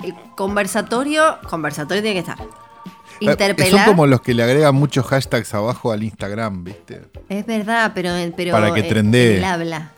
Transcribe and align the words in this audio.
El 0.05 0.15
conversatorio, 0.37 1.39
conversatorio 1.49 2.03
tiene 2.03 2.23
que 2.23 2.31
estar. 2.31 2.45
Eh, 3.21 3.25
Interpelar. 3.31 3.71
Son 3.71 3.85
como 3.85 4.07
los 4.07 4.21
que 4.21 4.33
le 4.35 4.43
agregan 4.45 4.75
muchos 4.75 5.05
hashtags 5.07 5.53
abajo 5.55 5.91
al 5.91 6.03
Instagram, 6.05 6.63
¿viste? 6.65 7.03
Es 7.29 7.45
verdad, 7.47 7.93
pero, 7.95 8.11
pero 8.37 8.53
Para 8.53 8.73
que 8.73 8.81
en- 8.81 8.89
trendee. 8.89 9.33
en 9.33 9.39
el 9.39 9.45
habla. 9.45 9.91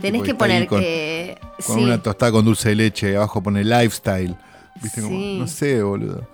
Tenés 0.00 0.22
que 0.22 0.34
poner 0.34 0.66
con- 0.66 0.80
que. 0.80 1.38
Con 1.66 1.76
sí. 1.78 1.84
una 1.84 2.02
tostada 2.02 2.30
con 2.32 2.44
dulce 2.44 2.70
de 2.70 2.74
leche, 2.76 3.16
abajo 3.16 3.42
pone 3.42 3.64
lifestyle. 3.64 4.36
¿Viste? 4.82 5.02
Como, 5.02 5.18
no 5.18 5.46
sé, 5.46 5.82
boludo. 5.82 6.26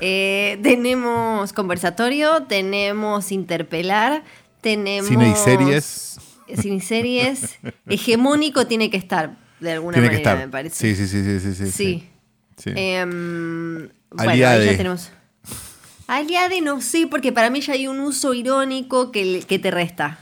Eh, 0.00 0.58
tenemos 0.62 1.52
conversatorio, 1.52 2.44
tenemos 2.44 3.32
interpelar, 3.32 4.22
tenemos. 4.60 5.08
Cine 5.08 5.30
y 5.30 5.34
series. 5.36 6.18
Cine 6.60 6.76
y 6.76 6.80
series. 6.80 7.58
Hegemónico 7.88 8.66
tiene 8.66 8.90
que 8.90 8.96
estar, 8.96 9.36
de 9.60 9.72
alguna 9.72 9.94
Tiene 9.94 10.08
que 10.08 10.14
manera, 10.16 10.32
estar. 10.32 10.46
me 10.46 10.50
parece. 10.50 10.94
Sí, 10.94 10.94
sí, 10.96 11.06
sí, 11.06 11.22
sí, 11.24 11.40
sí. 11.40 11.54
sí, 11.54 11.70
Sí. 11.72 12.08
sí. 12.56 12.70
Em, 12.74 13.88
bueno, 14.10 14.30
Aliade. 14.32 14.64
ahí 14.64 14.70
ya 14.72 14.76
tenemos. 14.76 15.10
Aliade 16.06 16.60
no 16.60 16.80
sé, 16.80 17.06
porque 17.06 17.30
para 17.32 17.50
mí 17.50 17.60
ya 17.60 17.74
hay 17.74 17.86
un 17.86 18.00
uso 18.00 18.34
irónico 18.34 19.12
que, 19.12 19.44
que 19.46 19.58
te 19.58 19.70
resta. 19.70 20.18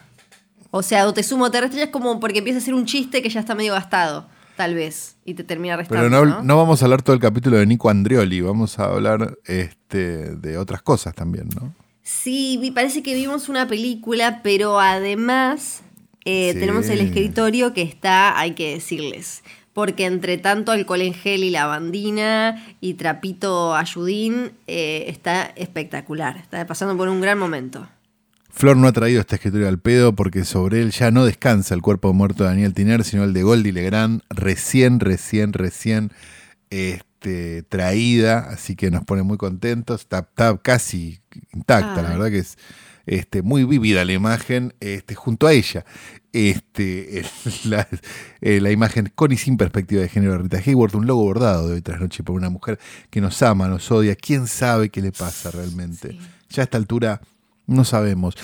O 0.71 0.83
sea, 0.83 1.07
o 1.07 1.15
te 1.15 1.23
sumo 1.23 1.47
o 1.47 1.51
te 1.51 1.61
resta, 1.63 1.79
ya 1.79 1.85
es 1.85 1.91
como 1.91 2.21
porque 2.21 2.41
empieza 2.41 2.59
a 2.59 2.63
ser 2.63 2.75
un 2.75 2.85
chiste 2.85 3.23
que 3.23 3.31
ya 3.31 3.41
está 3.41 3.55
medio 3.55 3.73
gastado, 3.73 4.29
tal 4.59 4.75
vez, 4.75 5.17
y 5.25 5.35
te 5.35 5.45
termina 5.45 5.77
restando. 5.77 6.03
Pero 6.11 6.11
no, 6.27 6.27
¿no? 6.39 6.43
no 6.43 6.57
vamos 6.57 6.83
a 6.83 6.87
hablar 6.87 7.01
todo 7.01 7.15
el 7.15 7.21
capítulo 7.23 7.57
de 7.59 7.65
Nico 7.67 7.89
Andreoli, 7.89 8.41
vamos 8.41 8.79
a 8.81 8.85
hablar 8.87 9.39
este, 9.47 10.35
de 10.35 10.59
otras 10.59 10.83
cosas 10.83 11.15
también, 11.15 11.49
¿no? 11.55 11.73
Sí, 12.03 12.59
vi- 12.61 12.73
parece 12.73 13.03
que 13.03 13.15
vimos 13.15 13.49
una 13.49 13.69
película, 13.69 14.41
pero 14.43 14.81
además 14.81 15.83
eh, 16.25 16.51
Sí. 16.55 16.59
tenemos 16.61 16.89
el 16.89 17.01
escritorio 17.01 17.73
que 17.73 17.83
está, 17.83 18.39
hay 18.39 18.51
que 18.53 18.75
decirles, 18.75 19.45
porque 19.73 20.07
entre 20.07 20.39
tanto 20.39 20.73
alcohol 20.73 21.03
en 21.03 21.15
gel 21.15 21.45
y 21.45 21.51
lavandina 21.51 22.67
y 22.81 22.95
trapito 22.95 23.77
ayudín 23.77 24.51
eh, 24.67 25.05
está 25.07 25.45
espectacular, 25.55 26.37
está 26.37 26.67
pasando 26.67 26.97
por 26.97 27.09
un 27.09 27.21
gran 27.21 27.39
momento. 27.39 27.89
Flor 28.59 28.77
no 28.77 28.89
ha 28.89 28.93
traído 28.93 29.21
este 29.21 29.37
escritorio 29.37 29.69
al 29.69 29.79
pedo 29.79 30.17
porque 30.17 30.45
sobre 30.45 30.83
él 30.83 30.91
ya 30.91 31.13
no 31.13 31.25
descansa 31.25 31.77
el 31.77 31.81
cuerpo 31.81 32.13
muerto 32.13 32.43
de 32.43 32.49
Daniel 32.49 32.75
Tiner, 32.75 33.05
sino 33.05 33.23
el 33.23 33.33
de 33.33 33.45
Goldie 33.45 33.71
Legrand, 33.71 34.23
recién, 34.31 34.99
recién, 34.99 35.53
recién 35.53 36.11
este, 36.71 37.63
traída, 37.63 38.41
así 38.41 38.75
que 38.75 38.91
nos 38.91 39.05
pone 39.05 39.23
muy 39.23 39.37
contentos. 39.37 40.01
Está, 40.01 40.27
está 40.29 40.59
casi 40.59 41.21
intacta, 41.55 42.03
la 42.03 42.09
verdad 42.09 42.31
que 42.31 42.39
es 42.39 42.59
este, 43.07 43.43
muy 43.43 43.63
vívida 43.63 44.05
la 44.05 44.13
imagen 44.13 44.75
este, 44.81 45.15
junto 45.15 45.47
a 45.47 45.53
ella. 45.53 45.85
Este, 46.33 47.25
la, 47.65 47.87
eh, 48.41 48.61
la 48.61 48.73
imagen 48.73 49.13
con 49.15 49.31
y 49.31 49.37
sin 49.37 49.57
perspectiva 49.57 50.03
de 50.03 50.09
género 50.09 50.33
de 50.33 50.39
Rita 50.39 50.59
Hayworth, 50.59 50.97
un 50.97 51.07
logo 51.07 51.23
bordado 51.23 51.69
de 51.69 51.75
hoy 51.75 51.81
tras 51.81 52.01
noche 52.01 52.25
por 52.25 52.35
una 52.35 52.51
mujer 52.51 52.81
que 53.09 53.21
nos 53.21 53.41
ama, 53.41 53.69
nos 53.69 53.89
odia. 53.93 54.17
¿Quién 54.17 54.49
sabe 54.49 54.89
qué 54.89 55.01
le 55.01 55.13
pasa 55.13 55.53
realmente? 55.53 56.11
Sí. 56.11 56.21
Ya 56.51 56.63
a 56.63 56.65
esta 56.65 56.77
altura 56.77 57.21
no 57.69 57.85
sabemos. 57.85 58.35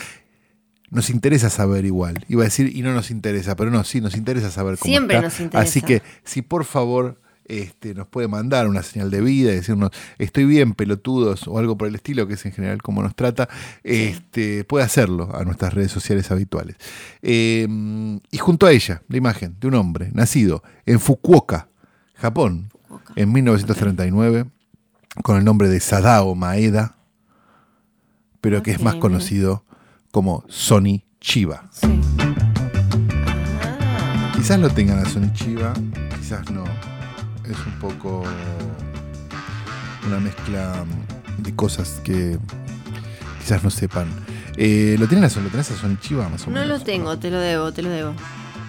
Nos 0.91 1.11
interesa 1.11 1.51
saber 1.51 1.85
igual. 1.85 2.25
Iba 2.29 2.43
a 2.43 2.45
decir 2.45 2.71
y 2.77 2.83
no 2.83 2.93
nos 2.93 3.11
interesa, 3.11 3.57
pero 3.57 3.71
no, 3.71 3.83
sí, 3.83 4.01
nos 4.01 4.17
interesa 4.17 4.53
saber 4.53 4.79
cómo 4.79 4.89
Siempre 4.89 5.17
está. 5.17 5.27
nos 5.27 5.41
interesa. 5.41 5.69
Así 5.69 5.83
que 5.83 6.03
si 6.23 6.43
por 6.43 6.65
favor 6.65 7.21
este, 7.47 7.95
nos 7.95 8.07
puede 8.07 8.29
mandar 8.29 8.69
una 8.69 8.83
señal 8.83 9.11
de 9.11 9.21
vida 9.21 9.53
y 9.53 9.57
decirnos 9.57 9.91
estoy 10.19 10.45
bien, 10.45 10.75
pelotudos 10.75 11.47
o 11.49 11.59
algo 11.59 11.77
por 11.77 11.89
el 11.89 11.95
estilo, 11.97 12.27
que 12.27 12.35
es 12.35 12.47
en 12.47 12.53
general 12.53 12.81
como 12.81 13.03
nos 13.03 13.15
trata, 13.15 13.49
este, 13.83 14.65
puede 14.65 14.85
hacerlo 14.85 15.35
a 15.35 15.45
nuestras 15.45 15.75
redes 15.75 15.91
sociales 15.91 16.31
habituales. 16.31 16.77
Eh, 17.23 17.67
y 18.31 18.39
junto 18.39 18.67
a 18.67 18.73
ella, 18.73 19.03
la 19.09 19.17
imagen 19.17 19.57
de 19.61 19.67
un 19.67 19.75
hombre 19.75 20.11
nacido 20.13 20.63
en 20.87 21.01
Fukuoka, 21.01 21.69
Japón, 22.15 22.71
Fukuoka. 22.73 23.13
en 23.17 23.33
1939, 23.33 24.47
con 25.23 25.37
el 25.37 25.45
nombre 25.45 25.69
de 25.69 25.81
Sadao 25.81 26.35
Maeda, 26.35 26.97
pero 28.45 28.63
que 28.63 28.73
es 28.73 28.83
más 28.83 28.97
conocido 28.97 29.65
como 30.11 30.45
Sony 30.51 31.01
Chiba. 31.19 31.65
Sí. 31.73 31.99
Quizás 34.35 34.61
lo 34.61 34.69
tengan 34.69 34.99
a 34.99 35.09
Sony 35.09 35.33
Chiba, 35.33 35.73
quizás 36.19 36.51
no. 36.51 36.65
Es 37.47 37.57
un 37.67 37.79
poco 37.81 38.23
una 40.07 40.21
mezcla 40.21 40.85
de 41.39 41.57
cosas 41.57 42.03
que 42.05 42.39
quizás 43.41 43.65
no 43.65 43.71
sepan. 43.71 44.09
Eh, 44.59 44.97
¿Lo 44.99 45.09
tienen 45.09 45.25
a, 45.25 45.41
¿Lo 45.41 45.49
tenés 45.49 45.71
a 45.71 45.77
Sony 45.77 45.97
Chiba 45.99 46.29
más 46.29 46.43
o 46.43 46.51
no 46.51 46.61
menos? 46.61 46.81
lo 46.81 46.85
tengo, 46.85 47.19
te 47.19 47.31
lo 47.31 47.39
debo, 47.39 47.73
te 47.73 47.81
lo 47.81 47.89
debo. 47.89 48.13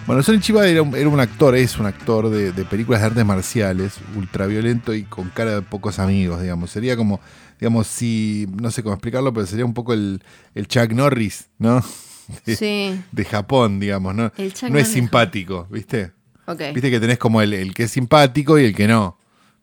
Bueno, 0.06 0.22
Sony 0.22 0.38
Chiba 0.38 0.66
era 0.68 0.82
un, 0.82 0.94
era 0.94 1.08
un 1.08 1.18
actor, 1.18 1.56
es 1.56 1.78
un 1.78 1.86
actor 1.86 2.30
de, 2.30 2.52
de 2.52 2.64
películas 2.64 3.00
de 3.00 3.06
artes 3.08 3.24
marciales, 3.24 3.94
ultraviolento 4.16 4.94
y 4.94 5.02
con 5.02 5.30
cara 5.30 5.56
de 5.56 5.62
pocos 5.62 5.98
amigos, 5.98 6.40
digamos. 6.40 6.70
Sería 6.70 6.96
como, 6.96 7.20
digamos, 7.58 7.88
si, 7.88 8.46
no 8.60 8.70
sé 8.70 8.84
cómo 8.84 8.94
explicarlo, 8.94 9.32
pero 9.34 9.46
sería 9.46 9.64
un 9.64 9.74
poco 9.74 9.92
el, 9.94 10.22
el 10.54 10.68
Chuck 10.68 10.92
Norris, 10.92 11.48
¿no? 11.58 11.82
De, 12.44 12.56
Sí, 12.56 13.00
de 13.12 13.24
Japón, 13.24 13.78
digamos, 13.80 14.14
¿no? 14.14 14.32
El 14.36 14.52
Chuck 14.52 14.70
no 14.70 14.78
es 14.78 14.88
simpático, 14.88 15.66
¿viste? 15.70 16.12
ok. 16.46 16.60
Viste 16.74 16.90
que 16.90 16.98
tenés 17.00 17.18
como 17.18 17.40
el, 17.42 17.52
el 17.54 17.72
que 17.74 17.84
es 17.84 17.90
simpático 17.90 18.58
y 18.58 18.64
el 18.66 18.74
que 18.74 18.86
no. 18.88 19.16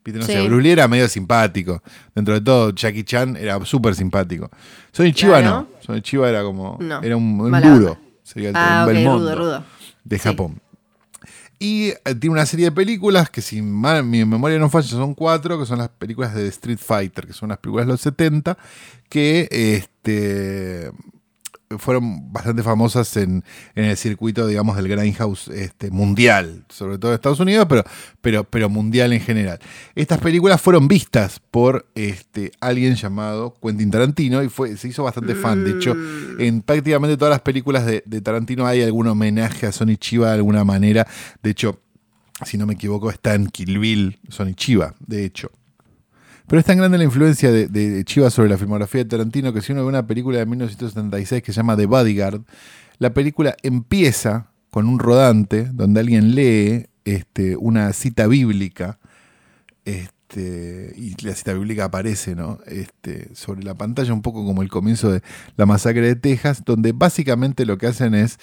Viste, 0.04 0.20
no 0.20 0.26
sé, 0.26 0.40
Sí. 0.40 0.46
Bruce 0.48 0.62
Lee 0.62 0.70
era 0.70 0.88
medio 0.88 1.08
simpático. 1.08 1.82
Dentro 2.14 2.34
de 2.34 2.40
todo, 2.42 2.70
Jackie 2.74 3.04
Chan 3.04 3.36
era 3.38 3.62
súper 3.64 3.94
simpático. 3.94 4.50
Sony 4.92 5.12
Chiba 5.12 5.40
Claro. 5.40 5.68
no. 5.72 5.80
Sony 5.80 6.00
Chiba 6.02 6.28
era 6.28 6.42
como. 6.42 6.76
No. 6.80 7.02
Era 7.02 7.16
un, 7.16 7.40
un 7.40 7.60
duro. 7.62 7.98
Sería 8.22 8.48
el, 8.50 8.56
Ah, 8.56 8.84
un 8.86 8.90
ok, 8.90 8.94
Belmondo 8.94 9.34
rudo, 9.34 9.36
rudo. 9.36 9.64
De 10.04 10.18
Sí. 10.18 10.24
Japón. 10.28 10.60
Y 11.58 11.88
eh, 11.88 12.14
tiene 12.20 12.32
una 12.34 12.46
serie 12.46 12.66
de 12.66 12.72
películas 12.72 13.30
que, 13.30 13.40
si 13.40 13.62
mal- 13.62 14.04
mi 14.04 14.24
memoria 14.24 14.58
no 14.58 14.68
falla, 14.68 14.88
son 14.88 15.14
cuatro, 15.14 15.58
que 15.58 15.66
son 15.66 15.78
las 15.78 15.88
películas 15.88 16.34
de 16.34 16.46
Street 16.48 16.78
Fighter, 16.78 17.26
que 17.26 17.32
son 17.32 17.48
las 17.48 17.58
películas 17.58 17.86
de 17.86 17.92
los 17.92 18.00
70, 18.00 18.58
que 19.08 19.48
este, 19.50 20.90
fueron 21.78 22.32
bastante 22.32 22.62
famosas 22.62 23.16
en, 23.16 23.42
en 23.74 23.84
el 23.84 23.96
circuito, 23.96 24.46
digamos, 24.46 24.76
del 24.76 24.88
Grindhouse 24.88 25.48
este, 25.48 25.90
mundial, 25.90 26.64
sobre 26.68 26.98
todo 26.98 27.10
de 27.10 27.16
Estados 27.16 27.40
Unidos, 27.40 27.66
pero, 27.68 27.84
pero, 28.20 28.44
pero 28.44 28.68
mundial 28.68 29.12
en 29.12 29.20
general. 29.20 29.58
Estas 29.94 30.18
películas 30.20 30.60
fueron 30.60 30.86
vistas 30.88 31.40
por 31.50 31.86
este, 31.94 32.52
alguien 32.60 32.94
llamado 32.94 33.54
Quentin 33.62 33.90
Tarantino 33.90 34.42
y 34.42 34.48
fue, 34.48 34.76
se 34.76 34.88
hizo 34.88 35.02
bastante 35.04 35.34
fan. 35.34 35.64
De 35.64 35.70
hecho, 35.72 35.94
Mm. 35.94 36.40
en 36.40 36.62
prácticamente 36.62 37.16
todas 37.16 37.30
las 37.32 37.40
películas 37.40 37.86
de, 37.86 38.02
de 38.06 38.20
Tarantino 38.20 38.66
hay 38.66 38.82
algún 38.82 39.06
homenaje 39.06 39.66
a 39.66 39.72
Sonny 39.72 39.96
Chiba 39.96 40.28
de 40.28 40.34
alguna 40.34 40.64
manera. 40.64 41.06
De 41.42 41.50
hecho, 41.50 41.80
si 42.44 42.58
no 42.58 42.66
me 42.66 42.74
equivoco, 42.74 43.10
está 43.10 43.34
en 43.34 43.46
Kill 43.46 43.78
Bill 43.78 44.18
Sonny 44.28 44.54
Chiba, 44.54 44.94
de 45.06 45.24
hecho. 45.24 45.50
Pero 46.46 46.60
es 46.60 46.66
tan 46.66 46.76
grande 46.76 46.98
la 46.98 47.04
influencia 47.04 47.50
de, 47.50 47.68
de 47.68 48.04
Chiva 48.04 48.30
sobre 48.30 48.50
la 48.50 48.58
filmografía 48.58 49.02
de 49.02 49.08
Tarantino 49.08 49.52
que 49.52 49.62
si 49.62 49.72
uno 49.72 49.82
ve 49.82 49.88
una 49.88 50.06
película 50.06 50.38
de 50.38 50.46
1976 50.46 51.42
que 51.42 51.52
se 51.52 51.56
llama 51.56 51.76
The 51.76 51.86
Bodyguard, 51.86 52.42
la 52.98 53.14
película 53.14 53.56
empieza 53.62 54.50
con 54.70 54.86
un 54.88 54.98
rodante 54.98 55.68
donde 55.72 56.00
alguien 56.00 56.34
lee 56.34 56.86
este, 57.04 57.56
una 57.56 57.92
cita 57.92 58.26
bíblica 58.26 58.98
este, 59.84 60.92
y 60.96 61.14
la 61.24 61.34
cita 61.34 61.52
bíblica 61.52 61.84
aparece 61.84 62.34
¿no? 62.34 62.58
este, 62.66 63.34
sobre 63.34 63.62
la 63.62 63.74
pantalla 63.74 64.12
un 64.12 64.22
poco 64.22 64.44
como 64.44 64.62
el 64.62 64.68
comienzo 64.68 65.12
de 65.12 65.22
la 65.56 65.66
masacre 65.66 66.02
de 66.02 66.16
Texas, 66.16 66.64
donde 66.64 66.92
básicamente 66.92 67.66
lo 67.66 67.78
que 67.78 67.86
hacen 67.86 68.14
es 68.14 68.38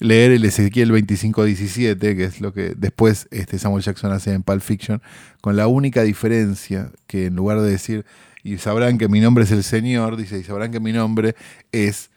leer 0.00 0.32
el 0.32 0.44
Ezequiel 0.44 0.88
2517, 0.88 2.16
que 2.16 2.24
es 2.24 2.40
lo 2.40 2.52
que 2.52 2.74
después 2.76 3.28
este 3.30 3.58
Samuel 3.58 3.82
Jackson 3.82 4.12
hace 4.12 4.32
en 4.32 4.42
Pulp 4.42 4.60
Fiction, 4.60 5.00
con 5.40 5.56
la 5.56 5.66
única 5.66 6.02
diferencia 6.02 6.90
que 7.06 7.26
en 7.26 7.36
lugar 7.36 7.60
de 7.60 7.70
decir, 7.70 8.04
y 8.42 8.58
sabrán 8.58 8.98
que 8.98 9.08
mi 9.08 9.20
nombre 9.20 9.44
es 9.44 9.50
el 9.52 9.62
Señor, 9.62 10.16
dice, 10.16 10.38
y 10.38 10.44
sabrán 10.44 10.70
que 10.70 10.80
mi 10.80 10.92
nombre 10.92 11.34
es 11.72 12.10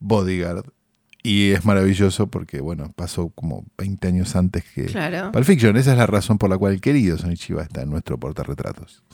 Bodyguard. 0.00 0.64
Y 1.24 1.50
es 1.50 1.64
maravilloso 1.64 2.26
porque, 2.26 2.60
bueno, 2.60 2.90
pasó 2.96 3.28
como 3.28 3.64
20 3.78 4.08
años 4.08 4.34
antes 4.34 4.64
que 4.64 4.86
Claro. 4.86 5.30
Pulp 5.30 5.44
Fiction. 5.44 5.76
Esa 5.76 5.92
es 5.92 5.98
la 5.98 6.06
razón 6.08 6.36
por 6.36 6.50
la 6.50 6.58
cual 6.58 6.72
el 6.72 6.80
querido 6.80 7.16
Sonichiba 7.16 7.62
está 7.62 7.82
en 7.82 7.90
nuestro 7.90 8.18
portarretratos. 8.18 9.04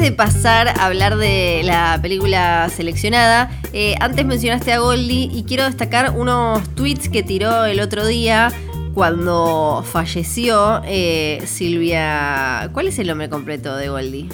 Antes 0.00 0.12
de 0.12 0.16
pasar 0.16 0.68
a 0.68 0.86
hablar 0.86 1.18
de 1.18 1.60
la 1.62 1.98
película 2.00 2.70
seleccionada, 2.74 3.50
eh, 3.74 3.96
antes 4.00 4.24
mencionaste 4.24 4.72
a 4.72 4.78
Goldie 4.78 5.28
y 5.30 5.44
quiero 5.44 5.64
destacar 5.64 6.12
unos 6.16 6.66
tweets 6.74 7.10
que 7.10 7.22
tiró 7.22 7.66
el 7.66 7.80
otro 7.80 8.06
día 8.06 8.50
cuando 8.94 9.84
falleció 9.86 10.80
eh, 10.86 11.42
Silvia. 11.44 12.70
¿Cuál 12.72 12.88
es 12.88 12.98
el 12.98 13.08
nombre 13.08 13.28
completo 13.28 13.76
de 13.76 13.90
Goldie? 13.90 14.30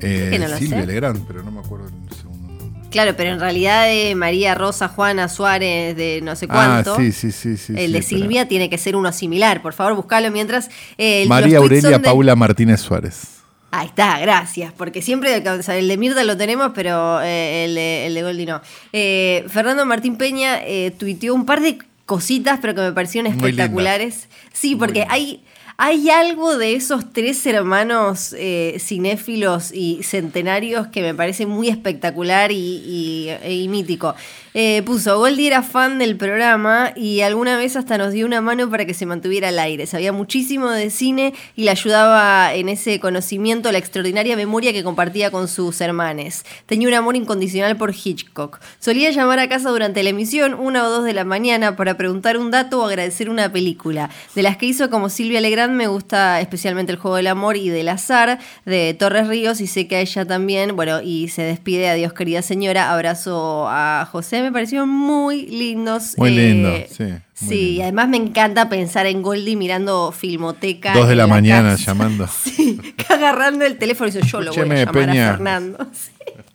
Eh, 0.00 0.28
que 0.30 0.38
no 0.38 0.48
lo 0.48 0.56
Silvia 0.56 0.80
sé. 0.80 0.86
Legrand, 0.86 1.22
pero 1.26 1.42
no 1.42 1.50
me 1.50 1.60
acuerdo 1.60 1.88
el 1.88 2.16
segundo 2.16 2.54
nombre. 2.54 2.88
Claro, 2.88 3.12
pero 3.14 3.28
en 3.30 3.40
realidad 3.40 3.84
de 3.84 4.14
María 4.14 4.54
Rosa 4.54 4.88
Juana 4.88 5.28
Suárez 5.28 5.94
de 5.98 6.20
no 6.22 6.34
sé 6.34 6.48
cuánto. 6.48 6.94
Ah, 6.94 6.96
sí, 6.96 7.12
sí, 7.12 7.30
sí. 7.30 7.58
sí 7.58 7.74
el 7.76 7.88
sí, 7.88 7.92
de 7.92 7.98
espera. 7.98 8.20
Silvia 8.20 8.48
tiene 8.48 8.70
que 8.70 8.78
ser 8.78 8.96
uno 8.96 9.12
similar. 9.12 9.60
Por 9.60 9.74
favor, 9.74 9.96
buscalo 9.96 10.30
mientras. 10.30 10.70
eh, 10.96 11.26
María 11.28 11.58
Aurelia 11.58 11.90
de- 11.90 12.00
Paula 12.00 12.34
Martínez 12.34 12.80
Suárez. 12.80 13.34
Ahí 13.70 13.86
está, 13.88 14.18
gracias. 14.18 14.72
Porque 14.72 15.02
siempre 15.02 15.34
el 15.36 15.88
de 15.88 15.96
Mirta 15.98 16.24
lo 16.24 16.36
tenemos, 16.36 16.72
pero 16.74 17.20
eh, 17.20 17.66
el, 17.66 17.74
de, 17.74 18.06
el 18.06 18.14
de 18.14 18.22
Goldie 18.22 18.46
no. 18.46 18.62
Eh, 18.92 19.44
Fernando 19.48 19.84
Martín 19.84 20.16
Peña 20.16 20.60
eh, 20.64 20.90
tuiteó 20.98 21.34
un 21.34 21.44
par 21.44 21.60
de 21.60 21.78
cositas, 22.06 22.58
pero 22.62 22.74
que 22.74 22.80
me 22.80 22.92
parecieron 22.92 23.30
espectaculares. 23.30 24.28
Sí, 24.54 24.74
porque 24.74 25.06
hay, 25.10 25.42
hay 25.76 26.08
algo 26.08 26.56
de 26.56 26.74
esos 26.74 27.12
tres 27.12 27.44
hermanos 27.44 28.34
eh, 28.38 28.78
cinéfilos 28.80 29.70
y 29.74 30.02
centenarios 30.02 30.86
que 30.86 31.02
me 31.02 31.14
parece 31.14 31.44
muy 31.44 31.68
espectacular 31.68 32.50
y, 32.50 32.56
y- 32.56 33.48
y 33.52 33.68
mítico. 33.68 34.14
Eh, 34.60 34.82
puso, 34.82 35.16
Goldie 35.18 35.46
era 35.46 35.62
fan 35.62 36.00
del 36.00 36.16
programa 36.16 36.92
y 36.96 37.20
alguna 37.20 37.56
vez 37.56 37.76
hasta 37.76 37.96
nos 37.96 38.12
dio 38.12 38.26
una 38.26 38.40
mano 38.40 38.68
para 38.68 38.86
que 38.86 38.92
se 38.92 39.06
mantuviera 39.06 39.50
al 39.50 39.58
aire. 39.60 39.86
Sabía 39.86 40.12
muchísimo 40.12 40.68
de 40.68 40.90
cine 40.90 41.32
y 41.54 41.62
le 41.62 41.70
ayudaba 41.70 42.52
en 42.52 42.68
ese 42.68 42.98
conocimiento 42.98 43.70
la 43.70 43.78
extraordinaria 43.78 44.34
memoria 44.34 44.72
que 44.72 44.82
compartía 44.82 45.30
con 45.30 45.46
sus 45.46 45.80
hermanes. 45.80 46.44
Tenía 46.66 46.88
un 46.88 46.94
amor 46.94 47.14
incondicional 47.14 47.76
por 47.76 47.94
Hitchcock. 47.94 48.58
Solía 48.80 49.12
llamar 49.12 49.38
a 49.38 49.48
casa 49.48 49.70
durante 49.70 50.02
la 50.02 50.10
emisión, 50.10 50.54
una 50.54 50.84
o 50.84 50.90
dos 50.90 51.04
de 51.04 51.12
la 51.12 51.22
mañana, 51.22 51.76
para 51.76 51.96
preguntar 51.96 52.36
un 52.36 52.50
dato 52.50 52.80
o 52.80 52.84
agradecer 52.84 53.30
una 53.30 53.52
película. 53.52 54.10
De 54.34 54.42
las 54.42 54.56
que 54.56 54.66
hizo 54.66 54.90
como 54.90 55.08
Silvia 55.08 55.40
Legrand 55.40 55.76
me 55.76 55.86
gusta 55.86 56.40
especialmente 56.40 56.90
El 56.90 56.98
Juego 56.98 57.18
del 57.18 57.28
Amor 57.28 57.56
y 57.56 57.68
Del 57.68 57.90
Azar 57.90 58.40
de 58.64 58.92
Torres 58.94 59.28
Ríos 59.28 59.60
y 59.60 59.68
sé 59.68 59.86
que 59.86 59.94
a 59.94 60.00
ella 60.00 60.24
también, 60.24 60.74
bueno, 60.74 61.00
y 61.00 61.28
se 61.28 61.42
despide, 61.42 61.90
adiós 61.90 62.12
querida 62.12 62.42
señora, 62.42 62.90
abrazo 62.90 63.68
a 63.68 64.04
José, 64.10 64.47
me 64.48 64.52
parecieron 64.52 64.88
muy 64.88 65.46
lindos. 65.46 66.14
Muy 66.16 66.30
eh, 66.30 66.32
lindo, 66.32 66.74
sí, 66.90 67.04
muy 67.04 67.22
Sí, 67.50 67.70
y 67.76 67.82
además 67.82 68.08
me 68.08 68.16
encanta 68.16 68.68
pensar 68.68 69.06
en 69.06 69.22
Goldie 69.22 69.56
mirando 69.56 70.10
Filmoteca. 70.10 70.94
Dos 70.94 71.08
de 71.08 71.16
la 71.16 71.26
mañana 71.26 71.72
casa. 71.72 71.84
llamando. 71.84 72.26
Sí, 72.42 72.80
agarrando 73.08 73.64
el 73.64 73.76
teléfono 73.78 74.08
y 74.08 74.12
dice, 74.12 74.26
yo 74.26 74.40
lo 74.40 74.52
voy 74.52 74.62
a 74.62 74.74
llamar 74.74 74.92
Peña. 74.92 75.28
a 75.28 75.32
Fernando. 75.32 75.86
Sí, 75.92 76.12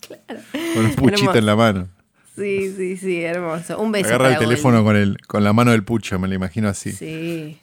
claro. 0.07 0.41
Con 0.73 0.85
un 0.85 0.95
puchito 0.95 1.21
Hermoso. 1.21 1.37
en 1.37 1.45
la 1.45 1.55
mano. 1.55 1.87
Sí, 2.35 2.73
sí, 2.75 2.97
sí, 2.97 3.21
hermoso. 3.21 3.79
Un 3.79 3.91
beso. 3.91 4.07
Agarra 4.07 4.33
el 4.33 4.39
teléfono 4.39 4.83
con, 4.83 4.95
el, 4.95 5.17
con 5.27 5.43
la 5.43 5.53
mano 5.53 5.71
del 5.71 5.83
pucho, 5.83 6.17
me 6.17 6.27
lo 6.27 6.33
imagino 6.33 6.67
así. 6.67 6.91
Sí. 6.91 7.59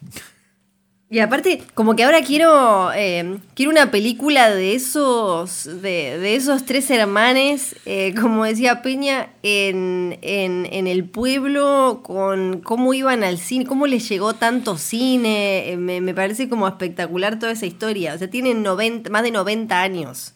Y 1.12 1.18
aparte, 1.18 1.60
como 1.74 1.96
que 1.96 2.04
ahora 2.04 2.22
quiero 2.22 2.92
eh, 2.94 3.38
quiero 3.54 3.72
una 3.72 3.90
película 3.90 4.48
de 4.48 4.76
esos 4.76 5.64
de, 5.64 6.18
de 6.20 6.36
esos 6.36 6.64
tres 6.64 6.88
hermanes, 6.88 7.74
eh, 7.84 8.14
como 8.20 8.44
decía 8.44 8.80
Peña, 8.80 9.30
en, 9.42 10.16
en, 10.22 10.68
en 10.70 10.86
el 10.86 11.04
pueblo, 11.04 12.02
con 12.04 12.60
cómo 12.60 12.94
iban 12.94 13.24
al 13.24 13.38
cine, 13.38 13.66
cómo 13.66 13.88
les 13.88 14.08
llegó 14.08 14.34
tanto 14.34 14.78
cine. 14.78 15.70
eh, 15.72 15.76
me, 15.76 16.00
me 16.00 16.14
parece 16.14 16.48
como 16.48 16.68
espectacular 16.68 17.40
toda 17.40 17.50
esa 17.50 17.66
historia. 17.66 18.14
O 18.14 18.18
sea, 18.18 18.30
tienen 18.30 18.62
90, 18.62 19.10
más 19.10 19.24
de 19.24 19.32
90 19.32 19.82
años. 19.82 20.34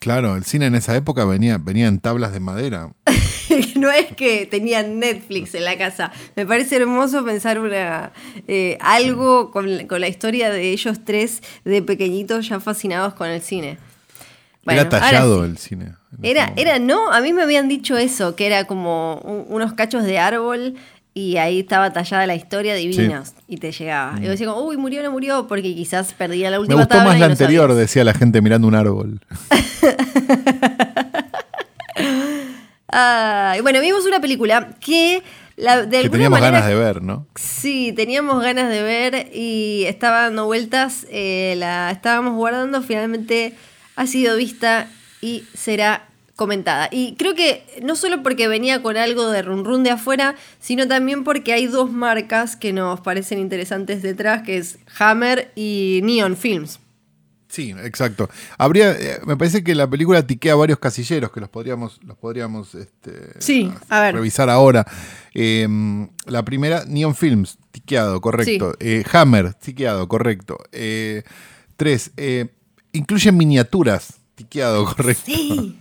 Claro, 0.00 0.34
el 0.34 0.44
cine 0.44 0.66
en 0.66 0.74
esa 0.74 0.96
época 0.96 1.24
venía, 1.26 1.58
venía 1.58 1.86
en 1.86 2.00
tablas 2.00 2.32
de 2.32 2.40
madera. 2.40 2.90
no 3.76 3.90
es 3.90 4.06
que 4.16 4.46
tenían 4.46 4.98
Netflix 4.98 5.54
en 5.54 5.64
la 5.64 5.76
casa. 5.78 6.12
Me 6.36 6.46
parece 6.46 6.76
hermoso 6.76 7.24
pensar 7.24 7.58
una 7.60 8.12
eh, 8.46 8.76
algo 8.80 9.50
con, 9.50 9.86
con 9.86 10.00
la 10.00 10.08
historia 10.08 10.50
de 10.50 10.70
ellos 10.70 10.98
tres 11.04 11.42
de 11.64 11.82
pequeñitos 11.82 12.48
ya 12.48 12.60
fascinados 12.60 13.14
con 13.14 13.28
el 13.28 13.40
cine. 13.42 13.78
Bueno, 14.64 14.80
era 14.82 14.90
tallado 14.90 15.44
sí. 15.44 15.50
el 15.50 15.58
cine. 15.58 15.92
Era, 16.22 16.52
era, 16.56 16.78
no, 16.78 17.10
a 17.12 17.20
mí 17.20 17.32
me 17.32 17.42
habían 17.42 17.68
dicho 17.68 17.96
eso, 17.96 18.34
que 18.36 18.46
era 18.46 18.64
como 18.64 19.16
un- 19.24 19.46
unos 19.48 19.72
cachos 19.74 20.04
de 20.04 20.18
árbol 20.18 20.74
y 21.14 21.36
ahí 21.38 21.60
estaba 21.60 21.92
tallada 21.92 22.26
la 22.26 22.34
historia 22.34 22.74
divinos 22.74 23.32
y 23.48 23.56
te 23.56 23.72
llegaba. 23.72 24.18
Y 24.20 24.24
yo 24.24 24.30
decía, 24.30 24.52
uy, 24.52 24.76
murió 24.76 25.02
no 25.02 25.10
murió, 25.10 25.46
porque 25.48 25.74
quizás 25.74 26.12
perdía 26.14 26.50
la 26.50 26.58
Me 26.58 26.60
última 26.62 26.80
gustó 26.80 26.88
tabla 26.96 27.04
más 27.08 27.16
y 27.16 27.20
la 27.20 27.26
no 27.28 27.32
anterior, 27.32 27.68
sabías. 27.68 27.78
decía 27.78 28.04
la 28.04 28.14
gente 28.14 28.40
mirando 28.42 28.68
un 28.68 28.74
árbol. 28.74 29.20
Ah, 32.88 33.54
y 33.58 33.60
bueno, 33.60 33.80
vimos 33.80 34.06
una 34.06 34.20
película 34.20 34.74
que 34.80 35.22
la, 35.56 35.82
de 35.82 35.90
que 35.90 35.96
alguna 35.98 36.12
teníamos 36.12 36.40
manera 36.40 36.60
ganas 36.60 36.68
de 36.68 36.74
ver, 36.76 37.02
¿no? 37.02 37.26
Sí, 37.34 37.92
teníamos 37.94 38.42
ganas 38.42 38.70
de 38.70 38.82
ver 38.82 39.28
y 39.34 39.84
estaba 39.86 40.22
dando 40.22 40.46
vueltas, 40.46 41.06
eh, 41.10 41.54
la 41.58 41.90
estábamos 41.90 42.34
guardando, 42.34 42.80
finalmente 42.82 43.54
ha 43.96 44.06
sido 44.06 44.36
vista 44.36 44.88
y 45.20 45.44
será 45.54 46.08
comentada. 46.36 46.88
Y 46.92 47.16
creo 47.16 47.34
que 47.34 47.64
no 47.82 47.96
solo 47.96 48.22
porque 48.22 48.46
venía 48.46 48.80
con 48.80 48.96
algo 48.96 49.28
de 49.30 49.42
run 49.42 49.64
run 49.64 49.82
de 49.82 49.90
afuera, 49.90 50.36
sino 50.60 50.86
también 50.86 51.24
porque 51.24 51.52
hay 51.52 51.66
dos 51.66 51.90
marcas 51.90 52.54
que 52.54 52.72
nos 52.72 53.00
parecen 53.00 53.40
interesantes 53.40 54.02
detrás, 54.02 54.42
que 54.42 54.58
es 54.58 54.78
Hammer 55.00 55.50
y 55.56 56.00
Neon 56.04 56.36
Films. 56.36 56.78
Sí, 57.48 57.74
exacto. 57.82 58.28
Habría, 58.58 58.92
eh, 58.92 59.20
me 59.24 59.36
parece 59.36 59.64
que 59.64 59.74
la 59.74 59.88
película 59.88 60.26
tiquea 60.26 60.54
varios 60.54 60.78
casilleros 60.78 61.32
que 61.32 61.40
los 61.40 61.48
podríamos, 61.48 61.98
los 62.04 62.16
podríamos 62.18 62.74
este, 62.74 63.40
Sí, 63.40 63.72
a 63.88 64.00
ver. 64.00 64.14
revisar 64.16 64.50
ahora. 64.50 64.86
Eh, 65.34 65.66
la 66.26 66.44
primera, 66.44 66.84
Neon 66.86 67.14
Films, 67.14 67.56
tiqueado, 67.70 68.20
correcto. 68.20 68.74
Eh, 68.80 69.02
Hammer, 69.12 69.54
tiqueado, 69.54 70.06
correcto. 70.08 70.58
Eh, 70.72 71.22
tres, 71.76 72.10
incluye 72.92 73.32
miniaturas, 73.32 74.14
tiqueado, 74.34 74.84
correcto. 74.84 75.22
Sí, 75.26 75.78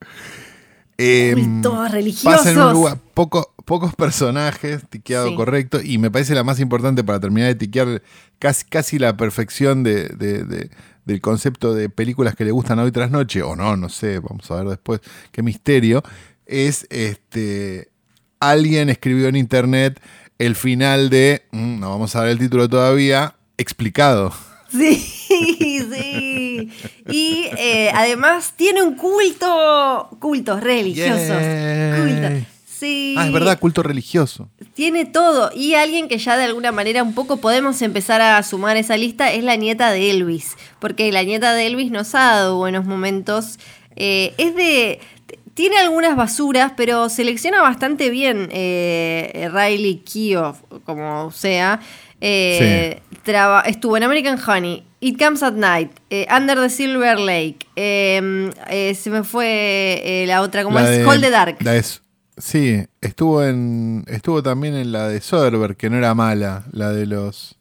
cultos 1.34 1.90
religiosos. 1.92 2.38
Pasa 2.38 2.50
en 2.50 2.58
un 2.58 2.72
lugar, 2.72 2.98
poco- 3.14 3.54
pocos 3.68 3.94
personajes, 3.94 4.80
tiqueado 4.90 5.28
Sí. 5.28 5.36
correcto, 5.36 5.80
y 5.82 5.98
me 5.98 6.10
parece 6.10 6.34
la 6.34 6.42
más 6.42 6.58
importante 6.58 7.04
para 7.04 7.20
terminar 7.20 7.48
de 7.50 7.54
tiquear 7.54 8.02
casi, 8.40 8.64
casi 8.64 8.98
la 8.98 9.16
perfección 9.16 9.84
de, 9.84 10.08
de- 10.08 10.42
de- 10.42 10.70
del 11.04 11.20
concepto 11.20 11.74
de 11.74 11.88
películas 11.88 12.34
que 12.34 12.44
le 12.44 12.50
gustan 12.50 12.78
hoy 12.80 12.90
tras 12.90 13.10
noche, 13.10 13.42
o 13.42 13.54
no, 13.54 13.76
no 13.76 13.88
sé, 13.88 14.18
vamos 14.18 14.50
a 14.50 14.56
ver 14.56 14.66
después 14.68 15.00
qué 15.30 15.42
misterio, 15.42 16.02
es 16.46 16.86
este 16.90 17.88
alguien 18.40 18.88
escribió 18.88 19.28
en 19.28 19.36
internet 19.36 20.00
el 20.38 20.54
final 20.54 21.10
de, 21.10 21.42
mm, 21.50 21.78
no 21.80 21.90
vamos 21.90 22.14
a 22.16 22.22
ver 22.22 22.30
el 22.30 22.38
título 22.38 22.68
todavía, 22.68 23.36
explicado. 23.58 24.32
Sí, 24.70 24.96
sí. 25.90 26.70
Y 27.08 27.46
eh, 27.56 27.90
además 27.94 28.52
tiene 28.54 28.82
un 28.82 28.96
culto, 28.96 30.10
cultos 30.20 30.62
religiosos. 30.62 31.42
Culto. 31.96 32.46
Sí. 32.78 33.14
Ah, 33.18 33.26
es 33.26 33.32
verdad, 33.32 33.58
culto 33.58 33.82
religioso. 33.82 34.48
Tiene 34.74 35.04
todo. 35.04 35.50
Y 35.54 35.74
alguien 35.74 36.06
que 36.08 36.18
ya 36.18 36.36
de 36.36 36.44
alguna 36.44 36.70
manera 36.72 37.02
un 37.02 37.14
poco 37.14 37.38
podemos 37.38 37.82
empezar 37.82 38.20
a 38.20 38.42
sumar 38.42 38.76
esa 38.76 38.96
lista 38.96 39.32
es 39.32 39.42
la 39.42 39.56
nieta 39.56 39.90
de 39.90 40.10
Elvis. 40.10 40.56
Porque 40.78 41.10
la 41.10 41.22
nieta 41.24 41.54
de 41.54 41.66
Elvis 41.66 41.90
nos 41.90 42.14
ha 42.14 42.20
dado 42.34 42.56
buenos 42.56 42.84
momentos. 42.84 43.58
Eh, 43.96 44.34
es 44.38 44.54
de. 44.54 45.00
Tiene 45.54 45.76
algunas 45.78 46.14
basuras, 46.14 46.72
pero 46.76 47.08
selecciona 47.08 47.60
bastante 47.60 48.10
bien 48.10 48.48
eh, 48.52 49.50
Riley 49.52 49.96
Keough, 50.04 50.54
como 50.84 51.32
sea. 51.32 51.80
Eh, 52.20 53.00
traba- 53.24 53.62
estuvo 53.62 53.96
en 53.96 54.04
American 54.04 54.38
Honey, 54.44 54.84
It 55.00 55.18
Comes 55.20 55.42
at 55.42 55.54
Night, 55.54 55.90
eh, 56.10 56.26
Under 56.36 56.60
the 56.60 56.68
Silver 56.70 57.18
Lake. 57.18 57.58
eh, 57.74 58.50
eh, 58.70 58.94
se 58.94 59.10
me 59.10 59.24
fue 59.24 60.24
la 60.28 60.42
otra, 60.42 60.62
como 60.62 60.78
La 60.78 60.90
es 60.92 60.98
de- 60.98 61.06
Hold 61.06 61.20
the 61.22 61.30
Dark. 61.30 61.56
la 61.62 61.72
de- 61.72 61.84
sí, 62.38 62.86
estuvo 63.00 63.44
en 63.44 64.04
estuvo 64.06 64.42
también 64.42 64.74
en 64.74 64.92
la 64.92 65.08
de 65.08 65.20
Soderbergh, 65.20 65.76
que 65.76 65.90
no 65.90 65.96
era 65.98 66.14
mala, 66.14 66.64
la 66.72 66.92
de 66.92 67.06
los 67.06 67.56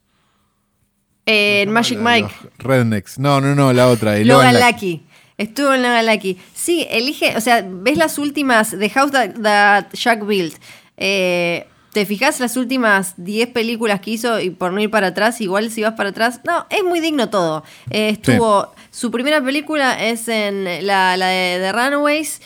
Eh, 1.25 1.61
en 1.61 1.69
¿cómo 1.69 1.73
Magic 1.73 1.97
de 1.97 2.03
Mike. 2.03 2.33
Rednecks. 2.59 3.19
No, 3.19 3.41
no, 3.41 3.55
no, 3.55 3.73
la 3.73 3.87
otra, 3.87 4.17
Logan 4.19 4.53
Logan 4.53 4.71
Lucky. 4.71 5.03
Estuvo 5.37 5.73
en 5.73 5.83
la 5.83 6.01
Lucky. 6.01 6.37
Sí, 6.53 6.87
elige, 6.89 7.35
o 7.37 7.41
sea, 7.41 7.63
ves 7.67 7.97
las 7.97 8.17
últimas, 8.17 8.71
The 8.77 8.89
House 8.89 9.11
That, 9.11 9.33
that 9.41 9.85
Jack 9.93 10.25
Built. 10.25 10.55
Eh, 10.97 11.67
te 11.93 12.05
fijas 12.05 12.39
las 12.39 12.57
últimas 12.57 13.13
10 13.17 13.49
películas 13.49 14.01
que 14.01 14.11
hizo 14.11 14.39
y 14.39 14.49
por 14.49 14.71
no 14.71 14.81
ir 14.81 14.91
para 14.91 15.07
atrás, 15.07 15.41
igual 15.41 15.71
si 15.71 15.81
vas 15.81 15.93
para 15.93 16.09
atrás, 16.09 16.41
no, 16.43 16.65
es 16.69 16.83
muy 16.83 16.99
digno 16.99 17.29
todo. 17.29 17.63
Eh, 17.89 18.09
estuvo, 18.09 18.73
su 18.91 19.09
primera 19.11 19.43
película 19.43 20.03
es 20.03 20.27
en 20.27 20.85
la, 20.85 21.17
la 21.17 21.27
de 21.27 21.59
The 21.59 21.71
Runaways 21.71 22.41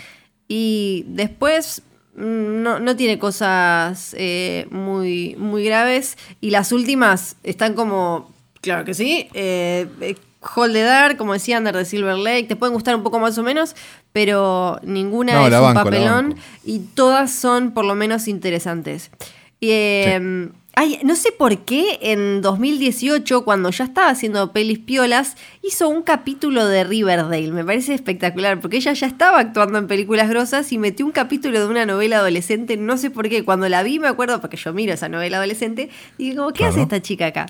y 0.47 1.05
después 1.07 1.81
no, 2.15 2.79
no 2.79 2.95
tiene 2.95 3.19
cosas 3.19 4.15
eh, 4.17 4.67
muy, 4.69 5.35
muy 5.37 5.63
graves. 5.63 6.17
Y 6.39 6.51
las 6.51 6.71
últimas 6.71 7.37
están 7.43 7.73
como, 7.73 8.31
claro 8.61 8.85
que 8.85 8.93
sí, 8.93 9.29
eh, 9.33 9.87
eh, 10.01 10.15
Hold 10.55 10.73
the 10.73 10.81
Dark, 10.81 11.17
como 11.17 11.33
decía 11.33 11.57
Under 11.57 11.75
the 11.75 11.85
Silver 11.85 12.17
Lake, 12.17 12.45
te 12.45 12.55
pueden 12.55 12.73
gustar 12.73 12.95
un 12.95 13.03
poco 13.03 13.19
más 13.19 13.37
o 13.37 13.43
menos, 13.43 13.75
pero 14.11 14.79
ninguna 14.83 15.33
No, 15.33 15.47
es 15.47 15.53
un 15.53 15.61
banco, 15.61 15.83
papelón 15.83 16.35
y 16.63 16.79
todas 16.79 17.31
son 17.31 17.71
por 17.71 17.85
lo 17.85 17.95
menos 17.95 18.27
interesantes. 18.27 19.11
Y, 19.59 19.69
eh, 19.69 20.49
ay, 20.75 20.99
no 21.03 21.15
sé 21.15 21.31
por 21.31 21.59
qué 21.65 21.99
en 22.01 22.41
2018, 22.41 23.43
cuando 23.43 23.69
ya 23.71 23.83
estaba 23.83 24.09
haciendo 24.09 24.51
pelis 24.53 24.79
piolas, 24.79 25.35
hizo 25.61 25.89
un 25.89 26.01
capítulo 26.01 26.65
de 26.65 26.83
Riverdale. 26.83 27.51
Me 27.51 27.63
parece 27.65 27.93
espectacular, 27.93 28.59
porque 28.59 28.77
ella 28.77 28.93
ya 28.93 29.07
estaba 29.07 29.39
actuando 29.39 29.77
en 29.77 29.87
películas 29.87 30.29
grosas 30.29 30.71
y 30.71 30.77
metió 30.77 31.05
un 31.05 31.11
capítulo 31.11 31.59
de 31.59 31.65
una 31.67 31.85
novela 31.85 32.17
adolescente. 32.17 32.77
No 32.77 32.97
sé 32.97 33.11
por 33.11 33.27
qué. 33.29 33.43
Cuando 33.43 33.67
la 33.69 33.83
vi, 33.83 33.99
me 33.99 34.07
acuerdo, 34.07 34.39
porque 34.41 34.57
yo 34.57 34.73
miro 34.73 34.93
esa 34.93 35.09
novela 35.09 35.37
adolescente, 35.37 35.89
y 36.17 36.29
digo, 36.31 36.47
¿qué 36.53 36.59
Claro. 36.59 36.71
hace 36.71 36.81
esta 36.83 37.01
chica 37.01 37.27
acá? 37.27 37.47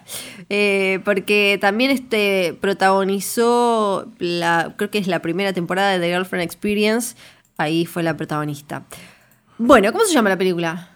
Eh, 0.49 0.99
porque 1.05 1.57
también 1.61 1.91
este, 1.91 2.57
protagonizó, 2.59 4.11
la, 4.19 4.73
creo 4.77 4.89
que 4.89 4.97
es 4.97 5.07
la 5.07 5.21
primera 5.21 5.53
temporada 5.53 5.91
de 5.91 5.99
The 5.99 6.07
Girlfriend 6.13 6.43
Experience. 6.43 7.15
Ahí 7.57 7.85
fue 7.85 8.01
la 8.03 8.17
protagonista. 8.17 8.83
Bueno, 9.57 9.91
¿cómo 9.91 10.05
se 10.05 10.13
llama 10.13 10.29
la 10.29 10.37
película? 10.37 10.87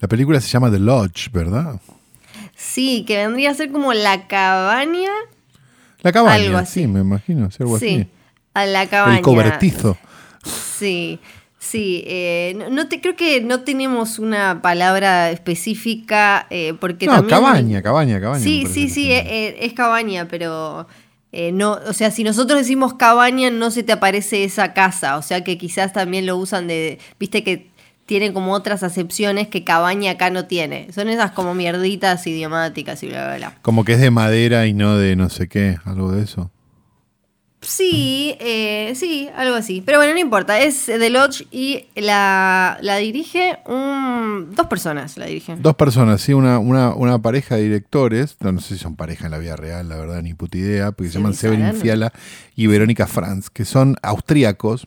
La 0.00 0.08
película 0.08 0.40
se 0.40 0.48
llama 0.48 0.70
The 0.70 0.78
Lodge, 0.78 1.30
¿verdad? 1.32 1.80
Sí, 2.54 3.04
que 3.06 3.16
vendría 3.18 3.50
a 3.50 3.54
ser 3.54 3.70
como 3.70 3.92
la 3.92 4.26
cabaña. 4.26 5.10
La 6.02 6.12
cabaña, 6.12 6.44
Algo 6.44 6.58
así. 6.58 6.80
sí, 6.82 6.86
me 6.86 7.00
imagino, 7.00 7.50
sí, 7.50 7.56
algo 7.60 7.78
sí, 7.78 7.86
así. 8.00 8.08
a 8.54 8.66
la 8.66 8.86
cabaña. 8.86 9.16
El 9.18 9.22
cobertizo. 9.22 9.96
Sí, 10.78 11.18
sí. 11.58 12.04
eh, 12.06 12.54
no, 12.56 12.70
no 12.70 12.88
te, 12.88 13.00
creo 13.00 13.16
que 13.16 13.40
no 13.40 13.60
tenemos 13.62 14.18
una 14.18 14.60
palabra 14.62 15.30
específica 15.30 16.46
eh, 16.50 16.74
porque 16.78 17.06
No, 17.06 17.12
también... 17.14 17.30
cabaña, 17.30 17.82
cabaña, 17.82 18.20
cabaña. 18.20 18.44
Sí, 18.44 18.66
sí, 18.66 18.88
sí, 18.88 19.06
se 19.06 19.16
eh, 19.16 19.24
eh, 19.26 19.56
es 19.62 19.72
cabaña, 19.72 20.28
pero 20.28 20.86
eh, 21.32 21.52
no, 21.52 21.72
o 21.88 21.92
sea, 21.92 22.10
si 22.10 22.22
nosotros 22.24 22.58
decimos 22.60 22.94
cabaña, 22.94 23.50
no 23.50 23.70
se 23.70 23.82
te 23.82 23.92
aparece 23.92 24.44
esa 24.44 24.72
casa, 24.74 25.16
o 25.16 25.22
sea 25.22 25.42
que 25.42 25.58
quizás 25.58 25.92
también 25.92 26.26
lo 26.26 26.36
usan 26.36 26.66
de, 26.68 26.98
viste 27.18 27.42
que 27.42 27.70
tienen 28.06 28.32
como 28.32 28.52
otras 28.52 28.82
acepciones 28.82 29.48
que 29.48 29.64
cabaña 29.64 30.12
acá 30.12 30.30
no 30.30 30.46
tiene. 30.46 30.92
Son 30.92 31.08
esas 31.08 31.32
como 31.32 31.54
mierditas 31.54 32.26
idiomáticas 32.26 33.02
y 33.02 33.08
bla, 33.08 33.26
bla, 33.26 33.36
bla. 33.36 33.58
Como 33.62 33.84
que 33.84 33.94
es 33.94 34.00
de 34.00 34.10
madera 34.10 34.66
y 34.66 34.72
no 34.72 34.96
de 34.96 35.16
no 35.16 35.28
sé 35.28 35.48
qué, 35.48 35.76
algo 35.84 36.12
de 36.12 36.22
eso. 36.22 36.50
Sí, 37.62 38.36
eh, 38.38 38.92
sí, 38.94 39.28
algo 39.34 39.56
así. 39.56 39.82
Pero 39.84 39.98
bueno, 39.98 40.12
no 40.12 40.20
importa. 40.20 40.60
Es 40.60 40.86
The 40.86 41.10
Lodge 41.10 41.48
y 41.50 41.86
la, 41.96 42.78
la 42.80 42.96
dirige 42.98 43.58
un, 43.66 44.52
dos 44.54 44.68
personas. 44.68 45.16
La 45.16 45.26
dirigen. 45.26 45.62
Dos 45.62 45.74
personas, 45.74 46.20
sí, 46.20 46.32
una, 46.32 46.60
una, 46.60 46.94
una 46.94 47.20
pareja 47.20 47.56
de 47.56 47.62
directores, 47.62 48.36
no, 48.40 48.52
no 48.52 48.60
sé 48.60 48.74
si 48.74 48.80
son 48.80 48.94
pareja 48.94 49.24
en 49.24 49.32
la 49.32 49.38
vida 49.38 49.56
real, 49.56 49.88
la 49.88 49.96
verdad, 49.96 50.22
ni 50.22 50.32
puta 50.32 50.58
idea, 50.58 50.92
porque 50.92 51.10
se 51.10 51.18
llaman 51.18 51.34
Severin. 51.34 51.74
Fiala 51.74 52.12
y 52.54 52.68
Verónica 52.68 53.08
Franz, 53.08 53.50
que 53.50 53.64
son 53.64 53.96
austríacos 54.02 54.86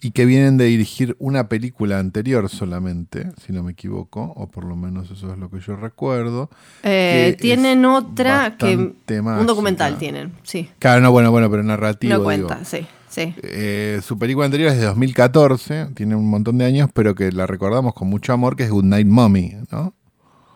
y 0.00 0.12
que 0.12 0.24
vienen 0.24 0.56
de 0.56 0.66
dirigir 0.66 1.16
una 1.18 1.48
película 1.48 1.98
anterior 1.98 2.48
solamente, 2.48 3.30
si 3.44 3.52
no 3.52 3.62
me 3.62 3.72
equivoco, 3.72 4.32
o 4.36 4.48
por 4.48 4.64
lo 4.64 4.76
menos 4.76 5.10
eso 5.10 5.32
es 5.32 5.38
lo 5.38 5.50
que 5.50 5.60
yo 5.60 5.76
recuerdo. 5.76 6.50
Eh, 6.82 7.36
tienen 7.40 7.84
otra 7.84 8.56
que. 8.56 8.76
Un 8.76 9.46
documental 9.46 9.98
tienen, 9.98 10.32
sí. 10.42 10.68
Claro, 10.78 11.00
no, 11.00 11.10
bueno, 11.10 11.30
bueno, 11.30 11.50
pero 11.50 11.62
narrativo. 11.62 12.12
No 12.12 12.30
digo. 12.30 12.46
cuenta, 12.48 12.64
sí, 12.64 12.86
sí. 13.08 13.34
Eh, 13.42 14.00
su 14.04 14.18
película 14.18 14.46
anterior 14.46 14.70
es 14.70 14.78
de 14.78 14.84
2014, 14.84 15.88
tiene 15.94 16.14
un 16.14 16.28
montón 16.28 16.58
de 16.58 16.64
años, 16.64 16.90
pero 16.92 17.14
que 17.14 17.32
la 17.32 17.46
recordamos 17.46 17.94
con 17.94 18.08
mucho 18.08 18.32
amor, 18.32 18.56
que 18.56 18.64
es 18.64 18.70
Good 18.70 18.84
Night 18.84 19.06
Mommy, 19.06 19.54
¿no? 19.70 19.94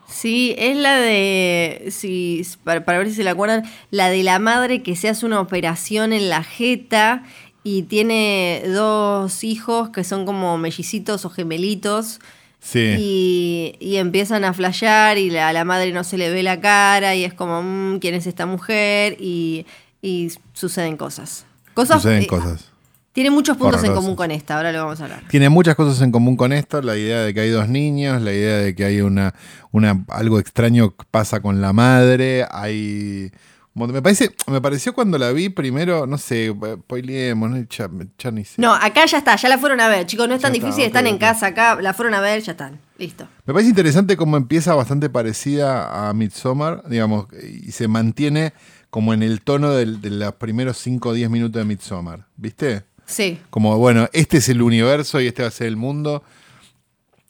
Sí, 0.09 0.55
es 0.59 0.77
la 0.77 0.97
de. 0.97 1.89
Sí, 1.91 2.47
para, 2.65 2.85
para 2.85 2.99
ver 2.99 3.09
si 3.09 3.15
se 3.15 3.25
la 3.25 3.31
acuerdan. 3.31 3.65
La 3.91 4.11
de 4.11 4.23
la 4.23 4.39
madre 4.39 4.83
que 4.83 4.95
se 4.95 5.09
hace 5.09 5.25
una 5.25 5.41
operación 5.41 6.13
en 6.13 6.29
la 6.29 6.45
jeta 6.45 7.25
y 7.65 7.83
tiene 7.83 8.63
dos 8.67 9.45
hijos 9.45 9.91
que 9.91 10.05
son 10.05 10.25
como 10.27 10.59
mellicitos 10.59 11.25
o 11.25 11.31
gemelitos. 11.31 12.21
Sí. 12.61 12.95
Y, 12.99 13.75
y 13.81 13.97
empiezan 13.97 14.45
a 14.45 14.53
flashear 14.53 15.19
y 15.19 15.37
a 15.37 15.53
la 15.53 15.65
madre 15.65 15.93
no 15.93 16.05
se 16.05 16.17
le 16.17 16.31
ve 16.31 16.43
la 16.45 16.61
cara 16.61 17.15
y 17.17 17.25
es 17.25 17.35
como, 17.35 17.61
"Mm, 17.63 17.99
¿quién 17.99 18.15
es 18.15 18.27
esta 18.27 18.47
mujer? 18.47 19.17
Y, 19.21 19.67
y 20.01 20.31
suceden 20.53 20.97
cosas. 20.97 21.45
Cosas 21.75 22.03
Suceden 22.03 22.23
eh, 22.23 22.27
cosas. 22.29 22.69
Tiene 23.13 23.31
muchos 23.31 23.57
puntos 23.59 23.85
en 23.85 23.93
común 23.95 24.17
con 24.17 24.31
esta, 24.31 24.57
ahora 24.57 24.73
lo 24.73 24.85
vamos 24.85 25.01
a 25.01 25.05
hablar. 25.05 25.23
Tiene 25.29 25.51
muchas 25.51 25.75
cosas 25.75 26.01
en 26.03 26.11
común 26.13 26.35
con 26.37 26.51
esto, 26.53 26.81
la 26.81 26.97
idea 26.97 27.21
de 27.23 27.35
que 27.35 27.41
hay 27.41 27.51
dos 27.51 27.69
niños, 27.69 28.23
la 28.23 28.33
idea 28.33 28.57
de 28.59 28.75
que 28.75 28.85
hay 28.87 29.03
una, 29.03 29.35
una 29.71 30.03
algo 30.09 30.39
extraño 30.39 30.97
que 30.97 31.05
pasa 31.11 31.41
con 31.41 31.61
la 31.61 31.75
madre, 31.75 32.47
hay 32.51 33.31
me 33.75 34.03
parece 34.03 34.35
me 34.49 34.61
pareció 34.61 34.93
cuando 34.93 35.17
la 35.19 35.31
vi 35.33 35.49
primero, 35.49 36.07
no 36.07 36.19
sé, 36.19 36.55
spoileemos, 36.83 37.51
no 37.51 37.57
ya, 37.69 37.89
ya 38.19 38.31
ni 38.31 38.45
sé. 38.45 38.61
No, 38.61 38.73
acá 38.75 39.07
ya 39.07 39.19
está, 39.19 39.37
ya 39.37 39.49
la 39.49 39.59
fueron 39.59 39.81
a 39.81 39.89
ver, 39.89 40.07
chicos, 40.07 40.29
no 40.29 40.35
es 40.35 40.41
tan 40.43 40.53
Ya 40.53 40.61
difícil, 40.61 40.85
están 40.85 41.07
en 41.07 41.19
casa 41.19 41.47
acá, 41.49 41.81
la 41.81 41.95
fueron 41.95 42.15
a 42.15 42.21
ver, 42.21 42.43
ya 42.43 42.53
están, 42.53 42.81
listo. 42.99 43.27
Me 43.47 43.53
parece 43.55 43.71
interesante 43.71 44.17
cómo 44.17 44.37
empieza 44.37 44.75
bastante 44.75 45.09
parecida 45.09 46.09
a 46.09 46.13
Midsommar, 46.13 46.83
digamos, 46.89 47.27
y 47.43 47.73
se 47.73 47.89
mantiene 47.89 48.53
como 48.91 49.15
en 49.15 49.23
el 49.23 49.41
tono 49.41 49.71
del- 49.73 50.01
de 50.03 50.11
los 50.11 50.35
primeros 50.35 50.77
5 50.77 51.11
o 51.11 51.13
10 51.15 51.31
minutos 51.31 51.59
de 51.61 51.65
Midsommar, 51.65 52.27
¿viste? 52.37 52.85
Sí. 53.07 53.41
Como, 53.51 53.79
bueno, 53.79 54.09
este 54.13 54.39
es 54.39 54.49
el 54.49 54.61
universo 54.63 55.21
y 55.21 55.27
este 55.29 55.43
va 55.43 55.49
a 55.49 55.51
ser 55.51 55.67
el 55.67 55.77
mundo. 55.77 56.23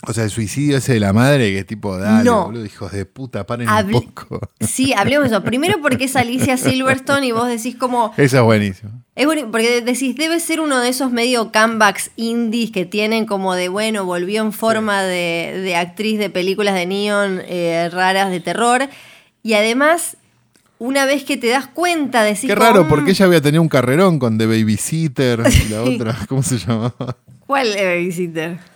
O 0.07 0.13
sea, 0.13 0.25
el 0.25 0.31
suicidio 0.31 0.79
ese 0.79 0.95
de 0.95 1.01
la 1.01 1.13
madre, 1.13 1.53
que 1.53 1.59
es 1.61 1.67
tipo, 1.67 1.97
dale, 1.97 2.25
No. 2.25 2.47
boludo, 2.47 2.65
hijos 2.65 2.91
de 2.91 3.05
puta, 3.07 3.47
paren 3.47 3.69
Hable- 3.69 3.95
un 3.97 4.03
poco. 4.13 4.41
Sí, 4.61 4.93
hablemos 4.93 5.31
de 5.31 5.37
eso. 5.37 5.45
Primero 5.45 5.81
porque 5.81 6.05
es 6.05 6.17
Alicia 6.17 6.57
Silverstone 6.57 7.27
y 7.27 7.33
vos 7.33 7.47
decís 7.47 7.77
como... 7.77 8.13
Esa 8.17 8.39
es 8.39 8.43
buenísima. 8.43 8.91
Es 9.15 9.27
bueno, 9.27 9.49
porque 9.53 9.81
decís, 9.81 10.17
debe 10.17 10.41
ser 10.41 10.59
uno 10.61 10.81
de 10.81 10.89
esos 10.89 11.13
medio 11.13 11.53
comebacks 11.53 12.11
indies 12.17 12.73
que 12.73 12.85
tienen 12.85 13.27
como 13.27 13.55
de, 13.55 13.69
bueno, 13.69 14.05
volvió 14.05 14.43
en 14.43 14.53
forma 14.53 15.03
de, 15.03 15.61
de 15.63 15.77
actriz 15.77 16.19
de 16.19 16.31
películas 16.31 16.75
de 16.75 16.87
neon 16.87 17.41
eh, 17.47 17.89
raras 17.93 18.31
de 18.31 18.41
terror. 18.41 18.89
Y 19.45 19.53
además, 19.55 20.17
una 20.79 21.05
vez 21.05 21.23
que 21.23 21.37
te 21.37 21.47
das 21.49 21.69
cuenta, 21.69 22.25
decís... 22.25 22.47
Qué 22.47 22.55
raro, 22.57 22.85
"Mm, 22.85 22.89
porque 22.89 23.11
ella 23.13 23.27
había 23.27 23.41
tenido 23.41 23.63
un 23.63 23.69
carrerón 23.69 24.19
con 24.19 24.37
The 24.37 24.47
Babysitter 24.47 25.43
y 25.65 25.69
la 25.69 25.83
otra, 25.85 26.19
¿cómo 26.29 26.43
se 26.43 26.59
llamaba? 26.59 27.17
¿Cuál 27.47 27.69
es 27.69 27.77
Babysitter? 27.85 28.72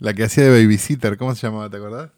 La 0.00 0.12
que 0.14 0.24
hacía 0.24 0.44
de 0.44 0.50
Babysitter, 0.62 1.16
¿cómo 1.16 1.34
se 1.34 1.46
llamaba? 1.46 1.70
¿Te 1.70 1.76
acordás? 1.76 2.10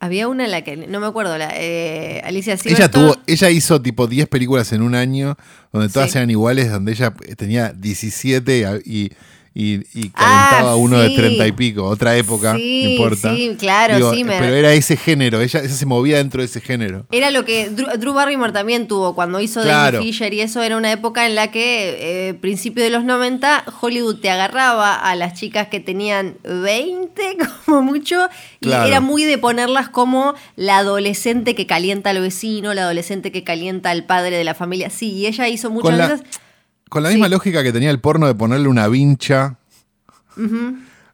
Había 0.00 0.28
una 0.28 0.44
en 0.44 0.52
la 0.52 0.62
que, 0.62 0.76
no 0.76 1.00
me 1.00 1.06
acuerdo, 1.06 1.36
la, 1.38 1.50
eh, 1.56 2.20
Alicia 2.24 2.52
Ella 2.54 2.62
Silverstone. 2.62 2.88
tuvo, 3.12 3.16
ella 3.26 3.50
hizo 3.50 3.82
tipo 3.82 4.06
10 4.06 4.28
películas 4.28 4.72
en 4.72 4.82
un 4.82 4.94
año, 4.94 5.36
donde 5.72 5.88
todas 5.88 6.12
Sí. 6.12 6.18
eran 6.18 6.30
iguales, 6.30 6.70
donde 6.70 6.92
ella 6.92 7.12
tenía 7.36 7.72
17 7.72 8.82
y, 8.84 9.10
y, 9.60 9.80
y 9.98 10.12
Ah, 10.14 10.50
calentaba 10.50 10.72
a 10.72 10.76
uno 10.76 11.00
de. 11.00 11.10
30 11.10 11.46
y 11.48 11.52
pico, 11.52 11.84
otra 11.84 12.16
época, 12.16 12.54
Sí, 12.56 12.82
no 12.84 12.90
importa. 12.90 13.34
sí, 13.34 13.56
claro, 13.58 14.14
sí, 14.14 14.22
me- 14.22 14.38
Pero 14.38 14.54
era 14.54 14.72
ese 14.72 14.96
género, 14.96 15.40
ella, 15.40 15.58
ella 15.64 15.68
se 15.74 15.84
movía 15.84 16.18
dentro 16.18 16.40
de 16.42 16.46
ese 16.46 16.60
género. 16.60 17.06
Era 17.10 17.32
lo 17.32 17.44
que 17.44 17.68
Drew, 17.70 17.88
Drew 17.98 18.12
Barrymore 18.14 18.52
también 18.52 18.86
tuvo 18.86 19.16
cuando 19.16 19.40
hizo 19.40 19.60
Claro. 19.62 19.98
David 19.98 20.06
Fisher 20.12 20.32
y 20.32 20.42
eso 20.42 20.62
era 20.62 20.76
una 20.76 20.92
época 20.92 21.26
en 21.26 21.34
la 21.34 21.50
que, 21.50 22.28
eh, 22.28 22.34
principio 22.34 22.84
de 22.84 22.90
los 22.90 23.02
90, 23.04 23.64
Hollywood 23.80 24.20
te 24.20 24.30
agarraba 24.30 24.94
a 24.94 25.16
las 25.16 25.34
chicas 25.34 25.66
que 25.66 25.80
tenían 25.80 26.36
20 26.44 27.36
como 27.66 27.82
mucho 27.82 28.28
y 28.60 28.66
Claro. 28.68 28.86
era 28.86 29.00
muy 29.00 29.24
de 29.24 29.38
ponerlas 29.38 29.88
como 29.88 30.34
la 30.54 30.78
adolescente 30.78 31.54
que 31.56 31.66
calienta 31.66 32.10
al 32.10 32.20
vecino, 32.20 32.74
la 32.74 32.82
adolescente 32.82 33.32
que 33.32 33.42
calienta 33.42 33.90
al 33.90 34.04
padre 34.04 34.36
de 34.36 34.44
la 34.44 34.54
familia. 34.54 34.88
Sí, 34.90 35.10
y 35.12 35.26
ella 35.26 35.48
hizo 35.48 35.68
muchas 35.70 35.96
la- 35.98 36.08
veces... 36.08 36.26
Con 36.88 37.02
la 37.02 37.08
Sí. 37.10 37.14
misma 37.16 37.28
lógica 37.28 37.62
que 37.62 37.72
tenía 37.72 37.90
el 37.90 38.00
porno 38.00 38.26
de 38.26 38.34
ponerle 38.34 38.68
una 38.68 38.88
vincha 38.88 39.56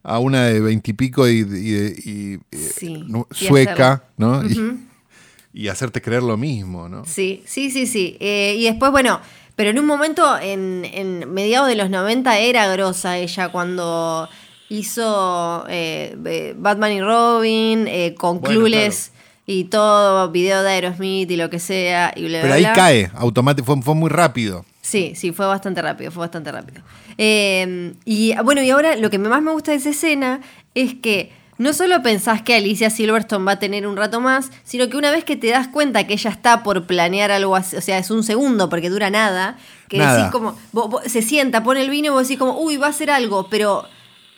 a 0.02 0.18
una 0.18 0.44
de 0.44 0.60
veintipico 0.60 1.28
y, 1.28 1.38
y, 1.38 1.42
de- 1.44 1.94
y- 2.04 2.56
y- 2.56 2.58
Sí, 2.58 3.04
nu- 3.06 3.26
y 3.40 3.44
sueca, 3.46 4.04
¿no? 4.16 4.44
Y- 4.44 4.58
Y, 5.56 5.68
hacerte 5.68 6.02
creer 6.02 6.24
lo 6.24 6.36
mismo, 6.36 6.88
¿no? 6.88 7.04
Sí, 7.04 7.44
sí, 7.46 7.70
sí, 7.70 7.86
sí. 7.86 8.16
Eh, 8.18 8.56
y 8.58 8.64
después, 8.64 8.90
bueno, 8.90 9.20
pero 9.54 9.70
en 9.70 9.78
un 9.78 9.86
momento, 9.86 10.36
en, 10.36 10.84
en 10.84 11.32
mediados 11.32 11.68
de 11.68 11.76
los 11.76 11.90
90, 11.90 12.38
era 12.40 12.66
grosa 12.72 13.18
ella 13.18 13.50
cuando 13.50 14.28
hizo 14.68 15.64
eh, 15.68 16.16
eh, 16.24 16.54
Batman 16.58 16.90
y 16.92 17.00
Robin, 17.00 17.86
eh, 17.86 18.16
con 18.18 18.40
Bueno, 18.40 18.58
Clueless 18.62 19.12
y 19.46 19.64
todo, 19.66 20.28
video 20.32 20.60
de 20.64 20.70
Aerosmith 20.70 21.30
y 21.30 21.36
lo 21.36 21.48
que 21.50 21.60
sea. 21.60 22.12
Y 22.16 22.22
bla, 22.26 22.38
Pero 22.40 22.46
bla, 22.48 22.54
ahí 22.56 22.62
bla. 22.62 22.72
cae, 22.72 23.10
automático, 23.14 23.64
fue, 23.64 23.80
fue 23.80 23.94
muy 23.94 24.10
rápido. 24.10 24.64
Sí, 24.84 25.14
sí, 25.16 25.32
fue 25.32 25.46
bastante 25.46 25.80
rápido, 25.80 26.10
fue 26.10 26.20
bastante 26.20 26.52
rápido. 26.52 26.82
Eh, 27.16 27.94
y 28.04 28.34
bueno, 28.44 28.62
y 28.62 28.68
ahora 28.68 28.96
lo 28.96 29.08
que 29.08 29.18
más 29.18 29.40
me 29.40 29.50
gusta 29.50 29.70
de 29.70 29.78
esa 29.78 29.88
escena 29.88 30.40
es 30.74 30.92
que 30.94 31.32
no 31.56 31.72
solo 31.72 32.02
pensás 32.02 32.42
que 32.42 32.54
Alicia 32.54 32.90
Silverstone 32.90 33.46
va 33.46 33.52
a 33.52 33.58
tener 33.58 33.86
un 33.86 33.96
rato 33.96 34.20
más, 34.20 34.50
sino 34.62 34.90
que 34.90 34.98
una 34.98 35.10
vez 35.10 35.24
que 35.24 35.36
te 35.36 35.46
das 35.48 35.68
cuenta 35.68 36.06
que 36.06 36.12
ella 36.12 36.28
está 36.28 36.62
por 36.62 36.86
planear 36.86 37.30
algo 37.30 37.56
así, 37.56 37.76
o 37.76 37.80
sea, 37.80 37.96
es 37.96 38.10
un 38.10 38.24
segundo 38.24 38.68
porque 38.68 38.90
dura 38.90 39.08
nada, 39.08 39.56
que 39.88 39.96
Nada. 39.96 40.16
decís 40.18 40.30
como, 40.30 40.54
vos- 40.72 40.90
vos- 40.90 41.02
se 41.06 41.22
sienta, 41.22 41.62
pone 41.62 41.80
el 41.80 41.88
vino 41.88 42.08
y 42.08 42.10
vos 42.10 42.22
decís 42.28 42.38
como, 42.38 42.58
uy, 42.60 42.76
va 42.76 42.88
a 42.88 42.90
hacer 42.90 43.10
algo, 43.10 43.48
pero 43.48 43.86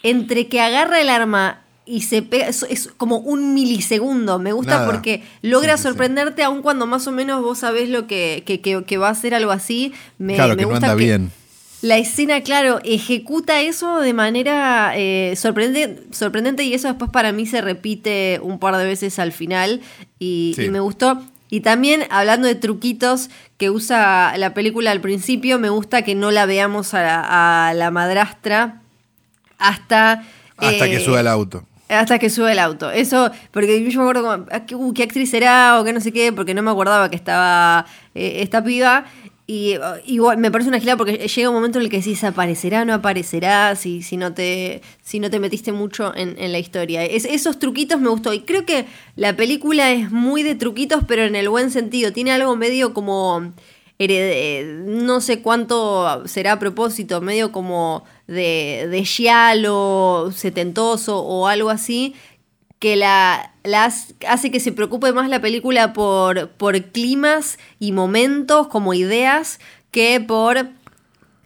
entre 0.05 0.47
que 0.47 0.61
agarra 0.61 1.01
el 1.01 1.09
arma 1.09 1.63
y 1.87 2.03
se 2.03 2.21
pega, 2.23 2.49
es, 2.49 2.65
es 2.69 2.89
como 2.97 3.19
un 3.19 3.55
milisegundo, 3.55 4.39
me 4.41 4.53
gusta 4.53 4.79
Nada. 4.81 4.87
porque 4.91 5.23
logra 5.43 5.73
Sí, 5.77 5.79
sí, 5.79 5.83
sí. 5.83 5.89
sorprenderte 5.89 6.43
aun 6.43 6.61
cuando 6.63 6.87
más 6.87 7.07
o 7.07 7.13
menos 7.13 7.43
vos 7.43 7.59
sabés 7.61 7.89
lo 7.89 8.07
que, 8.09 8.43
que, 8.45 8.61
que- 8.61 8.85
que 8.85 8.99
va 8.99 9.09
a 9.09 9.13
hacer 9.13 9.35
algo 9.35 9.53
así. 9.53 9.93
Me, 10.19 10.35
claro, 10.35 10.51
me 10.51 10.57
que 10.57 10.63
no 10.65 10.69
gusta 10.71 10.87
anda 10.87 10.99
que- 10.99 11.05
bien. 11.05 11.31
la 11.83 11.97
escena, 11.99 12.41
claro, 12.43 12.81
ejecuta 12.85 13.61
eso 13.61 14.01
de 14.01 14.13
manera 14.13 14.93
eh, 14.97 15.35
sorprendente, 15.37 16.03
sorprendente 16.11 16.65
y 16.65 16.75
eso 16.75 16.89
después 16.89 17.11
para 17.13 17.31
mí 17.33 17.47
se 17.47 17.61
repite 17.61 18.41
un 18.43 18.59
par 18.59 18.77
de 18.77 18.85
veces 18.85 19.19
al 19.21 19.31
final 19.33 19.81
y, 20.19 20.55
Sí. 20.57 20.65
y 20.65 20.71
me 20.71 20.81
gustó. 20.81 21.23
Y 21.49 21.61
también 21.61 22.03
hablando 22.11 22.49
de 22.49 22.57
truquitos 22.57 23.31
que 23.57 23.71
usa 23.71 24.35
la 24.37 24.53
película 24.55 24.91
al 24.91 25.01
principio, 25.01 25.61
me 25.61 25.69
gusta 25.69 26.03
que 26.03 26.17
no 26.17 26.33
la 26.33 26.45
veamos 26.47 26.93
a 26.95 27.03
la, 27.03 27.69
a 27.69 27.75
la 27.75 27.93
madrastra 27.93 28.83
hasta... 29.59 30.25
Hasta 30.59 30.87
eh, 30.87 30.91
que 30.91 31.01
suba 31.01 31.21
el 31.21 31.29
auto. 31.29 31.65
Hasta 31.89 32.19
que 32.19 32.31
sube 32.31 32.53
el 32.53 32.59
auto. 32.59 32.91
Eso, 32.91 33.31
porque 33.53 33.83
yo 33.91 33.99
me 34.01 34.05
acuerdo 34.11 34.23
como, 34.23 34.47
ah, 34.51 34.67
¿qué, 34.67 34.75
uh, 34.75 34.93
qué 34.95 35.03
actriz 35.05 35.31
será 35.31 35.81
o 35.81 35.85
qué 35.85 35.93
no 35.93 36.01
sé 36.01 36.13
qué, 36.13 36.33
porque 36.33 36.55
no 36.55 36.63
me 36.63 36.71
acordaba 36.71 37.09
que 37.11 37.17
estaba 37.17 37.87
eh, 38.15 38.39
esta 38.43 38.63
piba. 38.65 39.07
Y 39.49 39.77
igual 40.07 40.39
me 40.39 40.51
parece 40.51 40.69
una 40.71 40.81
gilada 40.81 40.97
porque 40.97 41.19
llega 41.29 41.49
un 41.51 41.55
momento 41.55 41.79
en 41.79 41.85
el 41.85 41.91
que 41.91 41.99
decís 41.99 42.25
aparecerá, 42.25 42.85
no 42.85 42.93
aparecerá, 42.95 43.77
si, 43.77 44.03
si, 44.03 44.17
no, 44.17 44.35
te, 44.35 44.83
si 45.05 45.21
no 45.21 45.31
te 45.31 45.39
metiste 45.39 45.71
mucho 45.71 46.13
en, 46.17 46.35
en 46.39 46.51
la 46.51 46.59
historia. 46.59 47.05
Es- 47.05 47.25
esos 47.25 47.61
truquitos 47.61 48.01
me 48.01 48.09
gustó. 48.09 48.33
Y 48.33 48.41
creo 48.41 48.67
que 48.67 48.87
la 49.15 49.37
película 49.37 49.93
es 49.93 50.11
muy 50.11 50.43
de 50.43 50.57
truquitos, 50.57 51.05
pero 51.07 51.23
en 51.23 51.37
el 51.37 51.49
buen 51.49 51.71
sentido. 51.71 52.13
Tiene 52.13 52.33
algo 52.33 52.57
medio 52.57 52.93
como 52.93 53.53
no 53.99 55.21
sé 55.21 55.41
cuánto 55.43 56.27
será 56.27 56.53
a 56.53 56.59
propósito, 56.59 57.21
medio 57.21 57.51
como 57.53 58.05
de, 58.27 58.87
de 58.91 59.05
giallo 59.05 60.31
setentoso 60.35 61.19
o 61.21 61.47
algo 61.49 61.71
así, 61.71 62.15
que 62.79 62.97
la, 62.97 63.55
la 63.65 63.85
hace- 63.87 64.51
que 64.51 64.61
se 64.61 64.73
preocupe 64.73 65.13
más 65.13 65.29
la 65.31 65.41
película 65.41 65.93
por, 65.95 66.49
por 66.51 66.81
climas 66.93 67.59
y 67.81 67.93
momentos 67.93 68.67
como 68.69 68.93
ideas 68.93 69.61
que 69.91 70.21
por 70.21 70.69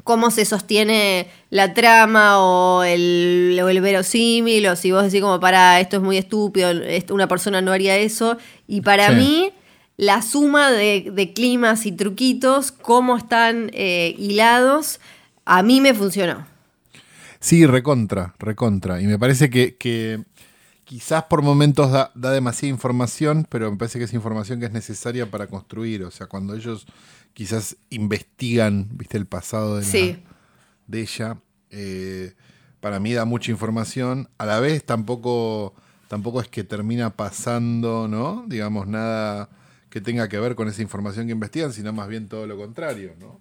cómo 0.03 0.33
se 0.33 0.45
sostiene 0.45 1.29
la 1.51 1.73
trama 1.73 2.41
o 2.41 2.83
el, 2.83 3.61
o 3.63 3.69
el 3.69 3.81
verosímil, 3.81 4.67
o 4.67 4.75
si 4.75 4.91
vos 4.91 5.05
decís 5.05 5.21
como 5.21 5.39
para 5.39 5.79
esto 5.79 5.99
es 5.99 6.03
muy 6.03 6.17
estúpido, 6.17 6.73
una 7.11 7.29
persona 7.29 7.61
no 7.63 7.71
haría 7.71 7.97
eso. 7.97 8.37
Y 8.67 8.81
para 8.81 9.11
Sí. 9.11 9.15
mí, 9.15 9.53
la 10.01 10.23
suma 10.23 10.71
de, 10.71 11.11
de 11.13 11.33
climas 11.35 11.85
y 11.85 11.93
truquitos, 11.93 12.73
cómo 12.73 13.19
están 13.19 13.71
eh, 13.75 14.15
hilados, 14.19 14.99
a 15.45 15.63
mí 15.63 15.83
me 15.83 15.93
funcionó. 15.93 16.47
Sí, 17.39 17.67
recontra, 17.67 18.35
recontra. 18.39 19.03
Y 19.03 19.07
me 19.07 19.19
parece 19.19 19.51
que, 19.51 19.77
que 19.77 20.25
quizás 20.85 21.25
por 21.25 21.43
momentos 21.43 21.91
da, 21.93 22.13
da 22.15 22.31
demasiada 22.31 22.71
información, 22.71 23.47
pero 23.51 23.71
me 23.71 23.77
parece 23.77 23.99
que 23.99 24.07
es 24.07 24.15
información 24.15 24.59
que 24.59 24.67
es 24.67 24.73
necesaria 24.73 25.31
para 25.31 25.49
construir. 25.49 26.03
O 26.05 26.11
sea, 26.11 26.27
cuando 26.29 26.55
ellos 26.55 26.87
quizás 27.35 27.77
investigan, 27.91 28.89
viste, 28.93 29.19
el 29.19 29.27
pasado 29.27 29.77
de, 29.77 29.83
la- 29.83 29.87
Sí. 29.91 30.17
de 30.87 31.01
ella, 31.03 31.37
eh, 31.71 32.33
para 32.81 33.01
mí 33.01 33.13
da 33.13 33.27
mucha 33.27 33.51
información. 33.51 34.31
A 34.39 34.47
la 34.47 34.61
vez 34.61 34.83
tampoco, 34.85 35.75
tampoco 36.09 36.41
es 36.41 36.49
que 36.49 36.65
termina 36.65 37.11
pasando, 37.11 38.09
¿no? 38.09 38.45
Digamos, 38.49 38.87
nada 38.87 39.51
que 39.91 40.01
tenga 40.01 40.29
que 40.29 40.39
ver 40.39 40.55
con 40.55 40.69
esa 40.69 40.81
información 40.83 41.27
que 41.27 41.33
investigan, 41.33 41.73
sino 41.73 41.93
más 41.93 42.09
bien 42.09 42.29
todo 42.29 42.47
lo 42.47 42.57
contrario, 42.57 43.13
¿no? 43.19 43.41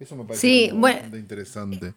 Eso 0.00 0.16
me 0.16 0.24
parece 0.24 0.40
Sí, 0.40 0.70
bueno, 0.74 1.14
interesante. 1.16 1.92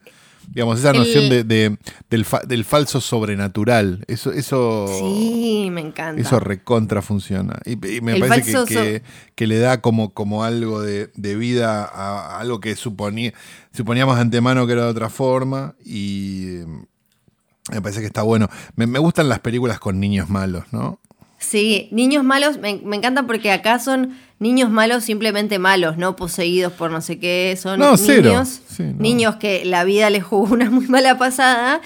Digamos, 0.54 0.78
esa 0.78 0.92
el- 0.92 0.98
noción 0.98 1.30
de, 1.30 1.46
de- 1.46 1.78
del, 2.10 2.26
fa- 2.26 2.42
del 2.42 2.66
falso 2.66 3.00
sobrenatural. 3.00 4.04
Eso, 4.08 4.34
eso, 4.34 4.88
Sí, 5.00 5.70
me 5.72 5.80
encanta. 5.80 6.22
eso 6.22 6.38
recontra 6.42 7.02
funciona. 7.02 7.60
Y, 7.64 7.72
y 7.88 8.02
me 8.02 8.16
El 8.16 8.20
parece 8.20 8.52
que, 8.52 8.66
que- 8.66 9.04
que 9.36 9.48
le 9.48 9.58
da 9.60 9.80
como, 9.80 10.14
como 10.14 10.44
algo 10.44 10.82
de, 10.82 11.12
de 11.16 11.36
vida 11.38 11.86
a, 11.86 12.36
a 12.36 12.40
algo 12.42 12.60
que 12.60 12.76
suponía, 12.76 13.34
suponíamos 13.72 14.16
de 14.16 14.22
antemano 14.24 14.68
que 14.68 14.74
era 14.74 14.84
de 14.84 14.90
otra 14.90 15.10
forma. 15.10 15.76
Y 15.86 16.58
eh, 16.58 16.66
me 17.72 17.82
parece 17.82 18.02
que 18.02 18.08
está 18.08 18.24
bueno. 18.24 18.50
Me, 18.76 18.86
me 18.86 19.00
gustan 19.00 19.30
las 19.30 19.40
películas 19.40 19.80
con 19.80 20.02
niños 20.02 20.30
malos, 20.30 20.66
¿no? 20.74 21.00
Sí, 21.50 21.90
niños 21.92 22.24
malos, 22.24 22.58
me, 22.60 22.80
me 22.84 22.96
encanta 22.96 23.24
porque 23.28 23.52
acá 23.52 23.78
son 23.80 24.18
niños 24.40 24.70
malos 24.70 25.04
simplemente 25.04 25.60
malos, 25.60 25.98
no 25.98 26.16
poseídos 26.16 26.72
por 26.74 26.90
no 26.90 27.02
sé 27.02 27.20
qué, 27.20 27.58
son 27.62 27.80
No, 27.80 27.96
niños, 27.98 28.62
Sí, 28.68 28.84
no. 28.84 28.94
niños 29.00 29.36
que 29.36 29.66
la 29.66 29.84
vida 29.84 30.10
les 30.10 30.24
jugó 30.24 30.54
una 30.54 30.70
muy 30.70 30.88
mala 30.88 31.18
pasada 31.18 31.82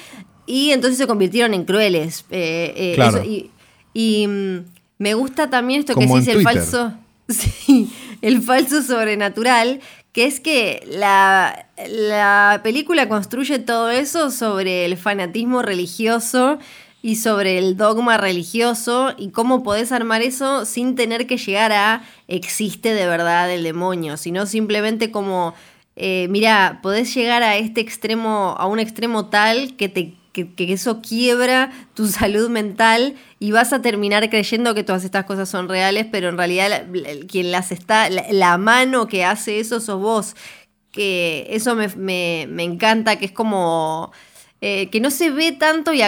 y 0.46 0.72
entonces 0.72 0.98
se 0.98 1.08
convirtieron 1.08 1.54
en 1.54 1.66
crueles. 1.66 2.26
eh, 2.30 2.74
eh, 2.76 2.92
Claro. 2.96 3.18
eso, 3.18 3.26
y 3.30 3.52
y, 3.94 4.28
mm, 4.28 4.58
me 5.00 5.14
gusta 5.16 5.50
también 5.50 5.80
esto 5.80 5.96
que 5.96 6.06
decís, 6.06 6.28
en 6.28 6.38
el 6.38 6.44
falso, 6.44 6.94
sí, 7.30 7.90
el 8.22 8.42
falso 8.44 8.84
sobrenatural, 8.84 9.80
que 10.12 10.26
es 10.26 10.40
que 10.40 10.84
la, 10.90 11.68
la 11.88 12.62
película 12.64 13.10
construye 13.10 13.58
todo 13.60 13.90
eso 13.90 14.30
sobre 14.32 14.86
el 14.86 14.98
fanatismo 14.98 15.62
religioso 15.64 16.60
y 17.08 17.16
sobre 17.16 17.58
el 17.58 17.78
dogma 17.78 18.18
religioso 18.18 19.14
y 19.18 19.30
cómo 19.30 19.64
podés 19.64 19.94
armar 19.94 20.22
eso 20.22 20.66
sin 20.66 20.96
tener 20.96 21.26
que 21.26 21.38
llegar 21.38 21.72
a 21.72 22.04
existe 22.28 22.94
de 22.94 23.06
verdad 23.08 23.50
el 23.50 23.64
demonio, 23.64 24.18
sino 24.18 24.46
simplemente 24.46 25.10
como, 25.10 25.54
eh, 25.96 26.28
mira, 26.30 26.80
podés 26.84 27.14
llegar 27.16 27.44
a 27.44 27.56
este 27.56 27.80
extremo, 27.80 28.56
a 28.58 28.68
un 28.68 28.80
extremo 28.80 29.28
tal 29.28 29.78
que 29.78 29.88
te 29.88 30.14
que, 30.34 30.54
que 30.54 30.74
eso 30.74 31.02
quiebra 31.02 31.72
tu 31.94 32.08
salud 32.20 32.50
mental 32.50 33.16
y 33.40 33.52
vas 33.54 33.72
a 33.72 33.82
terminar 33.82 34.30
creyendo 34.30 34.76
que 34.76 34.84
todas 34.84 35.06
estas 35.06 35.24
cosas 35.26 35.48
son 35.48 35.70
reales, 35.70 36.06
pero 36.12 36.28
en 36.30 36.38
realidad 36.38 36.88
quien 37.30 37.52
las 37.52 37.72
está, 37.72 38.10
la, 38.10 38.26
la 38.32 38.58
mano 38.58 39.08
que 39.08 39.24
hace 39.24 39.60
eso 39.62 39.80
sos 39.80 40.00
vos. 40.02 40.36
Que 40.92 41.48
eso 41.52 41.76
me, 41.76 41.88
me- 41.90 42.48
me 42.50 42.64
encanta, 42.64 43.18
que 43.18 43.26
es 43.26 43.32
como 43.32 44.12
eh, 44.60 44.90
que 44.90 45.00
no 45.00 45.12
se 45.12 45.30
ve 45.30 45.52
tanto 45.52 45.92
y, 45.94 46.02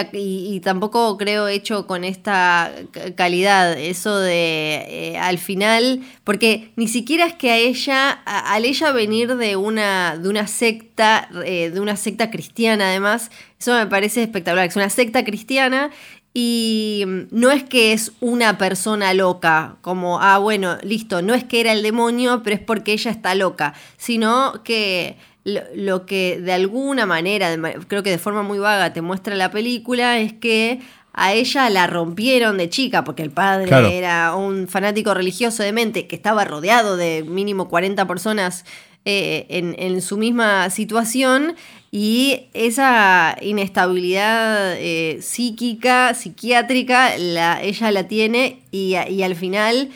tampoco 0.60 1.16
creo 1.16 1.46
hecho 1.46 1.86
con 1.86 2.02
esta 2.04 2.72
ca- 2.90 3.14
calidad. 3.14 3.78
Eso 3.78 4.18
de 4.18 4.84
eh, 4.88 5.18
al 5.18 5.38
final, 5.38 6.00
porque 6.24 6.72
ni 6.76 6.88
siquiera 6.88 7.26
es 7.26 7.34
que 7.34 7.50
a 7.52 7.56
ella, 7.56 8.10
a- 8.26 8.52
al 8.54 8.64
ella 8.64 8.90
venir 8.92 9.36
de 9.36 9.54
una, 9.56 10.16
de 10.16 10.28
una 10.28 10.46
secta, 10.48 11.28
eh, 11.44 11.70
de 11.70 11.78
una 11.80 11.96
secta 11.96 12.30
cristiana 12.30 12.88
además, 12.88 13.30
eso 13.60 13.72
me 13.74 13.86
parece 13.86 14.22
espectacular. 14.22 14.66
Es 14.66 14.76
una 14.76 14.90
secta 14.90 15.24
cristiana 15.24 15.90
y 16.32 17.04
no 17.30 17.50
es 17.50 17.64
que 17.64 17.92
es 17.92 18.12
una 18.20 18.56
persona 18.56 19.12
loca, 19.14 19.76
como, 19.80 20.20
ah, 20.20 20.38
bueno, 20.38 20.78
listo, 20.82 21.22
no 21.22 21.34
es 21.34 21.42
que 21.44 21.60
era 21.60 21.72
el 21.72 21.82
demonio, 21.82 22.42
pero 22.44 22.54
es 22.54 22.62
porque 22.62 22.92
ella 22.92 23.10
está 23.10 23.34
loca, 23.34 23.74
sino 23.96 24.62
que 24.62 25.16
lo, 25.44 25.60
lo 25.74 26.06
que 26.06 26.40
de 26.40 26.52
alguna 26.52 27.06
manera, 27.06 27.56
creo 27.88 28.02
que 28.02 28.10
de 28.10 28.18
forma 28.18 28.42
muy 28.42 28.58
vaga 28.58 28.92
te 28.92 29.00
muestra 29.02 29.34
la 29.34 29.50
película, 29.50 30.18
es 30.18 30.32
que 30.34 30.80
a 31.12 31.32
ella 31.32 31.68
la 31.70 31.86
rompieron 31.88 32.56
de 32.58 32.68
chica, 32.68 33.02
porque 33.04 33.22
el 33.22 33.30
padre 33.30 33.66
Claro. 33.66 33.88
era 33.88 34.34
un 34.36 34.68
fanático 34.68 35.12
religioso 35.12 35.62
de 35.62 35.72
mente 35.72 36.06
que 36.06 36.14
estaba 36.16 36.44
rodeado 36.44 36.96
de 36.96 37.24
mínimo 37.26 37.68
40 37.68 38.06
personas 38.06 38.64
eh, 39.04 39.46
en, 39.48 39.74
en 39.78 40.02
su 40.02 40.18
misma 40.18 40.68
situación 40.70 41.56
y 41.90 42.42
esa 42.52 43.36
inestabilidad 43.40 44.74
eh, 44.78 45.18
psíquica, 45.22 46.14
psiquiátrica, 46.14 47.16
la, 47.18 47.62
ella 47.62 47.90
la 47.90 48.06
tiene 48.06 48.60
y, 48.70 48.94
y 49.08 49.22
al 49.22 49.34
final 49.34 49.88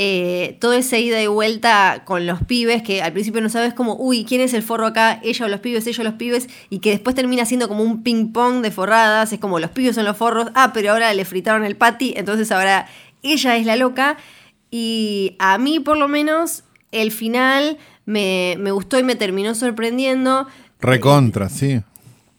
eh, 0.00 0.56
toda 0.60 0.76
esa 0.76 0.96
ida 0.96 1.20
y 1.20 1.26
vuelta 1.26 2.02
con 2.04 2.24
los 2.24 2.40
pibes, 2.44 2.84
que 2.84 3.02
al 3.02 3.12
principio 3.12 3.40
no 3.40 3.48
sabes 3.48 3.74
como, 3.74 3.96
uy, 3.96 4.24
¿quién 4.24 4.40
es 4.40 4.54
el 4.54 4.62
forro 4.62 4.86
acá? 4.86 5.20
Ella 5.24 5.46
o 5.46 5.48
los 5.48 5.58
pibes, 5.58 5.88
ella 5.88 6.02
o 6.02 6.04
los 6.04 6.14
pibes, 6.14 6.48
y 6.70 6.78
que 6.78 6.90
después 6.90 7.16
termina 7.16 7.44
siendo 7.44 7.66
como 7.66 7.82
un 7.82 8.04
ping 8.04 8.32
pong 8.32 8.62
de 8.62 8.70
forradas, 8.70 9.32
es 9.32 9.40
como 9.40 9.58
los 9.58 9.70
pibes 9.72 9.96
son 9.96 10.04
los 10.04 10.16
forros, 10.16 10.50
ah, 10.54 10.70
pero 10.72 10.92
ahora 10.92 11.12
le 11.12 11.24
fritaron 11.24 11.64
el 11.64 11.76
patty, 11.76 12.14
entonces 12.16 12.52
ahora 12.52 12.86
ella 13.24 13.56
es 13.56 13.66
la 13.66 13.74
loca, 13.74 14.16
y 14.70 15.34
a 15.40 15.58
mí 15.58 15.80
por 15.80 15.96
lo 15.96 16.06
menos 16.06 16.62
el 16.92 17.10
final 17.10 17.76
me, 18.06 18.54
me 18.60 18.70
gustó 18.70 19.00
y 19.00 19.02
me 19.02 19.16
terminó 19.16 19.56
sorprendiendo. 19.56 20.46
Recontra, 20.80 21.48
sí. 21.48 21.82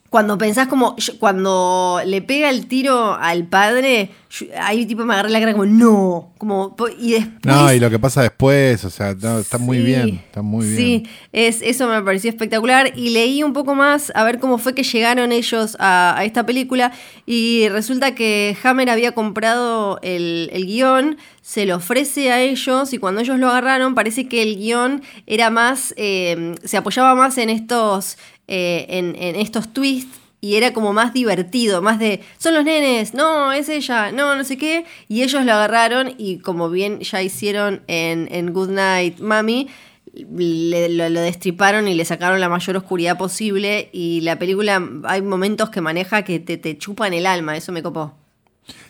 Cuando 0.10 0.38
pensás 0.38 0.68
como, 0.68 0.96
yo- 0.98 1.18
cuando 1.20 2.02
le 2.06 2.22
pega 2.22 2.50
el 2.50 2.68
tiro 2.68 3.14
al 3.14 3.46
padre, 3.48 4.12
yo- 4.32 4.48
ahí 4.62 4.86
tipo 4.86 5.06
me 5.06 5.14
agarré 5.14 5.30
la 5.30 5.40
cara 5.40 5.52
como, 5.54 5.66
no, 5.66 6.34
como, 6.38 6.76
y 7.00 7.12
después... 7.14 7.46
No, 7.46 7.72
y 7.74 7.80
lo 7.80 7.90
que 7.90 8.00
pasa 8.00 8.22
después, 8.24 8.84
o 8.86 8.90
sea, 8.90 9.14
no, 9.14 9.40
está 9.40 9.58
muy 9.60 9.80
bien, 9.80 10.22
está 10.26 10.42
muy 10.42 10.66
bien. 10.66 10.78
Sí, 10.78 11.04
es, 11.32 11.62
eso 11.62 11.88
me 11.88 12.02
pareció 12.02 12.30
espectacular 12.30 12.92
y 12.96 13.10
leí 13.12 13.44
un 13.44 13.54
poco 13.54 13.76
más 13.76 14.12
a 14.16 14.24
ver 14.24 14.40
cómo 14.40 14.58
fue 14.58 14.74
que 14.74 14.84
llegaron 14.84 15.32
ellos 15.32 15.78
a, 15.80 16.16
a 16.18 16.26
esta 16.26 16.46
película 16.46 16.92
y 17.26 17.68
resulta 17.70 18.16
que 18.16 18.58
Hammer 18.64 18.90
había 18.90 19.12
comprado 19.14 20.00
el, 20.02 20.50
el 20.54 20.66
guion, 20.66 21.18
se 21.42 21.66
lo 21.66 21.76
ofrece 21.78 22.32
a 22.32 22.42
ellos 22.42 22.94
y 22.94 22.98
cuando 23.00 23.22
ellos 23.22 23.38
lo 23.40 23.50
agarraron 23.50 23.96
parece 23.96 24.28
que 24.28 24.42
el 24.44 24.56
guion 24.58 25.02
era 25.28 25.50
más, 25.50 25.94
eh, 25.98 26.56
se 26.64 26.78
apoyaba 26.78 27.16
más 27.16 27.38
en 27.38 27.50
estos, 27.50 28.18
eh, 28.50 28.88
en, 28.90 29.16
estos 29.36 29.72
twists 29.72 30.20
y 30.42 30.56
era 30.56 30.74
como 30.74 30.92
más 30.92 31.14
divertido, 31.14 31.82
más 31.82 32.00
de, 32.00 32.22
son 32.38 32.54
los 32.56 32.64
nenes, 32.64 33.14
no, 33.14 33.52
es 33.52 33.70
ella, 33.70 34.12
no, 34.12 34.36
no 34.36 34.44
sé 34.44 34.58
qué. 34.58 34.86
Y 35.08 35.22
ellos 35.22 35.46
lo 35.46 35.54
agarraron 35.54 36.16
y 36.18 36.40
como 36.40 36.70
bien 36.70 37.00
ya 37.02 37.22
hicieron 37.22 37.82
en, 37.88 38.28
en 38.32 38.52
Good 38.52 38.70
Night 38.70 39.20
Mami, 39.20 39.68
lo, 40.14 41.10
lo 41.10 41.22
destriparon 41.22 41.88
y 41.88 41.94
le 41.94 42.06
sacaron 42.06 42.40
la 42.40 42.50
mayor 42.50 42.78
oscuridad 42.78 43.18
posible. 43.18 43.90
Y 43.92 44.22
la 44.22 44.40
película, 44.40 44.82
hay 45.04 45.22
momentos 45.22 45.70
que 45.70 45.82
maneja 45.82 46.24
que 46.24 46.40
te, 46.40 46.58
te 46.58 46.78
chupan 46.78 47.14
el 47.14 47.26
alma, 47.26 47.56
eso 47.56 47.72
me 47.72 47.84
copó. 47.84 48.16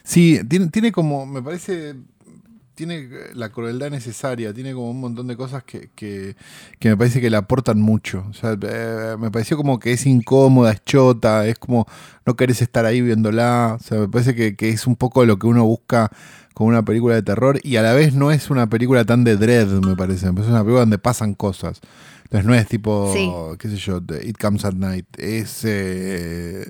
Sí, 0.04 0.39
tiene, 0.48 0.67
tiene 0.67 0.91
como, 0.91 1.26
me 1.26 1.41
parece, 1.41 1.95
tiene 2.80 3.10
la 3.34 3.50
crueldad 3.50 3.92
necesaria, 3.92 4.54
tiene 4.54 4.74
como 4.74 4.89
un 4.89 5.02
montón 5.02 5.28
de 5.28 5.36
cosas 5.36 5.63
que, 5.65 5.89
que, 5.96 6.38
que 6.80 6.88
me 6.88 6.96
parece 6.96 7.20
que 7.20 7.30
le 7.30 7.36
aportan 7.36 7.82
mucho. 7.82 8.26
O 8.30 8.34
sea, 8.34 8.58
eh, 8.62 9.18
me 9.20 9.30
pareció 9.32 9.58
como 9.58 9.80
que 9.80 9.92
es 9.92 10.06
incómoda, 10.06 10.72
es 10.72 10.82
chota, 10.86 11.46
es 11.46 11.60
como 11.60 11.86
no 12.26 12.38
querés 12.38 12.62
estar 12.62 12.86
ahí 12.86 13.02
viéndola. 13.02 13.76
O 13.78 13.84
sea, 13.84 14.00
me 14.00 14.08
parece 14.08 14.34
que, 14.34 14.56
que 14.56 14.70
es 14.70 14.88
un 14.88 14.96
poco 14.96 15.26
lo 15.26 15.38
que 15.38 15.48
uno 15.48 15.65
busca 15.65 16.10
con 16.54 16.68
una 16.68 16.84
película 16.86 17.15
de 17.15 17.22
terror 17.22 17.60
y 17.63 17.76
a 17.76 17.82
la 17.82 17.92
vez 17.92 18.13
no 18.13 18.32
es 18.32 18.50
una 18.50 18.70
película 18.70 19.04
tan 19.04 19.26
de 19.26 19.36
dread, 19.36 19.68
me 19.68 19.98
parece. 19.98 20.28
Me 20.28 20.34
parece 20.36 20.52
una 20.52 20.62
película 20.62 20.80
donde 20.80 21.00
pasan 21.00 21.34
cosas. 21.34 21.82
Entonces 22.24 22.46
no 22.46 22.56
es 22.56 22.65
tipo, 22.70 23.12
Sí. 23.13 23.30
qué 23.60 23.68
sé 23.70 23.76
yo, 23.76 24.02
It 24.24 24.38
Comes 24.39 24.63
at 24.63 24.74
Night. 24.76 25.06
Es 25.18 25.62
eh, 25.65 26.65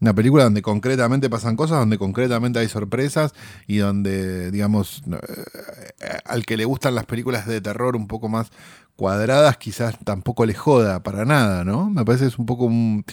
una 0.00 0.14
película 0.14 0.44
donde 0.44 0.60
concretamente 0.62 1.30
pasan 1.30 1.56
cosas, 1.56 1.78
donde 1.78 1.98
concretamente 1.98 2.58
hay 2.58 2.68
sorpresas 2.68 3.32
y 3.66 3.78
donde, 3.78 4.50
digamos, 4.50 5.02
eh, 5.10 6.18
al 6.24 6.44
que 6.44 6.56
le 6.56 6.64
gustan 6.64 6.94
las 6.94 7.06
películas 7.06 7.46
de 7.46 7.60
terror 7.60 7.96
un 7.96 8.06
poco 8.06 8.28
más 8.28 8.50
cuadradas, 8.96 9.56
quizás 9.56 9.96
tampoco 10.04 10.46
le 10.46 10.54
joda 10.54 11.02
para 11.02 11.24
nada, 11.24 11.64
¿no? 11.64 11.88
Me 11.90 12.04
parece 12.04 12.24
que 12.24 12.28
es 12.28 12.38
un 12.38 12.46
poco 12.46 12.64
un, 12.66 13.04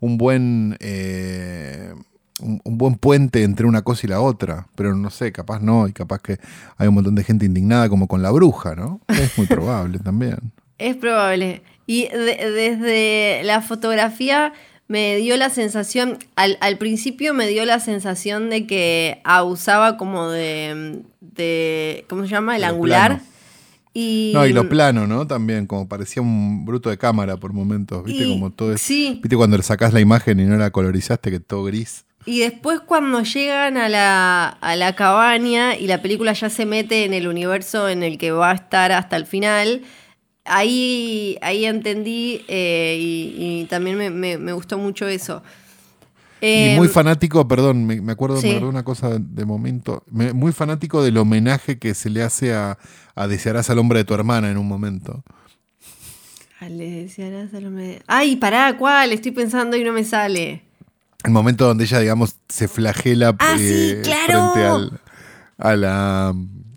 un 0.00 0.18
buen... 0.18 0.76
eh, 0.80 1.92
buen 2.64 2.94
puente 2.94 3.42
entre 3.42 3.66
una 3.66 3.82
cosa 3.82 4.06
y 4.06 4.10
la 4.10 4.20
otra, 4.20 4.68
pero 4.76 4.94
no 4.94 5.10
sé, 5.10 5.32
capaz 5.32 5.58
no, 5.60 5.88
y 5.88 5.92
capaz 5.92 6.20
que 6.22 6.38
hay 6.76 6.86
un 6.86 6.94
montón 6.94 7.16
de 7.16 7.24
gente 7.24 7.44
indignada 7.44 7.88
como 7.88 8.06
con 8.06 8.22
la 8.22 8.30
bruja, 8.30 8.76
¿no? 8.76 9.00
Es 9.08 9.36
muy 9.36 9.46
probable 9.48 9.98
también. 9.98 10.38
Es 10.78 10.94
probable. 10.94 11.62
Y 11.86 12.06
de- 12.06 12.50
desde 12.52 13.42
la 13.42 13.60
fotografía 13.60 14.52
me 14.88 15.16
dio 15.16 15.36
la 15.36 15.50
sensación, 15.50 16.18
al, 16.34 16.56
al 16.60 16.78
principio 16.78 17.34
me 17.34 17.46
dio 17.46 17.64
la 17.66 17.78
sensación 17.78 18.48
de 18.50 18.66
que 18.66 19.20
abusaba 19.24 19.96
como 19.96 20.28
de, 20.30 21.02
de 21.20 22.04
¿cómo 22.08 22.22
se 22.24 22.28
llama? 22.30 22.56
El 22.56 22.62
lo 22.62 22.68
angular. 22.68 23.08
plano. 23.18 23.22
Y, 23.94 24.30
No, 24.34 24.46
y 24.46 24.52
lo 24.52 24.68
plano, 24.68 25.06
¿no? 25.06 25.26
También, 25.26 25.66
como 25.66 25.88
parecía 25.88 26.22
un 26.22 26.64
bruto 26.64 26.88
de 26.90 26.98
cámara 26.98 27.36
por 27.36 27.52
momentos, 27.52 28.04
¿viste? 28.04 28.24
Y- 28.24 28.30
como 28.32 28.50
todo 28.50 28.72
es, 28.74 28.80
sí. 28.80 29.18
¿Viste 29.22 29.36
cuando 29.36 29.56
le 29.56 29.62
sacás 29.62 29.92
la 29.92 30.00
imagen 30.00 30.38
y 30.40 30.44
no 30.44 30.56
la 30.56 30.70
colorizaste, 30.70 31.30
que 31.30 31.40
todo 31.40 31.64
gris? 31.64 32.04
Y 32.26 32.40
después 32.40 32.80
cuando 32.80 33.22
llegan 33.22 33.76
a 33.78 33.88
la, 33.88 34.48
a 34.48 34.76
la 34.76 34.94
cabaña 34.94 35.76
y 35.76 35.86
la 35.86 36.02
película 36.02 36.32
ya 36.34 36.50
se 36.50 36.66
mete 36.66 37.04
en 37.04 37.14
el 37.14 37.26
universo 37.26 37.88
en 37.88 38.02
el 38.02 38.18
que 38.18 38.32
va 38.32 38.50
a 38.50 38.54
estar 38.54 38.92
hasta 38.92 39.16
el 39.16 39.24
final, 39.26 39.82
ahí, 40.48 41.38
ahí 41.42 41.64
entendí 41.64 42.44
eh, 42.48 42.96
y, 43.00 43.60
y 43.62 43.64
también 43.66 43.96
me, 43.98 44.10
me- 44.10 44.38
me 44.38 44.52
gustó 44.52 44.78
mucho 44.78 45.06
eso. 45.08 45.42
y 46.40 46.46
Eh, 46.70 46.76
muy 46.76 46.88
fanático, 46.88 47.46
perdón, 47.48 47.84
me, 47.86 48.00
me 48.00 48.12
acuerdo 48.12 48.40
sí. 48.40 48.48
me 48.48 48.58
una 48.64 48.84
cosa 48.84 49.18
de 49.18 49.44
momento, 49.44 50.02
me- 50.10 50.32
muy 50.32 50.52
fanático 50.52 51.02
del 51.02 51.16
homenaje 51.18 51.78
que 51.78 51.94
se 51.94 52.10
le 52.10 52.22
hace 52.22 52.52
a, 52.54 52.78
a 53.14 53.26
Desearás 53.26 53.70
al 53.70 53.78
hombre 53.78 53.98
de 54.00 54.04
tu 54.04 54.14
hermana 54.14 54.50
en 54.50 54.56
un 54.58 54.68
momento. 54.68 55.22
le 56.68 56.90
desearás 57.02 57.54
al 57.54 57.66
hombre- 57.66 58.02
Ay, 58.06 58.36
pará, 58.36 58.76
¿cuál? 58.76 59.12
Estoy 59.12 59.32
pensando 59.32 59.76
y 59.76 59.84
no 59.84 59.92
me 59.92 60.04
sale. 60.04 60.62
El 61.24 61.32
momento 61.32 61.66
donde 61.66 61.84
ella, 61.84 61.98
digamos, 61.98 62.36
se 62.48 62.68
flagela 62.68 63.34
Ah, 63.38 63.54
sí, 63.58 63.64
eh, 63.64 64.00
claro. 64.04 64.50
frente 64.52 64.66
al- 64.66 65.00
a 65.58 65.76
la, 65.76 66.34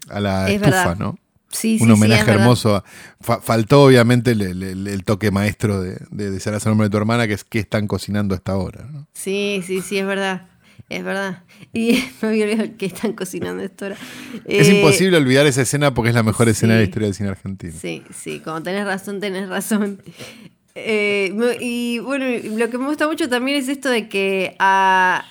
a 0.09 0.19
la 0.19 0.49
Es 0.49 0.55
estufa, 0.55 0.69
verdad. 0.71 0.97
¿no? 0.97 1.17
Sí, 1.51 1.77
un 1.81 1.87
sí, 1.87 1.93
homenaje 1.93 2.31
hermoso. 2.31 2.83
Fa- 3.19 3.41
faltó 3.41 3.83
obviamente 3.83 4.31
el, 4.31 4.41
el- 4.41 4.63
el- 4.63 4.87
el 4.87 5.03
toque 5.03 5.31
maestro 5.31 5.81
de, 5.81 5.97
de 6.11 6.31
Desearás 6.31 6.65
al 6.65 6.73
hombre 6.73 6.87
de 6.87 6.91
tu 6.91 6.97
hermana, 6.97 7.27
que 7.27 7.33
es 7.33 7.43
qué 7.43 7.59
están 7.59 7.87
cocinando 7.87 8.33
a 8.33 8.37
esta 8.37 8.55
hora. 8.57 8.87
¿no? 8.91 9.07
Sí, 9.13 9.61
sí, 9.65 9.81
sí, 9.81 9.97
es 9.97 10.05
verdad. 10.05 10.47
Es 10.89 11.03
verdad. 11.03 11.43
Y 11.73 12.03
me 12.21 12.27
había 12.29 12.45
olvidado 12.45 12.69
que 12.77 12.85
están 12.87 13.13
cocinando 13.13 13.63
esto 13.63 13.85
ahora. 13.85 13.97
Es 14.45 14.67
Eh, 14.67 14.75
imposible 14.75 15.17
olvidar 15.17 15.45
esa 15.45 15.61
escena 15.61 15.93
porque 15.93 16.09
es 16.09 16.15
la 16.15 16.23
mejor 16.23 16.49
escena 16.49 16.73
de 16.73 16.79
la 16.79 16.85
historia 16.85 17.05
del 17.07 17.15
cine 17.15 17.29
argentino. 17.29 17.73
Sí, 17.79 18.03
sí, 18.13 18.39
como 18.39 18.61
tenés 18.63 18.85
razón, 18.85 19.19
tenés 19.19 19.47
razón. 19.49 20.01
Eh, 20.73 21.33
y 21.59 21.99
bueno, 21.99 22.25
lo 22.57 22.69
que 22.69 22.77
me 22.77 22.85
gusta 22.85 23.05
mucho 23.05 23.27
también 23.27 23.57
es 23.57 23.67
esto 23.67 23.89
de 23.89 24.07
que 24.07 24.55
a 24.57 25.25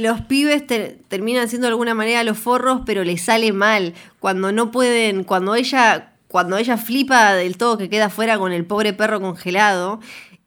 los 0.00 0.20
pibes 0.22 0.66
ter- 0.66 0.98
terminan 1.08 1.48
siendo 1.48 1.66
de 1.66 1.72
alguna 1.72 1.94
manera 1.94 2.24
los 2.24 2.38
forros, 2.38 2.82
pero 2.86 3.04
les 3.04 3.22
sale 3.22 3.52
mal. 3.52 3.94
Cuando 4.20 4.52
no 4.52 4.70
pueden, 4.70 5.24
cuando 5.24 5.54
ella, 5.54 6.12
cuando 6.28 6.56
ella 6.56 6.76
flipa 6.76 7.34
del 7.34 7.56
todo 7.56 7.78
que 7.78 7.88
queda 7.88 8.08
fuera 8.10 8.38
con 8.38 8.52
el 8.52 8.64
pobre 8.64 8.92
perro 8.92 9.20
congelado, 9.20 10.00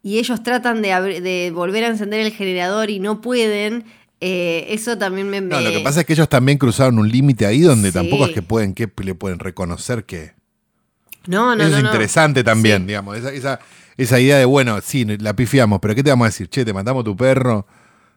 y 0.03 0.19
ellos 0.19 0.43
tratan 0.43 0.81
de, 0.81 1.21
de 1.21 1.51
volver 1.53 1.83
a 1.83 1.87
encender 1.87 2.19
el 2.21 2.31
generador 2.31 2.89
y 2.89 2.99
no 2.99 3.21
pueden. 3.21 3.85
eh, 4.21 4.67
eso 4.69 4.97
también 4.97 5.29
me, 5.29 5.41
No, 5.41 5.59
lo 5.61 5.71
que 5.71 5.79
pasa 5.81 5.99
es 6.01 6.05
que 6.05 6.13
ellos 6.13 6.29
también 6.29 6.57
cruzaron 6.57 6.97
un 6.99 7.09
límite 7.09 7.45
ahí 7.45 7.61
donde 7.61 7.89
Sí. 7.89 7.93
tampoco 7.95 8.25
es 8.27 8.31
que 8.31 8.41
pueden, 8.41 8.73
que 8.73 8.89
le 9.03 9.13
pueden 9.15 9.39
reconocer 9.39 10.05
que. 10.05 10.33
No, 11.27 11.55
no, 11.55 11.63
Eso 11.63 11.71
no, 11.71 11.77
es 11.77 11.83
no. 11.83 11.89
interesante 11.89 12.43
también, 12.43 12.83
Sí. 12.83 12.87
digamos. 12.87 13.17
Esa, 13.17 13.31
esa, 13.33 13.59
esa 13.97 14.19
idea 14.19 14.37
de, 14.37 14.45
bueno, 14.45 14.79
sí, 14.81 15.05
la 15.05 15.35
pifiamos, 15.35 15.79
pero 15.81 15.95
¿qué 15.95 16.03
te 16.03 16.11
vamos 16.11 16.25
a 16.25 16.29
decir? 16.29 16.47
Che, 16.49 16.63
te 16.63 16.73
matamos 16.73 17.03
tu 17.03 17.15
perro. 17.15 17.65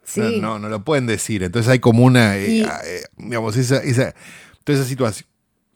Sí. 0.09 0.21
No, 0.21 0.31
no, 0.55 0.59
no 0.61 0.69
lo 0.71 0.85
pueden 0.85 1.07
decir. 1.07 1.43
Entonces 1.43 1.71
hay 1.71 1.79
como 1.81 2.03
una, 2.05 2.37
eh, 2.39 2.51
Y- 2.51 2.63
eh, 2.63 3.03
digamos, 3.19 3.57
esa, 3.57 3.77
esa, 3.83 4.15
toda 4.65 4.79
esa 4.79 4.89
situación, 4.89 5.29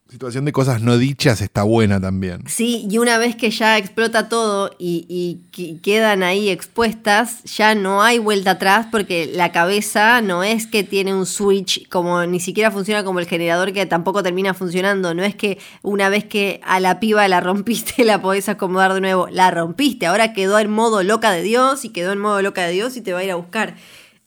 situación 0.09 0.45
de 0.45 0.51
cosas 0.51 0.79
no 0.81 0.97
dichas 0.99 1.41
está 1.41 1.63
buena 1.63 1.99
también. 1.99 2.43
Sí, 2.47 2.87
y 2.87 2.99
una 2.99 3.17
vez 3.17 3.35
que 3.35 3.49
ya 3.49 3.79
explota 3.79 4.29
todo 4.29 4.75
y, 4.77 5.05
y 5.09 5.49
que- 5.51 5.81
quedan 5.81 6.21
ahí 6.21 6.49
expuestas, 6.49 7.43
ya 7.45 7.73
no 7.73 8.03
hay 8.03 8.19
vuelta 8.19 8.51
atrás 8.51 8.87
porque 8.91 9.25
la 9.33 9.51
cabeza 9.51 10.21
no 10.21 10.43
es 10.43 10.67
que 10.67 10.83
tiene 10.83 11.15
un 11.15 11.25
switch, 11.25 11.87
como 11.89 12.25
ni 12.27 12.39
siquiera 12.39 12.69
funciona 12.69 13.03
como 13.03 13.19
el 13.19 13.25
generador 13.27 13.73
que 13.73 13.85
tampoco 13.87 14.21
termina 14.21 14.53
funcionando. 14.53 15.15
No 15.15 15.23
es 15.23 15.33
que 15.35 15.57
una 15.81 16.09
vez 16.09 16.25
que 16.25 16.59
a 16.63 16.79
la 16.79 16.99
piba 16.99 17.27
la 17.27 17.39
rompiste 17.39 18.03
la 18.05 18.21
podés 18.21 18.49
acomodar 18.49 18.93
de 18.93 19.01
nuevo. 19.01 19.27
La 19.31 19.49
rompiste, 19.49 20.05
ahora 20.05 20.33
quedó 20.33 20.59
en 20.59 20.69
modo 20.69 21.01
loca 21.01 21.31
de 21.31 21.41
Dios 21.41 21.85
y 21.85 21.89
quedó 21.89 22.11
en 22.11 22.19
modo 22.19 22.41
loca 22.43 22.63
de 22.65 22.71
Dios 22.73 22.97
y 22.97 23.01
te 23.01 23.13
va 23.13 23.19
a 23.19 23.23
ir 23.23 23.31
a 23.31 23.35
buscar. 23.35 23.75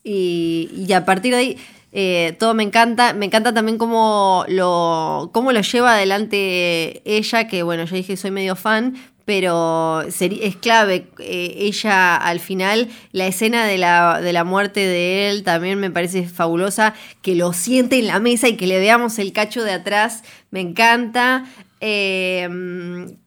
Y, 0.08 0.70
y 0.86 0.92
a 0.92 1.04
partir 1.04 1.32
de 1.32 1.38
ahí 1.38 1.58
eh, 1.90 2.36
todo 2.38 2.54
me 2.54 2.62
encanta. 2.62 3.12
Me 3.12 3.26
encanta 3.26 3.52
también 3.52 3.76
cómo 3.76 4.44
lo, 4.48 5.30
cómo 5.32 5.50
lo 5.50 5.60
lleva 5.62 5.94
adelante 5.94 7.02
ella, 7.04 7.48
que 7.48 7.62
bueno, 7.62 7.84
ya 7.86 7.96
dije 7.96 8.16
soy 8.16 8.30
medio 8.30 8.54
fan, 8.54 8.96
pero 9.24 10.02
es 10.02 10.56
clave. 10.60 11.08
eh, 11.18 11.54
ella 11.58 12.14
al 12.16 12.38
final, 12.38 12.88
la 13.12 13.26
escena 13.26 13.64
de 13.66 13.78
la, 13.78 14.20
de 14.20 14.32
la 14.32 14.44
muerte 14.44 14.80
de 14.80 15.30
él 15.30 15.42
también 15.42 15.80
me 15.80 15.90
parece 15.90 16.28
fabulosa. 16.28 16.94
Que 17.22 17.34
lo 17.34 17.52
siente 17.52 17.98
en 17.98 18.06
la 18.06 18.20
mesa 18.20 18.46
y 18.46 18.56
que 18.56 18.66
le 18.66 18.78
veamos 18.78 19.18
el 19.18 19.32
cacho 19.32 19.64
de 19.64 19.72
atrás, 19.72 20.22
me 20.50 20.60
encanta. 20.60 21.46
Eh, 21.80 22.46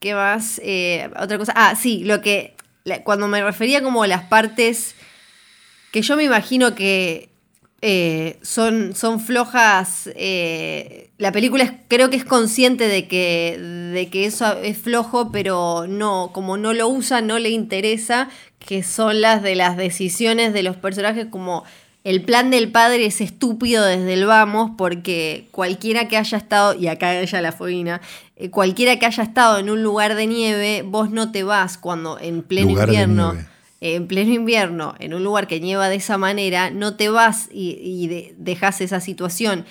¿Qué 0.00 0.14
más? 0.14 0.60
Eh, 0.64 1.10
otra 1.20 1.36
cosa. 1.38 1.52
Ah, 1.56 1.74
sí, 1.74 2.04
lo 2.04 2.20
que. 2.22 2.54
Cuando 3.04 3.28
me 3.28 3.42
refería 3.42 3.82
como 3.82 4.06
las 4.06 4.22
partes 4.24 4.94
que 5.90 6.02
yo 6.02 6.16
me 6.16 6.24
imagino 6.24 6.74
que 6.74 7.28
eh, 7.82 8.38
son, 8.42 8.94
son 8.94 9.20
flojas. 9.20 10.10
eh, 10.14 11.10
la 11.18 11.32
película 11.32 11.64
es- 11.64 11.72
creo 11.88 12.10
que 12.10 12.16
es 12.16 12.24
consciente 12.24 12.88
de 12.88 13.08
que, 13.08 13.58
de 13.58 14.08
que 14.10 14.26
eso 14.26 14.52
es 14.62 14.76
flojo, 14.78 15.30
pero 15.32 15.86
no, 15.88 16.30
como 16.32 16.56
no 16.58 16.72
lo 16.74 16.88
usa, 16.88 17.20
no 17.22 17.38
le 17.38 17.48
interesa, 17.50 18.28
que 18.58 18.82
son 18.82 19.20
las 19.22 19.42
de 19.42 19.54
las 19.54 19.76
decisiones 19.78 20.52
de 20.52 20.62
los 20.62 20.76
personajes, 20.76 21.26
como 21.30 21.64
el 22.04 22.22
plan 22.22 22.50
del 22.50 22.70
padre 22.70 23.06
es 23.06 23.20
estúpido 23.20 23.84
desde 23.84 24.14
el 24.14 24.26
vamos, 24.26 24.70
porque 24.76 25.46
cualquiera 25.50 26.08
que 26.08 26.16
haya 26.18 26.38
estado, 26.38 26.74
y 26.74 26.88
acá 26.88 27.18
ella 27.18 27.40
la 27.42 27.52
foguina, 27.52 28.00
eh, 28.36 28.50
cualquiera 28.50 28.98
que 28.98 29.06
haya 29.06 29.22
estado 29.22 29.58
en 29.58 29.68
un 29.70 29.82
lugar 29.82 30.14
de 30.14 30.26
nieve, 30.26 30.82
vos 30.86 31.10
no 31.10 31.30
te 31.32 31.42
vas 31.44 31.76
cuando 31.78 32.18
en 32.18 32.42
pleno 32.42 32.70
Lugar 32.70 32.88
de 32.88 32.92
invierno. 32.94 33.32
nieve. 33.34 33.48
En 33.80 34.06
pleno 34.06 34.32
invierno, 34.34 34.94
en 34.98 35.14
un 35.14 35.24
lugar 35.24 35.46
que 35.46 35.58
nieva 35.60 35.88
de 35.88 35.96
esa 35.96 36.18
manera, 36.18 36.70
no 36.70 36.96
te 36.96 37.08
vas 37.08 37.48
y, 37.52 37.78
y 37.82 38.06
de- 38.08 38.34
dejas 38.38 38.80
esa 38.80 39.00
situación 39.00 39.64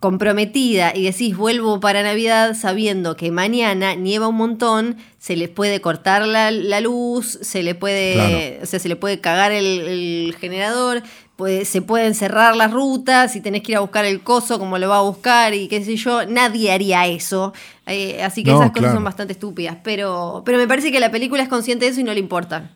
comprometida 0.00 0.92
y 0.94 1.04
decís 1.04 1.34
vuelvo 1.36 1.80
para 1.80 2.02
Navidad 2.02 2.54
sabiendo 2.54 3.16
que 3.16 3.30
mañana 3.30 3.94
nieva 3.94 4.28
un 4.28 4.36
montón, 4.36 4.96
se 5.18 5.34
les 5.34 5.48
puede 5.48 5.80
cortar 5.80 6.26
la, 6.26 6.50
la 6.50 6.80
luz, 6.82 7.38
se 7.40 7.62
le 7.62 7.74
puede, 7.74 8.12
Claro. 8.14 8.62
o 8.62 8.66
sea, 8.66 8.78
se 8.80 8.88
le 8.90 8.96
puede 8.96 9.20
cagar 9.20 9.52
el, 9.52 9.64
el 9.80 10.36
generador, 10.38 11.02
puede- 11.36 11.64
se 11.64 11.80
pueden 11.80 12.14
cerrar 12.14 12.54
las 12.54 12.70
rutas 12.70 13.34
y 13.34 13.40
tenés 13.40 13.62
que 13.62 13.72
ir 13.72 13.76
a 13.76 13.80
buscar 13.80 14.04
el 14.04 14.20
coso 14.22 14.58
como 14.58 14.76
lo 14.76 14.90
va 14.90 14.98
a 14.98 15.02
buscar 15.02 15.54
y 15.54 15.68
qué 15.68 15.82
sé 15.82 15.96
yo, 15.96 16.26
nadie 16.26 16.70
haría 16.70 17.06
eso. 17.06 17.54
Eh, 17.86 18.22
así 18.22 18.44
que 18.44 18.50
No, 18.50 18.56
esas 18.58 18.70
cosas 18.72 18.80
claro. 18.82 18.94
son 18.96 19.04
bastante 19.04 19.32
estúpidas, 19.32 19.78
pero, 19.82 20.42
pero 20.44 20.58
me 20.58 20.68
parece 20.68 20.92
que 20.92 21.00
la 21.00 21.10
película 21.10 21.42
es 21.42 21.48
consciente 21.48 21.86
de 21.86 21.92
eso 21.92 22.00
y 22.00 22.04
no 22.04 22.12
le 22.12 22.20
importa. 22.20 22.70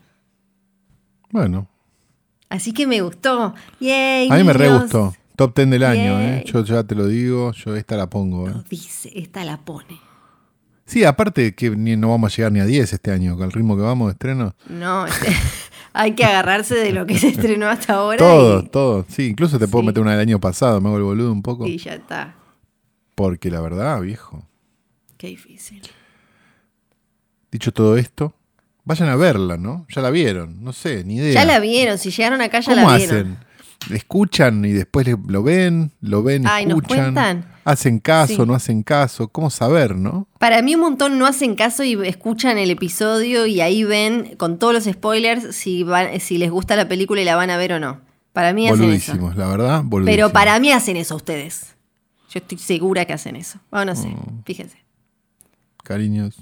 Bueno, 1.31 1.69
Así 2.51 2.73
que 2.73 2.87
me 2.87 3.03
gustó. 3.03 3.55
Yay, 3.79 4.31
a 4.31 4.35
mí 4.37 4.43
me 4.45 4.55
re 4.55 4.71
gustó. 4.73 5.15
Top 5.37 5.55
10 5.55 5.69
del 5.71 5.85
año, 5.85 6.19
¿eh? 6.21 6.43
Yo 6.47 6.65
ya 6.65 6.83
te 6.83 6.95
lo 6.95 7.07
digo, 7.07 7.53
yo 7.53 7.77
esta 7.77 7.97
la 7.97 8.09
pongo, 8.09 8.49
¿eh? 8.49 8.55
Dice, 8.71 9.13
esta 9.15 9.45
la 9.45 9.59
pone. 9.59 10.01
Sí, 10.87 11.05
aparte 11.05 11.55
que 11.55 11.69
ni- 11.71 11.97
no 11.97 12.09
vamos 12.09 12.33
a 12.33 12.37
llegar 12.37 12.53
ni 12.53 12.61
a 12.61 12.65
10 12.65 12.91
este 12.95 13.13
año, 13.13 13.37
con 13.37 13.45
el 13.45 13.53
ritmo 13.53 13.77
que 13.77 13.83
vamos 13.83 14.09
de 14.09 14.13
estreno. 14.13 14.55
No, 14.71 15.05
este, 15.07 15.29
hay 15.93 16.13
que 16.15 16.25
agarrarse 16.25 16.75
de 16.77 16.93
lo 16.93 17.05
que 17.05 17.19
se 17.19 17.29
estrenó 17.29 17.69
hasta 17.69 17.93
ahora. 17.97 18.17
Todo, 18.19 18.61
y- 18.63 18.69
todo. 18.69 19.05
Sí, 19.09 19.27
incluso 19.27 19.59
te 19.59 19.69
puedo 19.69 19.83
Sí. 19.83 19.87
meter 19.89 20.03
una 20.03 20.13
del 20.13 20.21
año 20.21 20.41
pasado, 20.41 20.81
me 20.81 20.89
hago 20.89 20.97
el 20.97 21.05
boludo 21.05 21.31
un 21.31 21.43
poco. 21.43 21.67
Y, 21.67 21.77
ya 21.77 21.93
está. 21.97 22.35
Porque 23.15 23.51
la 23.51 23.61
verdad, 23.61 24.01
viejo, 24.01 24.43
Qué 25.19 25.27
difícil. 25.29 25.83
dicho 27.53 27.73
todo 27.73 27.97
esto, 27.99 28.33
vayan 28.89 29.11
a 29.11 29.17
verla, 29.17 29.59
¿no? 29.59 29.87
Ya 29.95 30.01
la 30.01 30.09
vieron, 30.11 30.65
no 30.65 30.73
sé, 30.73 31.05
ni 31.05 31.17
idea. 31.17 31.35
Ya 31.35 31.45
la 31.45 31.61
vieron, 31.61 31.99
si 31.99 32.11
llegaron 32.11 32.41
acá 32.41 32.61
ya 32.61 32.75
¿Cómo 32.75 32.91
la 32.91 32.97
vieron. 32.97 33.17
hacen? 33.17 33.95
¿Escuchan 33.95 34.65
y 34.65 34.73
después 34.73 35.07
lo 35.29 35.43
ven? 35.43 35.93
¿Lo 36.01 36.23
ven, 36.23 36.47
Ay, 36.47 36.65
¿nos 36.67 36.79
escuchan? 36.79 36.99
cuentan? 37.15 37.45
¿Hacen 37.65 37.99
caso, 38.01 38.35
Sí. 38.35 38.43
no 38.47 38.55
hacen 38.55 38.83
caso? 38.83 39.29
¿Cómo 39.29 39.51
saber, 39.51 39.95
no? 39.95 40.27
Para 40.39 40.63
mí 40.63 40.75
un 40.75 40.81
montón 40.81 41.19
no 41.19 41.27
hacen 41.27 41.55
caso 41.55 41.85
y 41.85 41.93
escuchan 42.09 42.57
el 42.59 42.71
episodio 42.71 43.45
y 43.47 43.61
ahí 43.61 43.85
ven 43.85 44.35
con 44.39 44.59
todos 44.59 44.73
los 44.75 44.85
spoilers 44.85 45.55
si, 45.55 45.83
van- 45.85 46.19
si 46.19 46.39
les 46.39 46.51
gusta 46.51 46.75
la 46.77 46.89
película 46.89 47.21
y 47.21 47.25
la 47.27 47.37
van 47.37 47.51
a 47.51 47.57
ver 47.59 47.75
o 47.75 47.79
no. 47.79 48.01
Para 48.33 48.53
mí 48.55 48.69
hacen 48.69 48.91
eso. 48.91 49.33
La 49.37 49.47
verdad. 49.49 49.85
Pero 50.07 50.31
para 50.33 50.59
mí 50.59 50.73
hacen 50.73 50.97
eso 50.97 51.15
ustedes. 51.15 51.75
Yo 52.31 52.39
estoy 52.41 52.59
segura 52.59 53.05
que 53.05 53.13
hacen 53.13 53.37
eso. 53.37 53.59
Bueno, 53.71 53.93
no 53.95 54.01
sé, 54.01 54.09
Mm. 54.09 54.43
fíjense. 54.45 54.79
Cariños. 55.85 56.37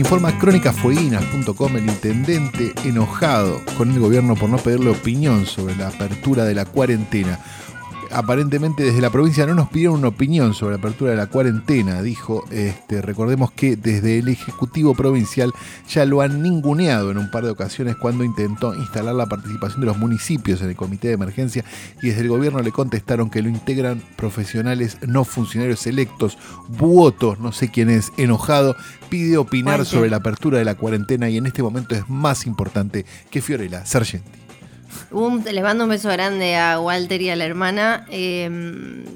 Informa 0.00 0.38
crónicafueguinas.com 0.38 1.76
el 1.76 1.84
intendente 1.84 2.72
enojado 2.86 3.60
con 3.76 3.90
el 3.90 4.00
gobierno 4.00 4.34
por 4.34 4.48
no 4.48 4.56
pedirle 4.56 4.88
opinión 4.88 5.44
sobre 5.44 5.76
la 5.76 5.88
apertura 5.88 6.46
de 6.46 6.54
la 6.54 6.64
cuarentena. 6.64 7.38
Aparentemente 8.12 8.82
desde 8.82 9.00
la 9.00 9.10
provincia 9.10 9.46
no 9.46 9.54
nos 9.54 9.68
pidieron 9.68 9.96
una 9.96 10.08
opinión 10.08 10.52
sobre 10.52 10.72
la 10.72 10.78
apertura 10.78 11.12
de 11.12 11.16
la 11.16 11.28
cuarentena, 11.28 12.02
dijo. 12.02 12.44
Este, 12.50 13.02
recordemos 13.02 13.52
que 13.52 13.76
desde 13.76 14.18
el 14.18 14.28
Ejecutivo 14.28 14.94
Provincial 14.94 15.52
ya 15.88 16.04
lo 16.04 16.20
han 16.20 16.42
ninguneado 16.42 17.12
en 17.12 17.18
un 17.18 17.30
par 17.30 17.44
de 17.44 17.50
ocasiones 17.50 17.94
cuando 17.96 18.24
intentó 18.24 18.74
instalar 18.74 19.14
la 19.14 19.26
participación 19.26 19.80
de 19.80 19.86
los 19.86 19.98
municipios 19.98 20.60
en 20.60 20.70
el 20.70 20.76
comité 20.76 21.08
de 21.08 21.14
emergencia 21.14 21.64
y 22.02 22.08
desde 22.08 22.22
el 22.22 22.28
gobierno 22.28 22.60
le 22.60 22.72
contestaron 22.72 23.30
que 23.30 23.42
lo 23.42 23.48
integran 23.48 24.02
profesionales 24.16 24.98
no 25.06 25.24
funcionarios 25.24 25.86
electos. 25.86 26.36
Buoto, 26.68 27.36
no 27.40 27.52
sé 27.52 27.70
quién 27.70 27.90
es, 27.90 28.12
enojado, 28.16 28.74
pide 29.08 29.36
opinar 29.36 29.86
sobre 29.86 30.10
la 30.10 30.16
apertura 30.16 30.58
de 30.58 30.64
la 30.64 30.74
cuarentena 30.74 31.28
y 31.28 31.36
en 31.36 31.46
este 31.46 31.62
momento 31.62 31.94
es 31.94 32.08
más 32.08 32.46
importante 32.46 33.06
que 33.30 33.40
Fiorella 33.40 33.86
Sargenti. 33.86 34.49
Un, 35.10 35.44
le 35.44 35.62
mando 35.62 35.84
un 35.84 35.90
beso 35.90 36.08
grande 36.08 36.56
a 36.56 36.80
Walter 36.80 37.20
y 37.22 37.30
a 37.30 37.36
la 37.36 37.44
hermana. 37.44 38.06
Eh, 38.10 38.48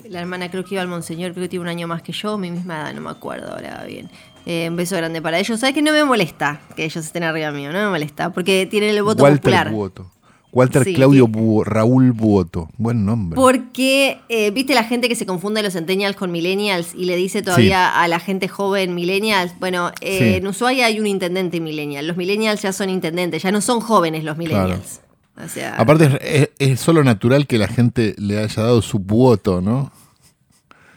la 0.08 0.20
hermana 0.20 0.50
creo 0.50 0.64
que 0.64 0.74
iba 0.74 0.82
al 0.82 0.88
Monseñor, 0.88 1.32
creo 1.32 1.44
que 1.44 1.48
tiene 1.48 1.62
un 1.62 1.68
año 1.68 1.86
más 1.88 2.02
que 2.02 2.12
yo, 2.12 2.38
mi 2.38 2.50
misma 2.50 2.80
edad, 2.80 2.94
no 2.94 3.00
me 3.00 3.10
acuerdo 3.10 3.52
ahora 3.52 3.84
bien. 3.86 4.08
Eh, 4.46 4.66
un 4.68 4.76
beso 4.76 4.96
grande 4.96 5.22
para 5.22 5.38
ellos. 5.38 5.58
¿Sabes 5.60 5.74
que 5.74 5.82
no 5.82 5.92
me 5.92 6.04
molesta 6.04 6.60
que 6.76 6.84
ellos 6.84 7.04
estén 7.04 7.22
arriba 7.22 7.50
mío? 7.50 7.72
No 7.72 7.78
me 7.78 7.88
molesta, 7.88 8.30
porque 8.32 8.66
tienen 8.70 8.90
el 8.90 9.02
voto 9.02 9.22
Walter 9.22 9.40
popular. 9.40 9.70
Buoto. 9.70 10.10
Walter 10.52 10.84
Sí, 10.84 10.94
Claudio. 10.94 11.26
Buo- 11.26 11.64
Raúl 11.64 12.12
Buoto. 12.12 12.68
Buen 12.76 13.04
nombre. 13.04 13.34
Porque, 13.34 14.20
eh, 14.28 14.50
viste 14.52 14.72
la 14.74 14.84
gente 14.84 15.08
que 15.08 15.16
se 15.16 15.26
confunde 15.26 15.62
los 15.64 15.72
centennials 15.72 16.14
con 16.14 16.30
millennials 16.30 16.94
y 16.94 17.06
le 17.06 17.16
dice 17.16 17.42
todavía 17.42 18.00
a 18.00 18.06
la 18.06 18.20
gente 18.20 18.46
joven 18.46 18.94
millennials. 18.94 19.52
Bueno, 19.58 19.90
eh, 20.00 20.18
Sí. 20.18 20.34
en 20.36 20.46
Ushuaia 20.46 20.86
hay 20.86 21.00
un 21.00 21.06
intendente 21.08 21.58
millennial. 21.58 22.06
Los 22.06 22.16
millennials 22.16 22.62
ya 22.62 22.72
son 22.72 22.88
intendentes, 22.88 23.42
ya 23.42 23.50
no 23.50 23.60
son 23.60 23.80
jóvenes 23.80 24.22
los 24.22 24.36
millennials. 24.36 25.00
O 25.36 25.48
sea, 25.48 25.74
Aparte 25.76 26.52
es, 26.58 26.80
solo 26.80 27.02
natural 27.02 27.46
que 27.46 27.58
la 27.58 27.66
gente 27.66 28.14
le 28.18 28.38
haya 28.38 28.62
dado 28.62 28.82
su 28.82 29.00
voto, 29.00 29.60
¿no? 29.60 29.92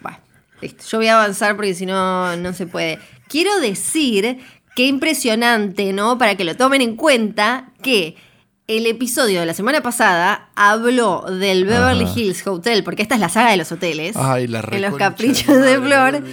Bueno, 0.02 0.20
listo. 0.62 0.84
Yo 0.90 1.00
voy 1.00 1.08
a 1.08 1.16
avanzar 1.16 1.56
porque 1.56 1.74
si 1.74 1.86
no, 1.86 2.36
no 2.38 2.54
se 2.54 2.68
puede. 2.68 3.00
Quiero 3.28 3.60
decir 3.60 4.40
que 4.76 4.86
impresionante, 4.86 5.92
¿no? 5.92 6.20
Para 6.20 6.36
que 6.36 6.44
lo 6.44 6.56
tomen 6.56 6.82
en 6.82 6.96
cuenta 6.96 7.72
que 7.82 8.16
el 8.68 8.86
episodio 8.86 9.40
de 9.40 9.46
la 9.46 9.54
semana 9.54 9.82
pasada 9.82 10.50
habló 10.56 11.22
del 11.22 11.66
Beverly 11.66 12.04
Ajá. 12.04 12.20
Hills 12.20 12.46
Hotel, 12.46 12.84
porque 12.84 13.02
esta 13.02 13.16
es 13.16 13.22
la 13.22 13.30
saga 13.30 13.52
de 13.52 13.58
los 13.58 13.72
hoteles. 13.72 14.16
Ay, 14.16 14.48
la 14.48 14.60
En 14.72 14.82
los 14.82 14.96
caprichos 14.98 15.56
de 15.62 15.80
Flor. 15.80 16.24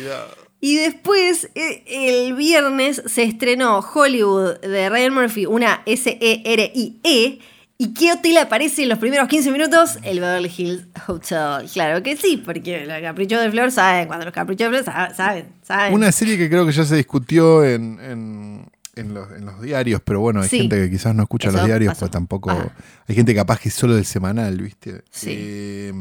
Y 0.60 0.76
después, 0.76 1.50
eh, 1.54 1.84
el 1.86 2.34
viernes, 2.34 3.02
se 3.06 3.22
estrenó 3.22 3.78
Hollywood 3.80 4.58
de 4.60 4.88
Ryan 4.88 5.14
Murphy, 5.14 5.46
una 5.46 5.82
S-E-R-I-E. 5.86 7.38
¿Y 7.76 7.92
qué 7.92 8.12
hotel 8.12 8.37
aparece 8.38 8.84
en 8.84 8.88
los 8.88 8.98
primeros 8.98 9.26
15 9.28 9.50
minutos? 9.50 9.98
El 10.04 10.20
Beverly 10.20 10.52
Hills 10.56 10.87
Hotel. 11.08 11.68
Claro 11.72 12.02
que 12.04 12.16
sí, 12.16 12.37
porque 12.44 12.87
los 12.87 13.00
caprichos 13.00 13.42
de 13.42 13.50
Flor 13.50 13.72
saben, 13.72 14.06
cuando 14.06 14.24
los 14.26 14.32
caprichos 14.34 14.70
de 14.70 14.78
Flor 14.82 14.84
sa- 14.84 15.12
saben, 15.14 15.46
saben. 15.62 15.92
Una 15.92 16.12
serie 16.12 16.38
que 16.38 16.48
creo 16.48 16.64
que 16.64 16.72
ya 16.72 16.84
se 16.84 16.94
discutió 16.96 17.64
en, 17.64 17.98
en- 18.00 18.70
en 18.96 19.12
los, 19.12 19.28
en 19.32 19.44
los 19.44 19.60
diarios, 19.60 20.00
pero 20.04 20.20
bueno, 20.20 20.40
hay 20.40 20.48
Sí. 20.48 20.60
gente 20.60 20.76
que 20.76 20.88
quizás 20.88 21.16
no 21.16 21.24
escucha 21.24 21.48
Eso 21.48 21.56
los 21.56 21.66
diarios, 21.66 21.90
pasó. 21.90 22.00
pues 22.00 22.10
tampoco. 22.12 22.50
Ajá. 22.52 22.72
Hay 23.08 23.14
gente 23.16 23.34
capaz 23.34 23.58
que 23.58 23.68
es 23.70 23.74
solo 23.74 23.96
del 23.96 24.04
semanal, 24.04 24.56
¿viste? 24.62 25.02
Sí. 25.10 25.30
Eh, 25.37 25.92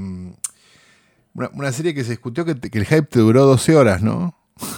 una, 1.33 1.49
una 1.53 1.71
serie 1.71 1.95
que 1.95 2.03
se 2.03 2.11
discutió 2.11 2.45
que, 2.45 2.53
que 2.59 2.77
el 2.77 2.85
hype 2.85 3.01
te 3.07 3.17
duró 3.19 3.45
12 3.47 3.75
horas, 3.75 4.03
¿no? 4.03 4.37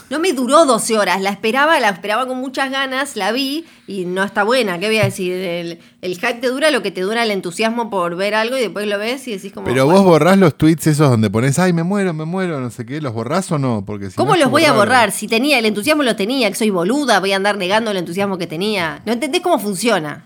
No 0.10 0.20
me 0.20 0.34
duró 0.34 0.66
12 0.66 0.98
horas, 0.98 1.22
la 1.22 1.30
esperaba, 1.30 1.80
la 1.80 1.90
esperaba 1.90 2.28
con 2.28 2.38
muchas 2.38 2.70
ganas, 2.72 3.16
la 3.16 3.32
vi 3.32 3.66
y 3.88 4.06
no 4.06 4.24
está 4.24 4.44
buena. 4.44 4.80
¿Qué 4.80 4.88
voy 4.88 4.98
a 5.00 5.04
decir? 5.06 5.32
El, 5.34 5.80
el 6.02 6.14
hype 6.16 6.36
te 6.36 6.48
dura 6.48 6.72
lo 6.72 6.82
que 6.82 6.92
te 6.92 7.02
dura 7.02 7.24
el 7.24 7.32
entusiasmo 7.32 7.90
por 7.90 8.16
ver 8.16 8.36
algo 8.36 8.58
y 8.58 8.62
después 8.62 8.88
lo 8.88 8.98
ves 8.98 9.28
y 9.28 9.32
decís 9.32 9.52
como... 9.52 9.66
Pero 9.68 9.86
bueno, 9.86 10.02
vos 10.02 10.10
borrás 10.12 10.38
los 10.38 10.56
tweets 10.58 10.88
esos 10.88 11.10
donde 11.10 11.30
pones, 11.30 11.58
ay, 11.60 11.74
me 11.74 11.84
muero, 11.84 12.14
me 12.14 12.26
muero, 12.26 12.60
no 12.60 12.70
sé 12.70 12.86
qué, 12.86 13.02
¿los 13.02 13.14
borrás 13.14 13.52
o 13.52 13.58
no? 13.58 13.84
Porque 13.86 14.10
si 14.10 14.16
¿Cómo 14.16 14.34
no, 14.34 14.42
los 14.42 14.52
voy 14.52 14.66
a 14.66 14.74
borrar? 14.74 15.12
Si 15.12 15.28
tenía, 15.28 15.60
el 15.60 15.66
entusiasmo 15.66 16.04
lo 16.04 16.16
tenía, 16.16 16.50
que 16.50 16.56
soy 16.56 16.70
boluda, 16.70 17.20
voy 17.20 17.32
a 17.34 17.36
andar 17.38 17.58
negando 17.58 17.92
el 17.92 17.98
entusiasmo 17.98 18.38
que 18.38 18.48
tenía. 18.48 19.02
¿No 19.06 19.14
entendés 19.14 19.42
cómo 19.42 19.60
funciona? 19.60 20.26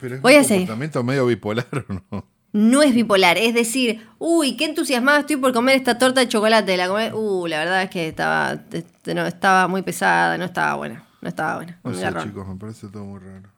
Pero 0.00 0.16
es 0.16 0.22
Voy 0.22 0.34
un 0.34 0.40
a 0.40 0.44
seguir. 0.44 0.60
comportamiento 0.66 1.02
medio 1.04 1.26
bipolar, 1.26 1.66
¿o 1.88 1.94
no? 2.10 2.24
No 2.52 2.82
es 2.82 2.94
bipolar, 2.94 3.38
es 3.38 3.54
decir, 3.54 4.06
uy, 4.18 4.56
qué 4.56 4.64
entusiasmada 4.64 5.20
estoy 5.20 5.36
por 5.36 5.52
comer 5.52 5.76
esta 5.76 5.98
torta 5.98 6.20
de 6.20 6.28
chocolate. 6.28 6.76
La 6.76 6.88
comé, 6.88 7.12
uh, 7.12 7.46
la 7.46 7.58
verdad 7.58 7.82
es 7.82 7.90
que 7.90 8.08
estaba, 8.08 8.58
este, 8.72 9.14
no, 9.14 9.24
estaba 9.24 9.68
muy 9.68 9.82
pesada, 9.82 10.36
no 10.36 10.46
estaba 10.46 10.74
buena. 10.74 11.04
No 11.20 11.28
estaba 11.28 11.56
buena. 11.56 11.78
Sé, 11.92 12.00
garrón. 12.00 12.28
chicos, 12.28 12.48
me 12.48 12.56
parece 12.56 12.88
todo 12.88 13.04
muy 13.04 13.20
raro. 13.20 13.48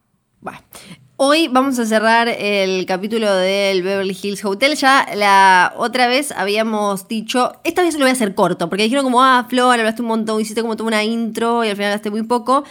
Bah. 0.40 0.60
Hoy 1.16 1.46
vamos 1.46 1.78
a 1.78 1.86
cerrar 1.86 2.28
el 2.28 2.84
capítulo 2.84 3.32
del 3.32 3.84
Beverly 3.84 4.18
Hills 4.20 4.44
Hotel. 4.44 4.74
Ya 4.74 5.06
la 5.14 5.72
otra 5.76 6.08
vez 6.08 6.32
habíamos 6.32 7.06
dicho, 7.06 7.52
esta 7.62 7.82
vez 7.82 7.94
lo 7.94 8.00
voy 8.00 8.10
a 8.10 8.12
hacer 8.12 8.34
corto, 8.34 8.68
porque 8.68 8.82
dijeron 8.82 9.04
como, 9.04 9.22
ah, 9.22 9.46
Flor, 9.48 9.78
hablaste 9.78 10.02
un 10.02 10.08
montón, 10.08 10.40
hiciste 10.40 10.62
como 10.62 10.76
toda 10.76 10.88
una 10.88 11.04
intro 11.04 11.62
y 11.62 11.68
al 11.68 11.76
final 11.76 11.92
hablaste 11.92 12.10
muy 12.10 12.24
poco. 12.24 12.64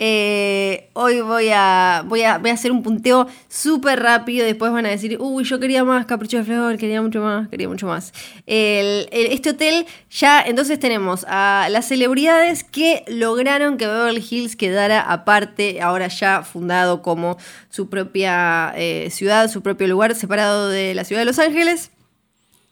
Eh, 0.00 0.90
hoy 0.92 1.20
voy 1.22 1.48
a, 1.52 2.04
voy, 2.06 2.22
a, 2.22 2.38
voy 2.38 2.50
a 2.50 2.52
hacer 2.54 2.70
un 2.70 2.84
punteo 2.84 3.26
súper 3.48 4.00
rápido. 4.00 4.46
Después 4.46 4.70
van 4.70 4.86
a 4.86 4.90
decir, 4.90 5.16
uy, 5.20 5.42
yo 5.44 5.58
quería 5.58 5.82
más 5.82 6.06
Capricho 6.06 6.36
de 6.36 6.44
Flor, 6.44 6.76
quería 6.78 7.02
mucho 7.02 7.20
más, 7.20 7.48
quería 7.48 7.68
mucho 7.68 7.86
más. 7.88 8.12
El- 8.46 9.08
este 9.10 9.50
hotel 9.50 9.86
ya, 10.10 10.40
entonces 10.40 10.78
tenemos 10.78 11.24
a 11.28 11.66
las 11.70 11.88
celebridades 11.88 12.62
que 12.62 13.04
lograron 13.08 13.76
que 13.76 13.86
Beverly 13.88 14.24
Hills 14.28 14.54
quedara 14.54 15.00
aparte, 15.00 15.80
ahora 15.82 16.06
ya 16.08 16.42
fundado 16.42 17.02
como 17.02 17.36
su 17.68 17.88
propia 17.88 18.72
eh, 18.76 19.08
ciudad, 19.10 19.50
su 19.50 19.62
propio 19.62 19.88
lugar, 19.88 20.14
separado 20.14 20.68
de 20.68 20.94
la 20.94 21.02
ciudad 21.04 21.22
de 21.22 21.26
Los 21.26 21.40
Ángeles. 21.40 21.90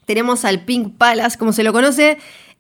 Tenemos 0.05 0.45
al 0.45 0.61
Pink 0.65 0.97
Palace, 0.97 1.37
como 1.37 1.53
se 1.53 1.65
lo 1.65 1.73
conoce, 1.73 2.19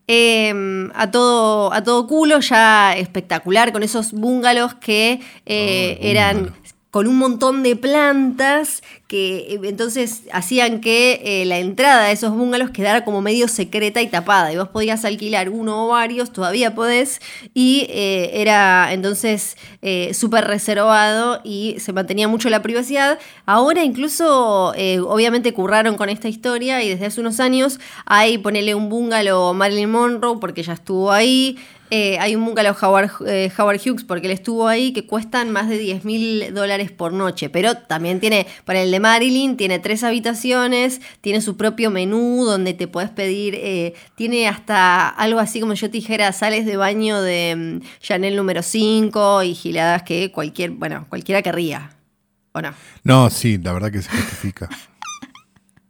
eh, 0.08 0.88
a, 0.94 1.10
todo, 1.10 1.72
a 1.72 1.82
todo 1.82 2.06
culo, 2.06 2.40
ya 2.40 2.96
espectacular, 2.96 3.72
con 3.72 3.82
esos 3.82 4.12
bungalows 4.12 4.74
que 4.74 5.20
eh, 5.46 5.98
Oh, 6.00 6.04
eran. 6.04 6.54
Con 6.96 7.08
un 7.08 7.18
montón 7.18 7.62
de 7.62 7.76
plantas 7.76 8.82
que 9.06 9.36
eh, 9.36 9.60
entonces 9.64 10.22
hacían 10.32 10.80
que 10.80 11.20
eh, 11.22 11.44
la 11.44 11.58
entrada 11.58 12.06
de 12.06 12.12
esos 12.12 12.32
bungalows 12.32 12.70
quedara 12.70 13.04
como 13.04 13.20
medio 13.20 13.48
secreta 13.48 14.00
y 14.00 14.06
tapada. 14.06 14.50
Y 14.50 14.56
vos 14.56 14.68
podías 14.68 15.04
alquilar 15.04 15.50
uno 15.50 15.84
o 15.84 15.88
varios, 15.88 16.32
todavía 16.32 16.74
podés, 16.74 17.20
y 17.52 17.86
eh, 17.90 18.40
era 18.40 18.94
entonces 18.94 19.58
súper 20.12 20.46
reservado 20.46 21.42
y 21.44 21.76
se 21.80 21.92
mantenía 21.92 22.28
mucho 22.28 22.48
la 22.48 22.62
privacidad. 22.62 23.18
Ahora 23.44 23.84
incluso, 23.84 24.72
obviamente, 25.06 25.52
curraron 25.52 25.96
con 25.96 26.08
esta 26.08 26.28
historia 26.28 26.82
y 26.82 26.88
desde 26.88 27.06
hace 27.06 27.20
unos 27.20 27.40
años 27.40 27.78
hay, 28.06 28.38
ponerle 28.38 28.74
un 28.74 28.88
bungalow 28.88 29.52
Marilyn 29.52 29.90
Monroe 29.90 30.38
porque 30.40 30.62
ya 30.62 30.72
estuvo 30.72 31.12
ahí. 31.12 31.58
Eh, 31.90 32.18
hay 32.18 32.34
un 32.34 32.44
bungalow 32.44 32.74
Howard, 32.80 33.10
eh, 33.26 33.50
Howard 33.56 33.80
Hughes, 33.84 34.04
porque 34.04 34.26
él 34.26 34.32
estuvo 34.32 34.66
ahí, 34.66 34.92
que 34.92 35.06
cuestan 35.06 35.50
más 35.50 35.68
de 35.68 35.78
10 35.78 36.04
mil 36.04 36.54
dólares 36.54 36.90
por 36.90 37.12
noche. 37.12 37.48
Pero 37.48 37.76
también 37.76 38.18
tiene, 38.18 38.46
para 38.64 38.82
el 38.82 38.90
de 38.90 38.98
Marilyn, 38.98 39.56
tiene 39.56 39.78
tres 39.78 40.02
habitaciones, 40.02 41.00
tiene 41.20 41.40
su 41.40 41.56
propio 41.56 41.90
menú 41.90 42.44
donde 42.44 42.74
te 42.74 42.88
puedes 42.88 43.10
pedir, 43.10 43.54
eh, 43.56 43.94
tiene 44.16 44.48
hasta 44.48 45.08
algo 45.08 45.38
así 45.38 45.60
como 45.60 45.74
yo 45.74 45.88
te 45.88 45.98
dijera, 45.98 46.32
sales 46.32 46.66
de 46.66 46.76
baño 46.76 47.20
de 47.20 47.80
mm, 47.82 48.00
Chanel 48.00 48.36
número 48.36 48.62
5 48.62 49.44
y 49.44 49.54
giladas 49.54 50.02
que 50.02 50.32
cualquier, 50.32 50.70
bueno, 50.72 51.06
cualquiera 51.08 51.42
querría. 51.42 51.90
¿O 52.52 52.60
no? 52.60 52.72
No, 53.04 53.30
sí, 53.30 53.58
la 53.58 53.72
verdad 53.72 53.92
que 53.92 54.02
se 54.02 54.10
justifica. 54.10 54.68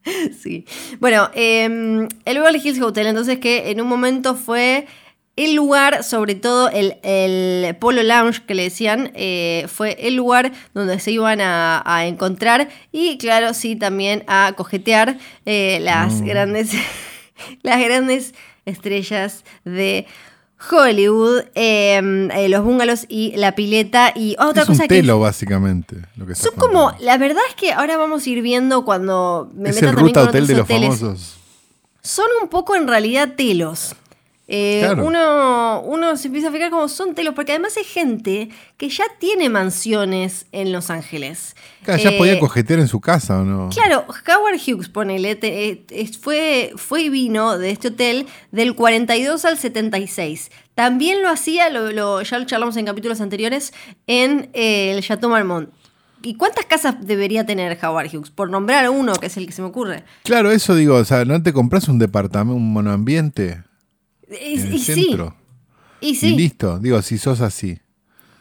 sí. 0.42 0.64
Bueno, 1.00 1.30
em, 1.34 2.08
el 2.24 2.38
Beverly 2.38 2.60
Hills 2.62 2.80
Hotel, 2.80 3.06
entonces 3.06 3.38
que 3.38 3.70
en 3.70 3.80
un 3.80 3.88
momento 3.88 4.34
fue 4.34 4.86
el 5.36 5.54
lugar, 5.54 6.02
sobre 6.02 6.34
todo 6.34 6.70
el, 6.70 7.76
Polo 7.78 8.02
Lounge 8.02 8.42
que 8.46 8.54
le 8.54 8.64
decían, 8.64 9.12
eh, 9.14 9.66
fue 9.68 9.96
el 10.00 10.16
lugar 10.16 10.52
donde 10.74 10.98
se 10.98 11.12
iban 11.12 11.40
a, 11.40 12.06
encontrar 12.06 12.68
y 12.90 13.18
claro, 13.18 13.52
sí, 13.52 13.76
también 13.76 14.24
a 14.26 14.54
cojetear 14.56 15.18
eh, 15.44 15.78
las, 15.82 16.22
grandes, 16.22 16.72
las 17.62 17.80
grandes 17.80 18.34
estrellas 18.64 19.44
de 19.64 20.06
Hollywood, 20.70 21.44
em, 21.54 22.30
eh, 22.30 22.48
los 22.48 22.64
bungalows 22.64 23.04
y 23.08 23.36
la 23.36 23.54
pileta 23.54 24.12
y 24.16 24.36
otra 24.38 24.62
es 24.62 24.68
cosa 24.68 24.84
un 24.84 24.88
telo, 24.88 25.20
básicamente. 25.20 25.96
Lo 26.16 26.26
que 26.26 26.34
son 26.34 26.54
como, 26.56 26.94
la 26.98 27.18
verdad 27.18 27.42
es 27.48 27.54
que 27.54 27.72
ahora 27.72 27.98
vamos 27.98 28.26
a 28.26 28.30
ir 28.30 28.40
viendo 28.40 28.86
cuando 28.86 29.50
me 29.54 29.68
es 29.68 29.82
el 29.82 29.92
ruta 29.92 30.22
hotel 30.22 30.46
de 30.46 30.54
los 30.54 30.66
famosos. 30.66 31.36
Son 32.00 32.26
un 32.40 32.48
poco 32.48 32.74
en 32.74 32.88
realidad 32.88 33.34
telos. 33.36 33.94
Eh, 34.48 34.88
uno, 34.98 35.82
uno 35.84 36.16
se 36.16 36.28
empieza 36.28 36.48
a 36.48 36.52
fijar 36.52 36.70
como 36.70 36.86
son 36.88 37.14
telos, 37.16 37.34
porque 37.34 37.52
además 37.52 37.76
hay 37.76 37.84
gente 37.84 38.48
que 38.76 38.88
ya 38.88 39.04
tiene 39.18 39.48
mansiones 39.48 40.46
en 40.52 40.72
Los 40.72 40.88
Ángeles. 40.90 41.56
ya 41.84 42.16
podía 42.16 42.34
eh, 42.34 42.38
cojetear 42.38 42.78
en 42.78 42.86
su 42.86 43.00
casa, 43.00 43.40
¿o 43.40 43.44
no? 43.44 43.70
Claro, 43.70 44.04
Howard 44.06 44.60
Hughes, 44.64 44.88
ponele, 44.88 45.38
eh, 45.42 46.10
fue, 46.20 46.72
fue 46.76 47.02
y 47.02 47.08
vino 47.08 47.58
de 47.58 47.70
este 47.70 47.88
hotel 47.88 48.26
del 48.52 48.76
42 48.76 49.44
al 49.44 49.58
76. 49.58 50.52
También 50.76 51.22
lo 51.22 51.28
hacía, 51.28 51.68
lo, 51.70 52.22
ya 52.22 52.38
lo 52.38 52.44
charlamos 52.44 52.76
en 52.76 52.86
capítulos 52.86 53.20
anteriores, 53.20 53.72
en 54.06 54.50
el 54.52 55.02
Chateau 55.02 55.30
Marmont. 55.30 55.70
¿Y 56.22 56.34
cuántas 56.34 56.66
casas 56.66 56.96
debería 57.00 57.46
tener 57.46 57.78
Howard 57.84 58.08
Hughes? 58.14 58.30
Por 58.30 58.50
nombrar 58.50 58.88
uno, 58.90 59.14
que 59.14 59.26
es 59.26 59.36
el 59.36 59.46
que 59.46 59.52
se 59.52 59.62
me 59.62 59.68
ocurre. 59.68 60.04
Claro, 60.24 60.50
eso 60.50 60.74
digo, 60.74 60.96
o 60.96 61.04
sea, 61.04 61.24
¿no 61.24 61.42
te 61.42 61.52
compras 61.52 61.88
un 61.88 61.98
departamento, 61.98 62.56
un 62.56 62.72
monoambiente? 62.72 63.65
Y, 64.30 64.60
en 64.60 64.72
el 64.72 64.78
centro. 64.80 65.34
Sí. 66.00 66.08
Y 66.08 66.14
sí. 66.14 66.34
Y 66.34 66.36
listo, 66.36 66.78
digo, 66.78 67.00
si 67.02 67.18
sos 67.18 67.40
así. 67.40 67.78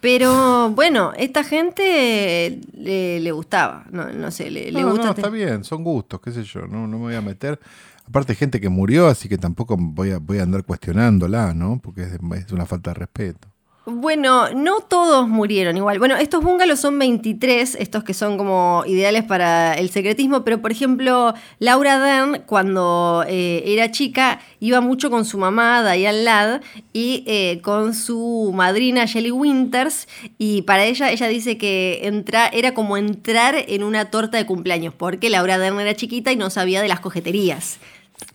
Pero 0.01 0.69
bueno, 0.69 1.13
esta 1.17 1.43
gente 1.43 2.61
le, 2.73 3.31
gustaba, 3.31 3.85
no, 3.91 4.11
no 4.11 4.29
sé, 4.29 4.51
le, 4.51 4.71
no, 4.71 4.91
gusta. 4.91 5.05
No, 5.05 5.11
está 5.13 5.29
bien, 5.29 5.63
son 5.63 5.83
gustos, 5.83 6.21
qué 6.21 6.31
sé 6.31 6.43
yo, 6.43 6.67
no, 6.67 6.85
no 6.85 6.97
me 6.97 7.05
voy 7.05 7.15
a 7.15 7.21
meter. 7.21 7.59
Aparte, 8.07 8.35
gente 8.35 8.61
que 8.61 8.69
murió, 8.69 9.07
así 9.07 9.27
que 9.27 9.39
tampoco 9.39 9.75
voy 9.79 10.11
a, 10.11 10.19
voy 10.19 10.37
a 10.37 10.43
andar 10.43 10.63
cuestionándola, 10.63 11.55
¿no? 11.55 11.79
Porque 11.81 12.03
es 12.03 12.51
una 12.51 12.67
falta 12.67 12.91
de 12.91 12.95
respeto. 12.95 13.47
Bueno, 13.87 14.49
no 14.49 14.79
todos 14.79 15.27
murieron 15.27 15.77
igual. 15.77 15.99
Bueno, 15.99 16.15
estos 16.15 16.43
bungalows 16.43 16.79
son 16.79 16.97
23, 16.97 17.75
estos 17.75 18.03
que 18.03 18.15
son 18.15 18.35
como 18.35 18.83
ideales 18.87 19.23
para 19.23 19.75
el 19.75 19.91
secretismo, 19.91 20.43
pero 20.43 20.59
por 20.59 20.71
ejemplo, 20.71 21.35
Laura 21.59 21.99
Dern, 21.99 22.41
cuando 22.47 23.23
eh, 23.27 23.61
era 23.67 23.91
chica, 23.91 24.39
iba 24.59 24.81
mucho 24.81 25.11
con 25.11 25.23
su 25.23 25.37
mamá, 25.37 25.83
Diane 25.83 26.23
Ladd, 26.23 26.61
y 26.93 27.23
eh, 27.27 27.59
con 27.61 27.93
su 27.93 28.51
madrina, 28.55 29.05
Shelly 29.05 29.29
Winters, 29.29 30.07
y 30.39 30.63
para 30.63 30.85
ella, 30.85 31.11
ella 31.11 31.27
dice 31.27 31.59
que 31.59 32.07
entra, 32.07 32.47
era 32.47 32.73
como 32.73 32.97
entrar 32.97 33.53
en 33.67 33.83
una 33.83 34.09
torta 34.09 34.37
de 34.37 34.47
cumpleaños, 34.47 34.95
porque 34.95 35.29
Laura 35.29 35.59
Dern 35.59 35.79
era 35.79 35.93
chiquita 35.93 36.31
y 36.31 36.37
no 36.37 36.49
sabía 36.49 36.81
de 36.81 36.87
las 36.87 37.01
cogeterías. 37.01 37.77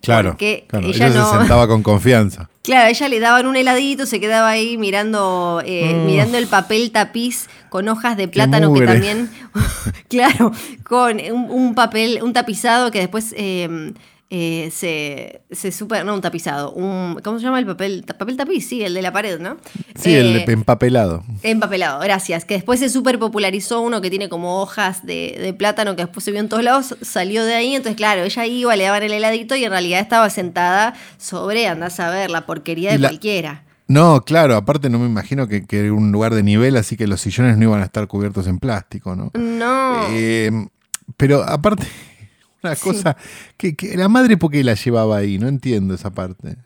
Claro, 0.02 0.36
ella, 0.38 1.12
se 1.12 1.38
sentaba 1.38 1.66
con 1.66 1.82
confianza. 1.82 2.48
Claro, 2.62 2.90
ella 2.90 3.08
le 3.08 3.20
daban 3.20 3.46
un 3.46 3.56
heladito, 3.56 4.04
se 4.04 4.20
quedaba 4.20 4.50
ahí 4.50 4.76
mirando, 4.76 5.62
eh, 5.64 5.94
mm. 5.94 6.06
mirando 6.06 6.36
el 6.36 6.46
papel 6.46 6.92
tapiz 6.92 7.48
con 7.70 7.88
hojas 7.88 8.18
de 8.18 8.28
plátano 8.28 8.72
que 8.74 8.84
también, 8.84 9.30
claro, 10.08 10.52
con 10.84 11.18
un, 11.18 11.74
papel, 11.74 12.20
un 12.22 12.34
tapizado 12.34 12.90
que 12.90 12.98
después 12.98 13.34
eh, 13.36 13.94
eh, 14.32 14.70
se, 14.72 15.42
se 15.50 15.72
super. 15.72 16.04
No, 16.04 16.14
un 16.14 16.20
tapizado. 16.20 16.72
Un, 16.72 17.20
¿Cómo 17.24 17.40
se 17.40 17.44
llama 17.44 17.58
el 17.58 17.66
papel? 17.66 18.04
Papel 18.16 18.36
tapiz, 18.36 18.68
sí, 18.68 18.80
el 18.82 18.94
de 18.94 19.02
la 19.02 19.12
pared, 19.12 19.40
¿no? 19.40 19.56
Sí, 19.96 20.14
el 20.14 20.32
de 20.32 20.52
empapelado. 20.52 21.24
Empapelado, 21.42 21.98
gracias. 21.98 22.44
Que 22.44 22.54
después 22.54 22.78
se 22.78 22.88
super 22.90 23.18
popularizó 23.18 23.80
uno 23.80 24.00
que 24.00 24.08
tiene 24.08 24.28
como 24.28 24.62
hojas 24.62 25.04
de, 25.04 25.52
plátano 25.58 25.96
que 25.96 26.04
después 26.04 26.22
se 26.22 26.30
vio 26.30 26.38
en 26.38 26.48
todos 26.48 26.62
lados, 26.62 26.96
salió 27.02 27.44
de 27.44 27.54
ahí. 27.54 27.74
Entonces, 27.74 27.96
claro, 27.96 28.22
ella 28.22 28.46
iba, 28.46 28.76
le 28.76 28.84
daban 28.84 29.02
el 29.02 29.12
heladito 29.12 29.56
y 29.56 29.64
en 29.64 29.70
realidad 29.70 29.98
estaba 29.98 30.30
sentada 30.30 30.94
sobre, 31.18 31.66
andás 31.66 31.98
a 31.98 32.10
ver, 32.10 32.30
la 32.30 32.46
porquería 32.46 32.92
de 32.92 33.00
cualquiera. 33.00 33.64
No, 33.88 34.22
claro, 34.24 34.54
aparte 34.54 34.88
no 34.88 35.00
me 35.00 35.06
imagino 35.06 35.48
que, 35.48 35.64
era 35.68 35.92
un 35.92 36.12
lugar 36.12 36.34
de 36.34 36.44
nivel, 36.44 36.76
así 36.76 36.96
que 36.96 37.08
los 37.08 37.20
sillones 37.20 37.58
no 37.58 37.64
iban 37.64 37.80
a 37.80 37.86
estar 37.86 38.06
cubiertos 38.06 38.46
en 38.46 38.60
plástico, 38.60 39.16
¿no? 39.16 39.32
No. 39.34 40.06
Eh, 40.10 40.52
pero 41.16 41.42
aparte, 41.42 41.88
una 42.62 42.76
cosa 42.76 43.16
que, 43.56 43.74
la 43.96 44.08
madre, 44.08 44.36
¿por 44.36 44.50
qué 44.50 44.62
la 44.64 44.74
llevaba 44.74 45.18
ahí? 45.18 45.38
No 45.38 45.48
entiendo 45.48 45.94
esa 45.94 46.10
parte. 46.10 46.56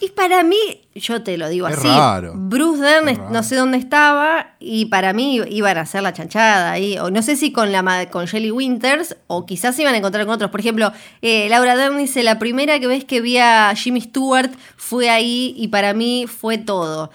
Y 0.00 0.10
para 0.10 0.42
mí, 0.42 0.88
yo 0.94 1.22
te 1.22 1.38
lo 1.38 1.48
digo 1.48 1.66
es 1.68 1.78
así. 1.78 1.88
Raro. 1.88 2.34
Bruce 2.36 2.82
Dern 2.82 3.32
no 3.32 3.42
sé 3.42 3.56
dónde 3.56 3.78
estaba 3.78 4.54
y 4.60 4.86
para 4.86 5.12
mí 5.12 5.40
iban 5.48 5.78
a 5.78 5.82
hacer 5.82 6.02
la 6.02 6.12
chanchada 6.12 6.70
ahí. 6.70 6.98
O 6.98 7.10
no 7.10 7.22
sé 7.22 7.36
si 7.36 7.52
con 7.52 7.72
la 7.72 8.08
con 8.10 8.26
Shelly 8.26 8.50
Winters 8.50 9.16
o 9.26 9.46
quizás 9.46 9.76
se 9.76 9.82
iban 9.82 9.94
a 9.94 9.98
encontrar 9.98 10.26
con 10.26 10.34
otros. 10.34 10.50
Por 10.50 10.60
ejemplo, 10.60 10.92
eh, 11.22 11.48
Laura 11.48 11.76
Dern 11.76 11.96
dice, 11.96 12.22
la 12.22 12.38
primera 12.38 12.78
que 12.78 12.86
ves 12.86 13.04
que 13.04 13.20
vi 13.20 13.38
a 13.38 13.72
Jimmy 13.74 14.02
Stewart 14.02 14.50
fue 14.76 15.08
ahí 15.08 15.54
y 15.56 15.68
para 15.68 15.94
mí 15.94 16.26
fue 16.26 16.58
todo. 16.58 17.10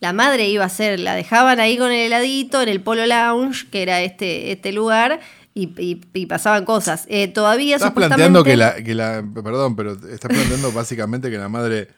La 0.00 0.12
madre 0.12 0.48
iba 0.48 0.64
a 0.64 0.68
ser, 0.68 1.00
la 1.00 1.14
dejaban 1.14 1.58
ahí 1.58 1.76
con 1.76 1.90
el 1.90 2.06
heladito 2.06 2.62
en 2.62 2.68
el 2.68 2.80
Polo 2.80 3.04
Lounge, 3.06 3.68
que 3.68 3.82
era 3.82 4.00
este, 4.00 4.52
este 4.52 4.70
lugar 4.72 5.18
y, 5.58 6.26
pasaban 6.26 6.64
cosas. 6.64 7.04
Eh, 7.08 7.28
todavía 7.28 7.76
Estás 7.76 7.92
planteando 7.92 8.44
que 8.44 8.56
la, 8.56 8.76
que 8.82 8.94
la. 8.94 9.24
Perdón, 9.34 9.74
pero 9.74 9.92
estás 9.92 10.30
planteando 10.30 10.72
básicamente 10.72 11.30
que 11.30 11.38
la 11.38 11.48
madre 11.48 11.88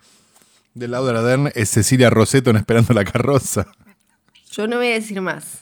de 0.74 0.88
Laura 0.88 1.22
Dern 1.22 1.50
es 1.54 1.68
Cecilia 1.68 2.08
Roseto 2.08 2.50
en 2.50 2.56
Esperando 2.56 2.94
la 2.94 3.04
Carroza. 3.04 3.66
Yo 4.52 4.66
no 4.66 4.76
voy 4.76 4.88
a 4.88 4.94
decir 4.94 5.20
más. 5.20 5.60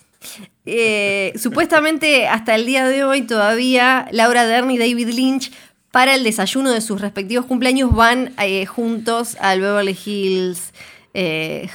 Eh, 0.64 1.32
supuestamente 1.37 2.28
hasta 2.28 2.54
el 2.54 2.66
día 2.66 2.87
de 2.87 3.04
hoy 3.04 3.22
todavía 3.22 4.08
Laura 4.11 4.46
Dern 4.46 4.70
y 4.70 4.78
David 4.78 5.08
Lynch 5.08 5.52
para 5.92 6.14
el 6.14 6.24
desayuno 6.24 6.72
de 6.72 6.80
sus 6.80 7.00
respectivos 7.00 7.46
cumpleaños 7.46 7.94
van 7.94 8.34
eh, 8.38 8.66
juntos 8.66 9.37
al 9.40 9.61
Beverly 9.61 9.96
Hills 10.04 10.72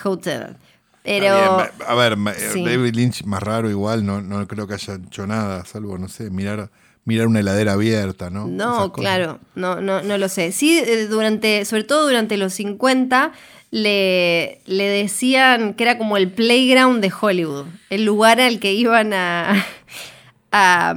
Hotel. 0.04 0.56
Pero. 1.04 1.60
A 1.88 1.96
ver, 1.96 2.18
David 2.18 2.96
Lynch 2.96 3.24
más 3.26 3.44
raro 3.44 3.70
igual, 3.70 4.06
no, 4.06 4.22
no 4.22 4.48
creo 4.48 4.68
que 4.68 4.76
haya 4.76 4.96
hecho 4.96 5.28
nada, 5.28 5.66
salvo, 5.66 5.98
no 5.98 6.08
sé, 6.08 6.30
mirar 6.30 6.70
mirar 7.06 7.28
una 7.28 7.42
heladera 7.42 7.74
abierta, 7.74 8.30
¿no? 8.30 8.48
No, 8.48 8.94
claro, 8.94 9.40
no, 9.56 9.82
no, 9.82 10.02
no 10.02 10.18
lo 10.18 10.30
sé. 10.30 10.52
Sí, 10.52 10.80
eh, 10.80 11.08
durante, 11.08 11.66
sobre 11.66 11.84
todo 11.84 12.08
durante 12.08 12.38
los 12.38 12.54
50, 12.54 13.34
le, 13.72 14.62
le 14.66 14.84
decían 14.88 15.74
que 15.74 15.84
era 15.84 15.98
como 15.98 16.18
el 16.18 16.32
playground 16.32 17.02
de 17.02 17.12
Hollywood, 17.20 17.66
el 17.90 18.06
lugar 18.06 18.40
al 18.40 18.60
que 18.60 18.74
iban 18.74 19.14
a, 19.14 19.66
a, 20.52 20.96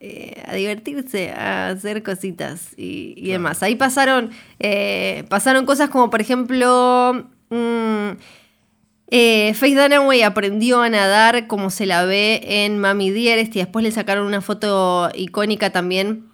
eh, 0.00 0.42
divertirse, 0.54 1.30
a 1.30 1.68
hacer 1.68 2.02
cositas 2.02 2.70
y, 2.76 3.28
demás. 3.28 3.62
Ahí 3.62 3.76
pasaron, 3.76 4.30
eh, 4.58 5.24
pasaron 5.28 5.66
cosas 5.66 5.88
como, 5.88 6.10
por 6.10 6.20
ejemplo, 6.20 7.28
mm, 7.50 8.08
eh, 9.16 9.54
Faith 9.54 9.76
Dunaway 9.76 10.22
aprendió 10.22 10.82
a 10.82 10.90
nadar 10.90 11.46
como 11.46 11.70
se 11.70 11.86
la 11.86 12.04
ve 12.04 12.40
en 12.44 12.78
Mami 12.78 13.12
Dearest 13.12 13.54
y 13.54 13.60
después 13.60 13.84
le 13.84 13.92
sacaron 13.92 14.26
una 14.26 14.40
foto 14.40 15.08
icónica 15.14 15.70
también 15.70 16.24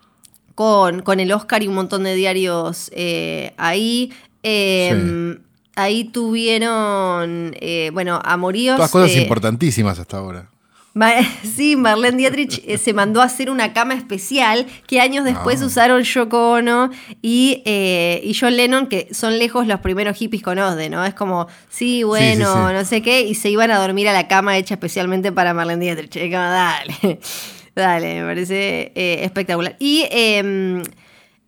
con, 0.54 1.02
con 1.02 1.20
el 1.20 1.30
Oscar 1.30 1.62
y 1.62 1.68
un 1.68 1.74
montón 1.74 2.04
de 2.04 2.14
diarios 2.14 2.90
eh, 2.94 3.52
ahí. 3.58 4.14
Em, 4.42 5.42
ahí 5.76 6.04
tuvieron, 6.04 7.54
eh, 7.60 7.90
bueno, 7.92 8.18
amoríos. 8.24 8.76
Todas 8.76 8.90
cosas 8.90 9.14
importantísimas 9.14 9.98
hasta 9.98 10.16
ahora. 10.16 10.48
Sí, 11.44 11.76
Marlene 11.76 12.16
Dietrich 12.16 12.62
eh, 12.66 12.78
se 12.78 12.92
mandó 12.92 13.20
a 13.20 13.24
hacer 13.24 13.50
una 13.50 13.72
cama 13.72 13.94
especial 13.94 14.66
que 14.86 15.00
años 15.00 15.24
después 15.24 15.62
Ah. 15.62 15.66
usaron 15.66 16.02
Yoko 16.02 16.52
Ono 16.52 16.90
y, 17.22 17.62
eh, 17.64 18.20
y 18.24 18.34
John 18.34 18.56
Lennon, 18.56 18.86
que 18.86 19.08
son 19.12 19.38
lejos 19.38 19.66
los 19.66 19.80
primeros 19.80 20.16
hippies 20.16 20.42
con 20.42 20.58
OSDE, 20.58 20.90
¿no? 20.90 21.04
Es 21.04 21.14
como, 21.14 21.46
sí, 21.68 22.02
bueno, 22.02 22.52
sí. 22.52 22.74
no 22.74 22.84
sé 22.84 23.02
qué, 23.02 23.22
y 23.22 23.34
se 23.34 23.50
iban 23.50 23.70
a 23.70 23.78
dormir 23.78 24.08
a 24.08 24.12
la 24.12 24.26
cama 24.28 24.56
hecha 24.58 24.74
especialmente 24.74 25.32
para 25.32 25.54
Marlene 25.54 25.84
Dietrich. 25.84 26.16
Es 26.16 26.30
como, 26.30 26.42
dale, 26.42 27.20
dale, 27.74 28.20
me 28.20 28.26
parece 28.26 28.92
eh, 28.94 29.20
espectacular. 29.22 29.76
Y 29.78 30.06
em, 30.10 30.82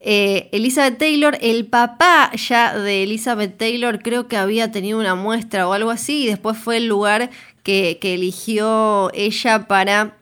eh, 0.01 0.49
Elizabeth 0.53 0.99
Taylor, 0.99 1.39
el 1.41 1.67
papá 1.67 2.33
ya 2.35 2.77
de 2.77 3.05
Elizabeth 3.05 3.57
Taylor 3.57 4.01
creo 4.03 4.27
que 4.27 4.37
había 4.37 4.73
tenido 4.73 4.99
una 4.99 5.15
muestra 5.15 5.69
o 5.69 5.73
algo 5.73 5.91
así 5.91 6.25
y 6.25 6.27
después 6.27 6.59
fue 6.59 6.79
el 6.79 6.87
lugar 6.87 7.31
que, 7.63 7.99
eligió 8.03 9.11
ella 9.15 9.67
para 9.67 10.17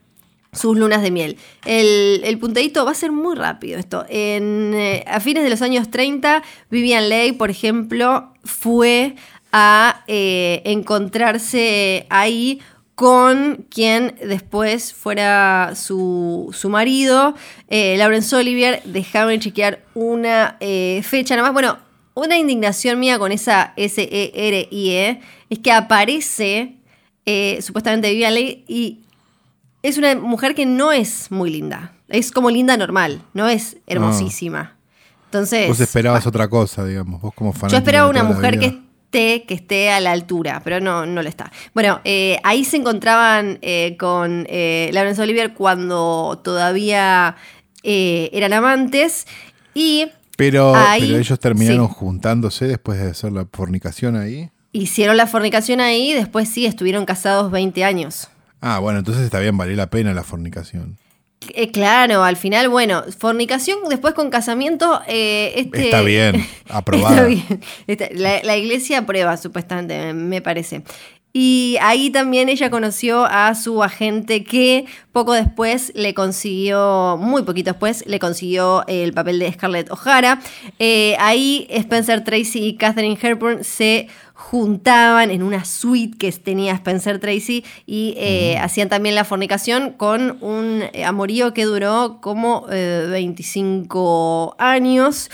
sus 0.53 0.77
lunas 0.77 1.03
de 1.03 1.11
miel. 1.11 1.37
El, 1.65 2.23
el 2.25 2.39
punteíto 2.39 2.85
va 2.85 2.91
a 2.91 2.95
ser 2.95 3.13
muy 3.13 3.37
rápido 3.37 3.79
esto. 3.79 4.05
En, 4.09 4.73
eh, 4.75 5.05
a 5.07 5.21
fines 5.21 5.45
de 5.45 5.51
los 5.51 5.63
años 5.63 5.91
30, 5.91 6.43
Vivian 6.71 7.09
Leigh, 7.09 7.33
por 7.35 7.51
ejemplo, 7.51 8.33
fue 8.45 9.15
a 9.53 10.05
eh, 10.07 10.63
encontrarse 10.65 12.07
ahí 12.11 12.61
con 12.95 13.67
quien 13.71 14.15
después 14.23 14.93
fuera 14.93 15.73
su, 15.75 16.51
su 16.53 16.69
marido, 16.69 17.35
eh, 17.69 17.97
Laurence 17.97 18.37
Olivier, 18.37 18.83
de 18.83 19.39
chequear 19.39 19.83
una 19.95 20.59
fecha 21.03 21.35
nada 21.35 21.49
más. 21.49 21.55
Bueno, 21.55 21.79
una 22.15 22.37
indignación 22.37 23.01
mía 23.01 23.19
con 23.19 23.33
esa 23.33 23.73
S-E-R-I-E 23.77 25.21
es 25.49 25.59
que 25.61 25.73
aparece 25.73 26.80
eh, 27.27 27.59
supuestamente 27.63 28.11
Vivian 28.11 28.35
Leigh 28.35 28.65
y 28.69 29.01
es 29.83 29.99
una 29.99 30.15
mujer 30.15 30.55
que 30.55 30.67
no 30.67 30.93
es 30.93 31.31
muy 31.31 31.51
linda. 31.51 31.93
Es 32.09 32.33
como 32.33 32.51
linda 32.51 32.77
normal, 32.77 33.23
no 33.35 33.49
es 33.49 33.77
hermosísima. 33.87 34.77
Entonces, 35.27 35.69
Vos 35.69 35.81
esperabas 35.81 36.27
otra 36.27 36.49
cosa, 36.49 36.85
digamos, 36.85 37.21
vos 37.21 37.33
como 37.35 37.53
fanática 37.53 37.73
yo 37.73 37.79
esperaba 37.79 38.09
una 38.11 38.25
mujer 38.25 38.59
que 38.59 38.67
esté, 38.67 39.45
que 39.47 39.55
esté 39.55 39.91
a 39.93 40.01
la 40.01 40.11
altura, 40.11 40.61
pero 40.65 40.81
no, 40.81 41.07
no 41.07 41.23
lo 41.23 41.29
está. 41.29 41.53
Bueno, 41.73 42.01
eh, 42.05 42.41
ahí 42.43 42.65
se 42.65 42.79
encontraban 42.79 43.59
eh, 43.63 43.97
con 43.99 44.45
eh, 44.51 44.91
Laurence 44.93 45.23
Olivier 45.23 45.55
cuando 45.55 46.41
todavía 46.43 47.37
eh, 47.85 48.29
eran 48.33 48.53
amantes 48.53 49.27
y 49.73 50.09
Pero, 50.37 50.75
ahí- 50.75 51.01
pero 51.03 51.19
ellos 51.19 51.39
terminaron 51.39 51.87
sí. 51.89 51.95
juntándose 51.97 52.67
después 52.67 52.99
de 53.01 53.11
hacer 53.11 53.31
la 53.31 53.47
fornicación 53.53 54.17
ahí. 54.17 54.51
Hicieron 54.73 55.17
la 55.17 55.27
fornicación 55.27 55.81
ahí 55.81 56.11
y 56.11 56.15
después 56.15 56.49
sí 56.49 56.67
estuvieron 56.67 57.05
casados 57.07 57.51
20 57.51 57.85
años. 57.85 58.29
Ah, 58.61 58.79
bueno, 58.79 58.99
entonces 58.99 59.25
está 59.25 59.41
bien, 59.41 59.57
valió 59.57 59.75
la 59.77 59.89
pena 59.91 60.13
la 60.15 60.23
fornicación. 60.23 60.99
Eh, 61.55 61.71
claro, 61.71 62.23
al 62.23 62.37
final, 62.37 62.69
bueno, 62.69 63.03
fornicación 63.19 63.79
después 63.89 64.13
con 64.13 64.29
casamiento. 64.31 65.01
eh, 65.09 65.55
este- 65.57 65.85
Está 65.85 66.03
bien. 66.03 66.47
Está- 67.87 68.09
la, 68.13 68.43
la 68.43 68.57
iglesia 68.59 68.99
aprueba, 68.99 69.37
supuestamente, 69.39 69.99
me- 69.99 70.13
me 70.15 70.43
parece. 70.43 70.83
Y 71.33 71.77
ahí 71.81 72.11
también 72.11 72.49
ella 72.49 72.71
conoció 72.71 73.25
a 73.25 73.55
su 73.55 73.85
agente 73.85 74.43
que 74.43 74.87
poco 75.13 75.33
después 75.33 75.93
le 75.95 76.13
consiguió, 76.13 77.17
muy 77.21 77.43
poquito 77.45 77.71
después, 77.71 78.05
le 78.07 78.19
consiguió 78.19 78.85
el 78.89 79.13
papel 79.13 79.39
de 79.39 79.53
Scarlett 79.53 79.91
O'Hara. 79.93 80.41
Eh, 80.81 81.15
ahí 81.21 81.69
Spencer 81.71 82.25
Tracy 82.25 82.65
y 82.67 82.77
Catherine 82.77 83.17
Hepburn 83.21 83.63
se 83.63 84.09
juntaban 84.41 85.31
en 85.31 85.43
una 85.43 85.67
suite 85.67 86.17
que 86.17 86.33
tenía 86.33 86.73
Spencer 86.73 87.21
Tracy 87.21 87.63
y 87.87 88.15
eh, 88.17 88.59
hacían 88.59 88.89
también 88.89 89.15
la 89.15 89.25
fornicación 89.25 89.93
con 89.93 90.39
un 90.41 90.83
eh, 90.95 91.05
amorío 91.05 91.53
que 91.53 91.67
duró 91.67 92.19
como 92.23 92.67
eh, 92.71 93.07
25 93.11 94.57
años. 94.59 95.31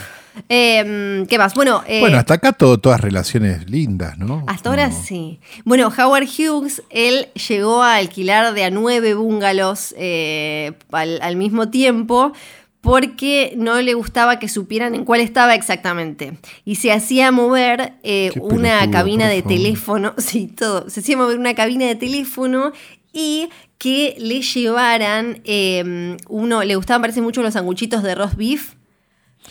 Eh, 0.49 1.25
¿Qué 1.27 1.37
más? 1.37 1.53
Bueno, 1.53 1.83
eh, 1.87 1.99
bueno, 1.99 2.17
hasta 2.17 2.35
acá 2.35 2.51
todo, 2.51 2.77
todas 2.77 3.01
relaciones 3.01 3.69
lindas, 3.69 4.17
¿no? 4.17 4.43
hasta 4.47 4.69
ahora 4.69 4.91
sí. 4.91 5.39
Bueno, 5.65 5.87
Howard 5.97 6.25
Hughes, 6.27 6.83
él 6.89 7.29
llegó 7.47 7.81
a 7.81 7.95
alquilar 7.95 8.53
de 8.53 8.65
a 8.65 8.69
nueve 8.69 9.15
bungalows 9.15 9.95
eh, 9.97 10.73
al, 10.91 11.19
al 11.21 11.37
mismo 11.37 11.69
tiempo 11.69 12.33
porque 12.81 13.53
no 13.57 13.81
le 13.81 13.93
gustaba 13.93 14.39
que 14.39 14.47
supieran 14.47 14.95
en 14.95 15.03
cuál 15.03 15.21
estaba 15.21 15.55
exactamente. 15.55 16.37
Y 16.63 16.75
se 16.75 16.91
hacía 16.91 17.31
mover 17.31 17.93
eh, 18.03 18.31
una 18.39 18.79
pelotudo, 18.79 18.91
cabina 18.91 19.27
de 19.27 19.41
teléfono, 19.41 20.13
sí, 20.17 20.47
todo. 20.47 20.89
Se 20.89 21.01
hacía 21.01 21.17
mover 21.17 21.37
una 21.37 21.55
cabina 21.55 21.85
de 21.85 21.95
teléfono 21.95 22.71
y 23.11 23.49
que 23.77 24.15
le 24.19 24.41
llevaran 24.41 25.41
eh, 25.43 26.17
uno, 26.29 26.63
le 26.63 26.75
gustaban 26.75 27.01
parece 27.01 27.21
mucho 27.21 27.41
los 27.41 27.53
sanguchitos 27.53 28.03
de 28.03 28.15
roast 28.15 28.35
beef. 28.35 28.76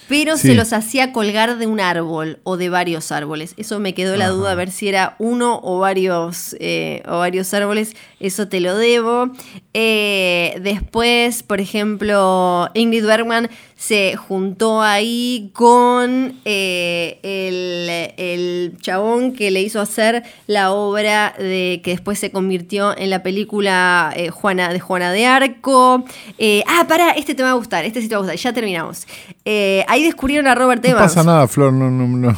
Pero 0.08 0.36
Sí. 0.36 0.48
se 0.48 0.54
los 0.54 0.72
hacía 0.72 1.12
colgar 1.12 1.58
de 1.58 1.66
un 1.66 1.80
árbol 1.80 2.38
o 2.44 2.56
de 2.56 2.68
varios 2.68 3.10
árboles. 3.12 3.54
Eso 3.56 3.78
me 3.80 3.94
quedó 3.94 4.16
la 4.16 4.26
Ajá. 4.26 4.34
duda 4.34 4.52
a 4.52 4.54
ver 4.54 4.70
si 4.70 4.88
era 4.88 5.16
uno 5.18 5.60
o 5.62 5.78
varios, 5.78 6.54
eh, 6.60 7.02
o 7.08 7.18
varios 7.18 7.52
árboles. 7.54 7.94
Eso 8.20 8.48
te 8.48 8.60
lo 8.60 8.76
debo. 8.76 9.30
Eh, 9.74 10.58
después, 10.62 11.42
por 11.42 11.60
ejemplo, 11.60 12.68
Ingrid 12.74 13.04
Bergman 13.06 13.50
se 13.76 14.16
juntó 14.16 14.80
ahí 14.80 15.50
con 15.52 16.40
eh, 16.46 17.18
el, 17.22 18.14
el 18.16 18.78
chabón 18.80 19.32
que 19.32 19.50
le 19.50 19.60
hizo 19.60 19.80
hacer 19.82 20.22
la 20.46 20.72
obra 20.72 21.34
de 21.38 21.82
que 21.84 21.90
después 21.90 22.18
se 22.18 22.30
convirtió 22.30 22.96
en 22.96 23.10
la 23.10 23.22
película 23.22 24.12
eh, 24.16 24.30
Juana, 24.30 24.72
de 24.72 24.80
Juana 24.80 25.12
de 25.12 25.26
Arco. 25.26 26.04
Eh, 26.38 26.64
ah, 26.66 26.86
pará, 26.88 27.10
este 27.10 27.34
te 27.34 27.42
va 27.42 27.50
a 27.50 27.54
gustar, 27.54 27.84
este 27.84 28.00
sí 28.00 28.08
te 28.08 28.14
va 28.14 28.20
a 28.20 28.22
gustar, 28.22 28.38
ya 28.38 28.52
terminamos. 28.54 29.06
Eh, 29.44 29.84
ahí 29.88 30.02
descubrieron 30.02 30.46
a 30.46 30.54
Robert 30.54 30.82
No 30.82 30.90
Evans. 30.90 31.12
pasa 31.12 31.22
nada, 31.22 31.46
Flor, 31.46 31.72
no, 31.72 31.90
no, 31.90 32.06
no. 32.08 32.36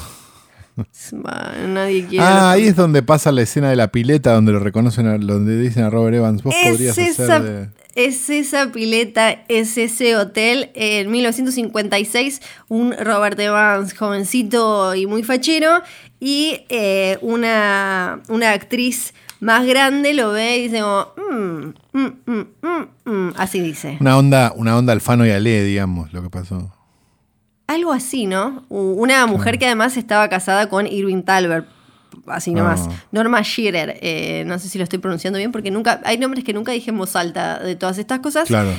Ma, 1.13 1.53
Nadie 1.69 2.05
quiere. 2.07 2.25
Ah, 2.25 2.53
ahí 2.53 2.67
es 2.67 2.77
donde 2.77 3.03
pasa 3.03 3.31
la 3.31 3.43
escena 3.43 3.71
de 3.71 3.77
la 3.77 3.89
pileta, 3.89 4.33
donde 4.33 4.53
lo 4.53 4.59
reconocen, 4.59 5.25
donde 5.27 5.57
dicen 5.59 5.85
a 5.85 5.91
Robert 5.91 6.17
Evans, 6.17 6.43
vos 6.43 6.55
podrías 6.55 6.99
es 6.99 7.11
hacer 7.11 7.25
esa, 7.25 7.41
de... 7.41 7.69
es 7.99 8.31
esa 8.31 8.71
pileta, 8.71 9.43
es 9.49 9.77
ese 9.77 10.17
hotel. 10.17 10.71
En 10.75 11.11
1956, 11.11 12.41
un 12.69 12.93
Robert 12.97 13.39
Evans 13.41 13.93
jovencito 13.93 14.95
y 14.95 15.07
muy 15.07 15.25
fachero, 15.25 15.83
y 16.21 16.61
eh, 16.69 17.19
una, 17.23 18.21
una 18.29 18.53
actriz 18.53 19.15
más 19.41 19.67
grande 19.67 20.15
lo 20.15 20.31
ve 20.31 20.59
y 20.59 20.63
dice 20.69 20.81
como, 20.81 21.09
"Mm, 21.17 21.75
mm, 21.93 22.13
mm, 22.27 22.47
mm, 22.63 23.11
mm", 23.11 23.33
así 23.37 23.59
dice. 23.61 23.99
Una 24.01 24.17
onda, 24.17 24.53
una 24.55 24.79
onda 24.79 24.93
Alfano 24.93 25.27
y 25.27 25.31
Ale, 25.31 25.65
digamos, 25.65 26.13
lo 26.13 26.23
que 26.23 26.31
pasó. 26.31 26.73
Algo 27.67 27.93
así, 27.93 28.27
¿no? 28.27 28.65
Una 28.69 29.27
mujer 29.27 29.59
que 29.59 29.67
además 29.67 29.97
estaba 29.97 30.29
casada 30.29 30.69
con 30.69 30.87
Irving 30.87 31.23
Talbert. 31.23 31.67
Así 32.27 32.53
nomás. 32.53 32.89
Ah. 32.89 33.05
Norma 33.13 33.41
Shearer. 33.43 33.99
eh, 34.03 34.45
no 34.47 34.59
sé 34.59 34.69
si 34.69 34.79
lo 34.79 34.85
estoy 34.85 34.99
pronunciando 34.99 35.39
bien 35.39 35.53
porque 35.53 35.71
nunca. 35.71 36.01
Hay 36.05 36.19
nombres 36.19 36.45
que 36.45 36.53
nunca 36.53 36.73
dije 36.73 36.91
en 36.91 36.99
voz 36.99 37.17
alta 37.17 37.59
de 37.59 37.77
todas 37.77 37.99
estas 37.99 38.21
cosas. 38.21 38.49
Claro. 38.49 38.71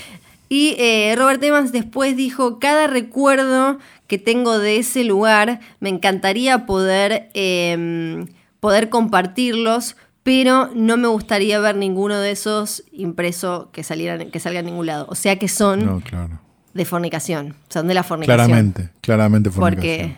Y 0.50 0.76
eh, 0.80 1.14
Robert 1.18 1.44
Evans 1.44 1.72
después 1.72 2.16
dijo: 2.18 2.60
Cada 2.60 2.88
recuerdo 2.88 3.80
que 4.08 4.18
tengo 4.18 4.58
de 4.60 4.78
ese 4.78 5.04
lugar, 5.04 5.60
me 5.80 5.90
encantaría 5.90 6.66
poder, 6.66 7.30
eh, 7.34 8.26
poder 8.60 8.90
compartirlos. 8.90 9.96
Pero 10.22 10.70
no 10.76 10.98
me 10.98 11.08
gustaría 11.08 11.60
ver 11.60 11.76
ninguno 11.76 12.20
de 12.20 12.32
esos 12.32 12.84
impreso 12.92 13.70
que 13.72 13.84
salieran, 13.84 14.30
que 14.30 14.40
salga 14.40 14.60
en 14.60 14.66
ningún 14.68 14.86
lado. 14.86 15.08
O 15.10 15.16
sea 15.16 15.38
que 15.40 15.48
son 15.48 15.86
No, 15.86 16.02
claro. 16.02 16.40
de 16.74 16.86
fornicación. 16.86 17.56
Son 17.70 17.88
de 17.88 17.94
la 17.94 18.04
fornicación. 18.04 18.36
Claramente, 18.46 18.90
claramente 19.02 19.50
fornicación. 19.50 19.98
porque 20.10 20.18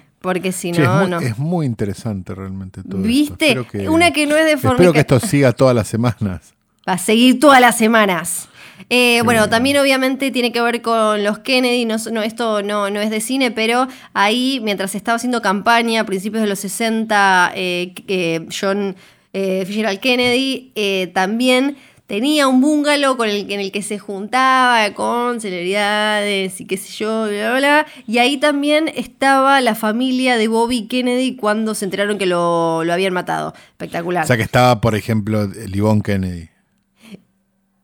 si 0.52 0.52
Sí, 0.52 0.72
no, 0.72 0.84
es, 0.84 1.00
muy, 1.02 1.10
no. 1.10 1.20
es 1.20 1.38
muy 1.38 1.66
interesante 1.66 2.36
realmente 2.36 2.84
todo 2.84 2.98
esto. 2.98 3.08
¿Viste? 3.08 3.52
Espero 3.60 3.92
Una 3.94 4.12
que 4.12 4.26
no 4.28 4.36
es 4.38 4.46
de 4.46 4.52
Espero 4.54 4.76
fornica- 4.76 4.94
que 4.94 5.00
esto 5.00 5.20
siga 5.20 5.52
todas 5.54 5.76
las 5.76 5.88
semanas. 5.88 6.54
Va 6.88 6.94
a 6.94 6.98
seguir 6.98 7.40
todas 7.40 7.60
las 7.62 7.78
semanas. 7.78 8.48
Eh, 8.90 9.22
bueno, 9.24 9.48
también 9.48 9.78
obviamente 9.78 10.32
tiene 10.32 10.52
que 10.52 10.60
ver 10.62 10.82
con 10.82 11.24
los 11.24 11.40
Kennedy, 11.40 11.86
no, 11.86 11.96
no, 12.12 12.24
esto 12.24 12.62
no, 12.64 12.90
no 12.90 13.00
es 13.00 13.10
de 13.12 13.22
cine, 13.22 13.52
pero 13.52 13.88
ahí 14.14 14.60
mientras 14.64 14.96
estaba 14.96 15.16
haciendo 15.18 15.42
campaña 15.42 16.02
a 16.02 16.06
principios 16.06 16.42
de 16.44 16.50
los 16.50 16.60
60, 16.60 17.52
eh, 17.56 17.94
que 18.08 18.48
John 18.60 18.96
eh, 19.34 19.64
Fitzgerald 19.66 20.00
Kennedy 20.00 20.72
eh, 20.76 21.12
también 21.14 21.78
tenía 22.12 22.50
un 22.50 22.60
bungalow 22.60 23.16
con 23.16 23.30
el, 23.30 23.50
en 23.50 23.62
el 23.62 23.72
que 23.72 23.82
se 23.82 23.98
juntaba 23.98 24.94
con 24.94 25.40
celebridades 25.40 26.60
y 26.60 26.66
qué 26.66 26.76
sé 26.76 26.92
yo, 26.92 27.24
bla, 27.30 27.52
bla, 27.52 27.58
bla. 27.58 27.88
Y 28.06 28.18
ahí 28.18 28.36
también 28.36 28.92
estaba 28.94 29.62
la 29.62 29.76
familia 29.76 30.36
de 30.36 30.50
Bobby 30.50 30.90
Kennedy 30.90 31.38
cuando 31.38 31.74
se 31.74 31.86
enteraron 31.86 32.18
que 32.18 32.26
lo, 32.26 32.84
lo 32.84 32.92
habían 32.92 33.14
matado. 33.14 33.54
Espectacular. 33.70 34.26
O 34.26 34.28
sea 34.28 34.36
que 34.36 34.44
estaba, 34.44 34.82
por 34.82 34.94
ejemplo, 34.96 35.48
Livon 35.48 36.02
Kennedy. 36.02 36.50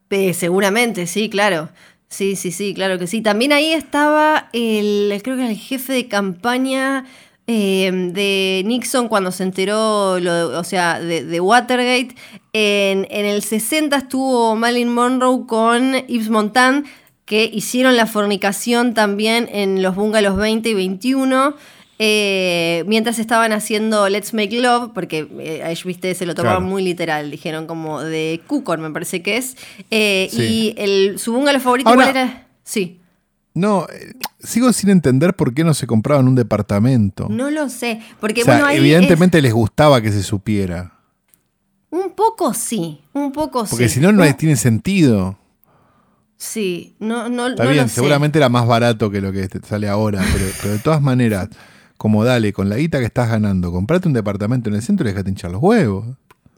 Eh, 0.10 0.34
seguramente, 0.34 1.08
sí, 1.08 1.30
claro. 1.30 1.70
Sí, 2.10 2.36
sí, 2.36 2.52
sí, 2.52 2.74
claro 2.74 3.00
que 3.00 3.08
sí. 3.08 3.22
También 3.22 3.54
ahí 3.54 3.72
estaba 3.72 4.50
el, 4.52 5.22
creo 5.24 5.38
que 5.38 5.44
era 5.44 5.52
el 5.52 5.58
jefe 5.58 5.94
de 5.94 6.10
campaña 6.10 7.06
eh, 7.48 7.90
de 8.14 8.62
Nixon 8.66 9.08
cuando 9.08 9.32
se 9.32 9.44
enteró, 9.44 10.20
lo 10.20 10.34
de- 10.34 10.56
o 10.58 10.64
sea, 10.64 11.00
de, 11.00 11.24
de 11.24 11.40
Watergate. 11.40 12.16
En, 12.54 13.08
en 13.10 13.26
el 13.26 13.42
60 13.42 13.96
estuvo 13.96 14.56
Marilyn 14.56 14.94
Monroe 14.94 15.46
con 15.48 15.94
Yves 16.08 16.30
Montand, 16.30 16.86
que 17.26 17.50
hicieron 17.52 17.96
la 17.98 18.06
fornicación 18.06 18.94
también 18.94 19.50
en 19.52 19.82
los 19.82 19.96
bungalows 19.96 20.38
20 20.38 20.70
y 20.70 20.74
21. 20.74 21.56
eh, 22.00 22.84
mientras 22.86 23.18
estaban 23.18 23.52
haciendo 23.54 24.08
Let's 24.08 24.34
Make 24.34 24.60
Love, 24.62 24.92
porque 24.94 25.28
eh, 25.40 25.62
a 25.64 25.72
ellos, 25.72 25.84
viste, 25.84 26.14
se 26.14 26.26
lo 26.28 26.36
tomaron 26.36 26.60
Claro. 26.62 26.72
muy 26.72 26.84
literal, 26.84 27.32
dijeron 27.32 27.66
como 27.66 28.02
de 28.04 28.40
Cukor, 28.46 28.78
me 28.78 28.92
parece 28.92 29.24
que 29.24 29.38
es. 29.38 29.58
Eh, 29.90 30.28
Sí. 30.32 30.42
Y 30.44 30.76
el, 30.78 31.18
su 31.18 31.34
bungalow 31.34 31.60
favorito 31.60 31.90
Ahora- 31.90 32.10
igual 32.10 32.18
era. 32.28 32.48
Sí. 32.64 33.00
No, 33.58 33.88
eh, 33.92 34.14
sigo 34.40 34.72
sin 34.74 34.90
entender 34.90 35.36
por 35.36 35.54
qué 35.54 35.64
no 35.64 35.74
se 35.74 35.88
compraban 35.88 36.28
un 36.28 36.36
departamento. 36.36 37.28
No 37.30 37.50
lo 37.50 37.70
sé. 37.70 38.02
Porque 38.20 38.42
o 38.42 38.46
sea, 38.46 38.54
bueno, 38.56 38.68
ahí. 38.68 38.78
evidentemente 38.78 39.42
les 39.42 39.54
gustaba 39.54 40.02
que 40.02 40.12
se 40.12 40.24
supiera. 40.24 40.94
un 41.90 42.12
poco 42.16 42.54
sí. 42.54 43.02
Un 43.14 43.32
poco 43.32 43.66
Porque 43.66 43.88
sí. 43.90 43.96
si 43.96 44.00
no, 44.00 44.12
no 44.12 44.24
Un- 44.24 44.34
tiene 44.36 44.56
sentido. 44.56 45.38
Sí, 46.36 46.96
no, 47.00 47.30
no, 47.30 47.48
Está 47.48 47.64
no 47.64 47.72
bien, 47.72 47.84
lo 47.84 47.90
sé. 47.90 47.96
seguramente 47.96 48.38
era 48.38 48.48
más 48.50 48.68
barato 48.68 49.10
que 49.10 49.22
lo 49.22 49.32
que 49.32 49.48
te 49.48 49.60
sale 49.68 49.90
ahora, 49.90 50.24
pero, 50.34 50.46
pero 50.62 50.74
de 50.74 50.80
todas 50.80 51.02
maneras, 51.02 51.50
como 51.98 52.24
dale, 52.24 52.54
con 52.54 52.70
la 52.70 52.76
guita 52.78 53.00
que 53.00 53.06
estás 53.06 53.30
ganando, 53.30 53.72
comprate 53.72 54.08
un 54.08 54.14
departamento 54.14 54.70
en 54.70 54.76
el 54.76 54.84
centro 54.84 55.08
y 55.08 55.12
dejate 55.14 55.32
hinchar 55.32 55.50
los 55.50 55.64
huevos. 55.64 56.06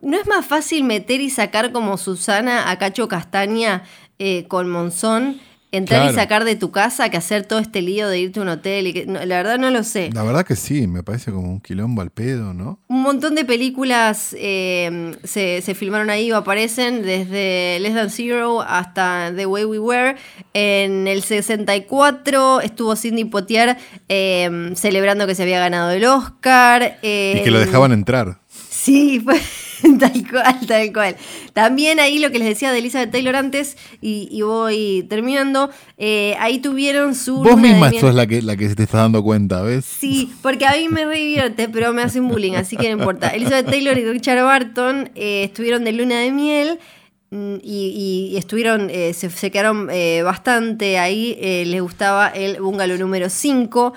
¿No 0.02 0.20
es 0.20 0.28
más 0.28 0.46
fácil 0.46 0.84
meter 0.84 1.22
y 1.22 1.30
sacar 1.30 1.72
como 1.72 1.98
Susana 1.98 2.70
a 2.70 2.78
Cacho 2.78 3.08
Castaña 3.08 3.84
eh, 4.18 4.46
con 4.50 4.70
Monzón? 4.70 5.38
Entrar 5.72 6.12
y 6.12 6.16
sacar 6.16 6.46
de 6.46 6.56
tu 6.56 6.72
casa 6.72 7.10
que 7.10 7.18
hacer 7.18 7.44
todo 7.44 7.60
este 7.60 7.82
lío 7.82 8.10
de 8.10 8.20
irte 8.20 8.40
a 8.40 8.44
un 8.44 8.50
hotel. 8.50 8.88
Y 8.88 8.94
que, 8.94 9.06
no, 9.06 9.24
la 9.24 9.38
verdad 9.38 9.60
no 9.60 9.70
lo 9.70 9.84
sé. 9.84 10.10
La 10.14 10.24
verdad 10.24 10.46
que 10.46 10.56
sí, 10.56 10.88
me 10.88 11.04
parece 11.04 11.32
como 11.32 11.50
un 11.50 11.62
quilombo 11.62 12.02
al 12.02 12.10
pedo, 12.10 12.54
¿no? 12.54 12.80
Un 12.88 13.04
montón 13.04 13.36
de 13.36 13.46
películas 13.46 14.36
eh, 14.38 15.16
se, 15.24 15.62
se 15.62 15.76
filmaron 15.76 16.10
ahí 16.10 16.32
o 16.32 16.38
aparecen, 16.38 17.04
desde 17.04 17.80
Less 17.82 17.94
Than 17.94 18.10
Zero 18.10 18.62
hasta 18.62 19.32
The 19.36 19.46
Way 19.46 19.66
We 19.66 19.80
Were. 19.80 20.16
En 20.54 21.08
el 21.08 21.22
64 21.22 22.62
estuvo 22.62 22.96
Sidney 22.96 23.26
Poitier 23.26 23.78
eh, 24.08 24.72
celebrando 24.76 25.28
que 25.28 25.36
se 25.36 25.44
había 25.44 25.60
ganado 25.60 25.92
el 25.92 26.06
Oscar. 26.06 26.98
Y 27.02 27.44
que 27.44 27.52
lo 27.52 27.60
dejaban 27.60 27.92
entrar. 27.92 28.40
Sí, 28.48 29.20
fue 29.20 29.40
tal 30.00 30.30
cual, 30.30 30.60
tal 30.68 30.94
cual. 30.94 31.16
También 31.54 32.00
ahí 32.00 32.20
lo 32.20 32.32
que 32.32 32.40
les 32.40 32.48
decía 32.48 32.72
de 32.72 32.80
Elizabeth 32.80 33.12
Taylor 33.12 33.36
antes, 33.36 33.78
y, 34.02 34.28
y 34.32 34.42
voy 34.42 35.06
terminando, 35.10 35.70
eh, 35.98 36.36
ahí 36.40 36.60
tuvieron 36.60 37.16
su... 37.16 37.38
Vos 37.44 37.58
misma 37.60 37.92
sos 38.00 38.14
la 38.16 38.28
que, 38.28 38.42
la 38.42 38.56
que 38.58 38.68
te 38.70 38.84
estás 38.84 39.02
dando 39.02 39.24
cuenta, 39.24 39.62
¿ves? 39.62 39.86
Sí, 39.86 40.32
porque 40.42 40.66
a 40.66 40.74
mí 40.74 40.88
me 40.90 41.06
revierte, 41.06 41.70
pero 41.70 41.94
me 41.94 42.02
hacen 42.02 42.28
bullying, 42.28 42.54
así 42.54 42.78
que 42.78 42.90
no 42.94 43.00
importa. 43.00 43.30
Elizabeth 43.30 43.68
Taylor 43.70 43.98
y 43.98 44.06
Richard 44.06 44.44
Barton 44.44 45.10
eh, 45.16 45.44
estuvieron 45.46 45.84
de 45.84 45.92
luna 45.94 46.20
de 46.20 46.32
miel 46.32 46.80
mm, 47.32 47.56
y, 47.64 48.28
y- 48.30 48.34
y 48.34 48.38
estuvieron, 48.38 48.90
eh, 48.90 49.14
se, 49.14 49.30
se 49.30 49.52
quedaron 49.52 49.90
eh, 49.92 50.22
bastante 50.24 50.98
ahí. 51.00 51.38
eh, 51.40 51.64
les 51.66 51.82
gustaba 51.82 52.28
el 52.30 52.60
bungalow 52.62 52.98
número 52.98 53.30
5. 53.30 53.94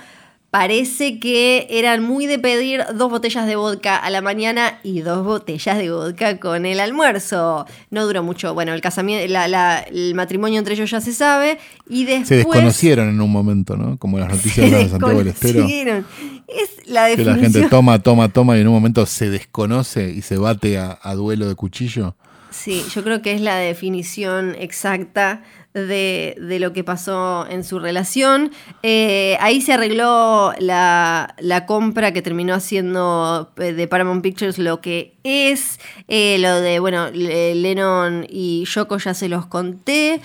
Parece 0.53 1.19
que 1.19 1.67
eran 1.71 2.03
muy 2.03 2.27
de 2.27 2.39
pedir 2.39 2.85
dos 2.95 3.11
botellas 3.11 3.47
de 3.47 3.57
vodka 3.57 3.97
a 3.97 4.11
la 4.11 4.21
mañana 4.21 4.81
y 4.83 5.01
dos 5.01 5.25
botellas 5.25 5.79
de 5.79 5.91
vodka 5.91 6.39
con 6.41 6.67
el 6.67 6.79
almuerzo. 6.79 7.65
No 7.89 8.05
duró 8.05 8.23
mucho. 8.23 8.53
Bueno, 8.53 8.75
el 8.75 8.83
casamiento, 8.83 9.33
la- 9.33 9.49
la- 9.49 9.79
el 9.81 10.15
matrimonio 10.15 10.59
entre 10.59 10.75
ellos 10.75 10.91
ya 10.91 11.01
se 11.01 11.15
sabe. 11.15 11.59
Y 11.89 12.05
después. 12.05 12.29
Se 12.29 12.35
desconocieron 12.37 13.09
en 13.09 13.23
un 13.23 13.33
momento, 13.33 13.79
¿no? 13.79 13.97
Como 13.97 14.19
las 14.19 14.29
noticias 14.29 14.71
de 14.71 14.91
Santiago 14.91 15.21
del 15.21 15.29
Estero. 15.29 15.65
Es 15.67 16.87
la 16.87 17.07
Que 17.07 17.17
definición. 17.17 17.27
la 17.27 17.43
gente 17.43 17.63
toma, 17.71 17.99
toma, 18.03 18.29
toma 18.29 18.59
y 18.59 18.61
en 18.61 18.69
un 18.69 18.75
momento 18.75 19.07
se 19.07 19.31
desconoce 19.31 20.11
y 20.11 20.21
se 20.21 20.37
bate 20.37 20.77
a, 20.77 20.99
a 21.03 21.15
duelo 21.15 21.49
de 21.49 21.55
cuchillo. 21.55 22.15
Sí, 22.51 22.85
yo 22.95 23.03
creo 23.03 23.23
que 23.23 23.33
es 23.33 23.41
la 23.41 23.57
definición 23.57 24.55
exacta 24.59 25.43
de, 25.75 26.37
de 26.41 26.59
lo 26.61 26.73
que 26.73 26.85
pasó 26.85 27.47
en 27.49 27.65
su 27.65 27.79
relación. 27.79 28.51
Eh, 28.83 29.37
ahí 29.41 29.61
se 29.61 29.73
arregló 29.73 30.53
la, 30.59 31.35
la 31.39 31.67
compra 31.67 32.13
que 32.13 32.21
terminó 32.23 32.55
haciendo 32.55 33.51
eh, 33.57 33.73
de 33.73 33.89
Paramount 33.89 34.23
Pictures 34.23 34.59
lo 34.59 34.81
que 34.81 35.15
es. 35.25 35.81
Eh, 36.09 36.37
lo 36.41 36.61
de, 36.61 36.79
bueno, 36.79 37.11
Le- 37.11 37.55
Lennon 37.55 38.27
y 38.29 38.65
Yoko 38.67 38.99
ya 38.99 39.15
se 39.15 39.29
los 39.29 39.47
conté. 39.47 40.21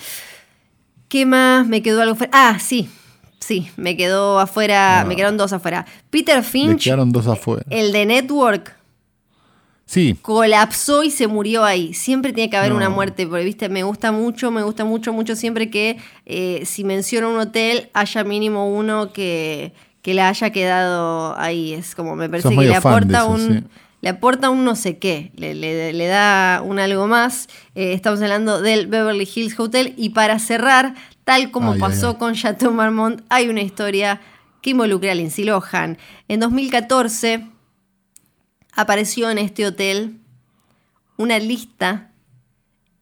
¿Qué 1.10 1.26
más? 1.26 1.68
Me 1.68 1.82
quedó 1.82 2.02
algo 2.02 2.16
fuera. 2.16 2.32
Ah, 2.34 2.60
sí. 2.60 2.90
Sí, 3.40 3.70
me 3.78 3.96
quedó 3.96 4.40
afuera, 4.40 5.02
Ah. 5.02 5.06
me 5.06 5.16
quedaron 5.16 5.38
dos 5.38 5.54
afuera. 5.54 5.86
Peter 6.10 6.44
Finch, 6.44 6.84
quedaron 6.84 7.12
dos 7.14 7.28
afuera. 7.28 7.64
el 7.70 7.94
de 7.94 8.06
Network, 8.06 8.76
Sí, 9.90 10.18
colapsó 10.22 11.04
y 11.04 11.12
se 11.12 11.28
murió 11.28 11.64
ahí. 11.64 11.94
Siempre 11.94 12.34
tiene 12.34 12.50
que 12.50 12.58
haber 12.58 12.72
No. 12.72 12.76
una 12.78 12.90
muerte, 12.90 13.26
porque 13.26 13.46
viste, 13.46 13.70
me 13.70 13.84
gusta 13.84 14.12
mucho, 14.12 14.52
me 14.52 14.62
gusta 14.62 14.84
mucho, 14.84 15.14
mucho 15.14 15.36
siempre 15.36 15.70
que 15.70 15.98
eh, 16.26 16.64
si 16.66 16.84
menciono 16.84 17.32
un 17.32 17.40
hotel 17.40 17.90
haya 17.94 18.24
mínimo 18.26 18.70
uno 18.70 19.14
que, 19.14 19.72
que 20.02 20.14
le 20.14 20.22
haya 20.24 20.50
quedado 20.50 21.40
ahí. 21.40 21.74
Es 21.74 21.96
como 21.96 22.18
me 22.18 22.28
parece 22.30 22.50
Sos 22.50 22.58
que 22.58 22.66
le 22.66 22.76
aporta 22.76 23.20
eso, 23.20 23.30
un. 23.30 23.40
sí. 23.40 23.64
Le 24.02 24.10
aporta 24.10 24.50
un 24.52 24.64
no 24.64 24.76
sé 24.76 24.98
qué, 25.00 25.32
le, 25.38 25.56
le- 25.56 25.92
le 25.94 26.06
da 26.08 26.62
un 26.64 26.78
algo 26.80 27.08
más. 27.08 27.48
Eh, 27.74 27.94
estamos 27.94 28.22
hablando 28.22 28.62
del 28.62 28.86
Beverly 28.88 29.28
Hills 29.34 29.60
Hotel. 29.60 29.94
Y 29.98 30.10
para 30.10 30.38
cerrar, 30.38 30.94
tal 31.24 31.50
como 31.50 31.70
Ay, 31.72 31.76
ay, 31.76 31.80
pasó 31.82 32.10
ay. 32.10 32.16
con 32.20 32.36
Chateau 32.36 32.72
Marmont, 32.74 33.22
hay 33.30 33.48
una 33.48 33.62
historia 33.62 34.20
que 34.62 34.72
involucra 34.72 35.14
a 35.14 35.16
Lindsay 35.16 35.46
Lohan. 35.46 35.98
En 36.28 36.40
2014 36.42 37.48
apareció 38.78 39.30
en 39.30 39.40
este 39.40 39.66
hotel 39.66 40.22
una 41.18 41.38
lista 41.40 42.14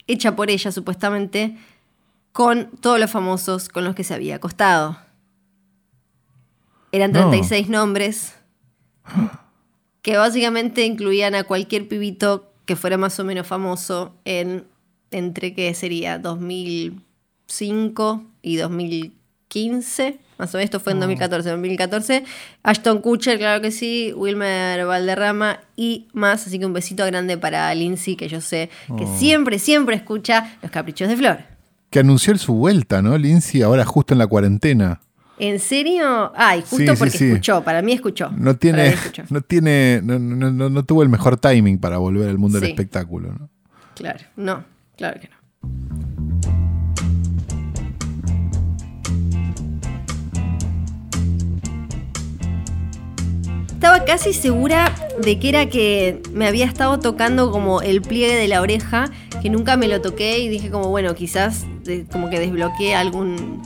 hecha 0.07 0.35
por 0.35 0.49
ella 0.49 0.71
supuestamente 0.71 1.55
con 2.31 2.71
todos 2.81 2.99
los 2.99 3.11
famosos 3.11 3.69
con 3.69 3.83
los 3.83 3.93
que 3.93 4.03
se 4.03 4.15
había 4.15 4.37
acostado. 4.37 4.97
Eran 6.91 7.11
No. 7.11 7.29
36 7.29 7.69
nombres 7.69 8.33
que 10.01 10.17
básicamente 10.17 10.83
incluían 10.85 11.35
a 11.35 11.43
cualquier 11.43 11.87
pibito 11.87 12.51
que 12.65 12.75
fuera 12.75 12.97
más 12.97 13.19
o 13.19 13.23
menos 13.25 13.45
famoso 13.45 14.15
en 14.23 14.65
entre 15.11 15.53
qué 15.53 15.71
sería 15.73 16.19
2005 16.19 18.23
y 18.41 18.55
2015. 18.55 20.19
Más 20.37 20.53
o 20.53 20.57
menos 20.57 20.65
esto 20.65 20.79
fue 20.79 20.93
en 20.93 20.99
2014. 20.99 21.49
2014. 21.49 22.23
Ashton 22.63 22.99
Kutcher, 23.01 23.37
claro 23.37 23.61
que 23.61 23.71
sí. 23.71 24.11
Wilmer 24.15 24.85
Valderrama 24.85 25.59
y 25.75 26.07
más. 26.13 26.45
Así 26.47 26.59
que 26.59 26.65
un 26.65 26.73
besito 26.73 27.05
grande 27.05 27.37
para 27.37 27.73
Lindsay, 27.73 28.15
que 28.15 28.27
yo 28.27 28.41
sé 28.41 28.69
que 28.97 29.05
Oh. 29.05 29.17
siempre, 29.17 29.59
siempre 29.59 29.95
escucha 29.95 30.57
Los 30.61 30.71
Caprichos 30.71 31.07
de 31.09 31.15
Flor. 31.17 31.39
que 31.89 31.99
anunció 31.99 32.37
su 32.37 32.53
vuelta, 32.53 33.01
¿no? 33.01 33.17
Lindsay, 33.17 33.61
ahora 33.61 33.85
justo 33.85 34.13
en 34.13 34.17
la 34.19 34.27
cuarentena. 34.27 34.99
¿En 35.37 35.59
serio? 35.59 36.31
Ay, 36.35 36.61
justo 36.61 36.77
Sí, 36.77 36.99
porque 36.99 37.17
sí. 37.17 37.25
escuchó. 37.27 37.61
Para 37.63 37.81
mí 37.81 37.91
escuchó. 37.93 38.29
No 38.37 38.55
tiene, 38.57 38.87
escuchó. 38.87 39.23
no 39.29 39.41
tiene, 39.41 40.01
no, 40.03 40.17
no- 40.19 40.51
no- 40.51 40.69
no 40.69 40.83
tuvo 40.85 41.03
el 41.03 41.09
mejor 41.09 41.37
timing 41.37 41.77
para 41.77 41.97
volver 41.97 42.29
al 42.29 42.37
mundo 42.37 42.59
del 42.59 42.69
espectáculo, 42.69 43.33
¿no? 43.37 43.49
Claro, 43.95 44.19
no, 44.35 44.63
claro 44.97 45.19
que 45.19 45.29
no. 45.29 46.04
Estaba 53.75 54.05
casi 54.05 54.31
segura 54.31 54.95
de 55.21 55.37
que 55.37 55.49
era 55.49 55.65
que 55.67 56.21
me 56.31 56.47
había 56.47 56.65
estado 56.65 56.97
tocando 56.97 57.51
como 57.51 57.81
el 57.81 58.01
pliegue 58.01 58.33
de 58.33 58.47
la 58.47 58.61
oreja, 58.61 59.11
que 59.41 59.49
nunca 59.49 59.75
me 59.75 59.89
lo 59.89 59.99
toqué 59.99 60.39
y 60.39 60.47
dije 60.47 60.71
como, 60.71 60.89
bueno, 60.89 61.13
quizás 61.13 61.65
como 62.09 62.29
que 62.29 62.39
desbloqueé 62.39 62.95
algún 62.95 63.61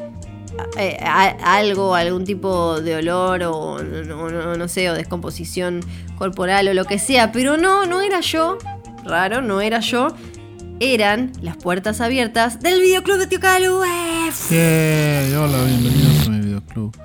eh, 0.77 0.97
algo, 1.43 1.93
algún 1.93 2.25
tipo 2.25 2.81
de 2.81 2.95
olor 2.95 3.43
o 3.43 3.83
no, 3.83 4.67
sé, 4.67 4.89
o 4.89 4.95
descomposición 4.95 5.81
corporal 6.17 6.67
o 6.67 6.73
lo 6.73 6.85
que 6.85 6.97
sea, 6.97 7.31
pero 7.31 7.57
no, 7.57 7.85
no 7.85 8.01
era 8.01 8.19
yo, 8.21 8.57
raro, 9.05 9.43
no 9.43 9.61
era 9.61 9.79
yo, 9.79 10.07
eran 10.79 11.31
las 11.41 11.55
puertas 11.55 12.01
abiertas 12.01 12.59
del 12.59 12.81
videoclub 12.81 13.19
de 13.19 13.27
Tío 13.27 13.39
Calu. 13.39 13.83
Yay, 14.49 15.35
hola, 15.35 15.63
bienvenidos 15.65 16.27
a 16.27 16.29
mi 16.31 16.39
videoclub. 16.39 16.97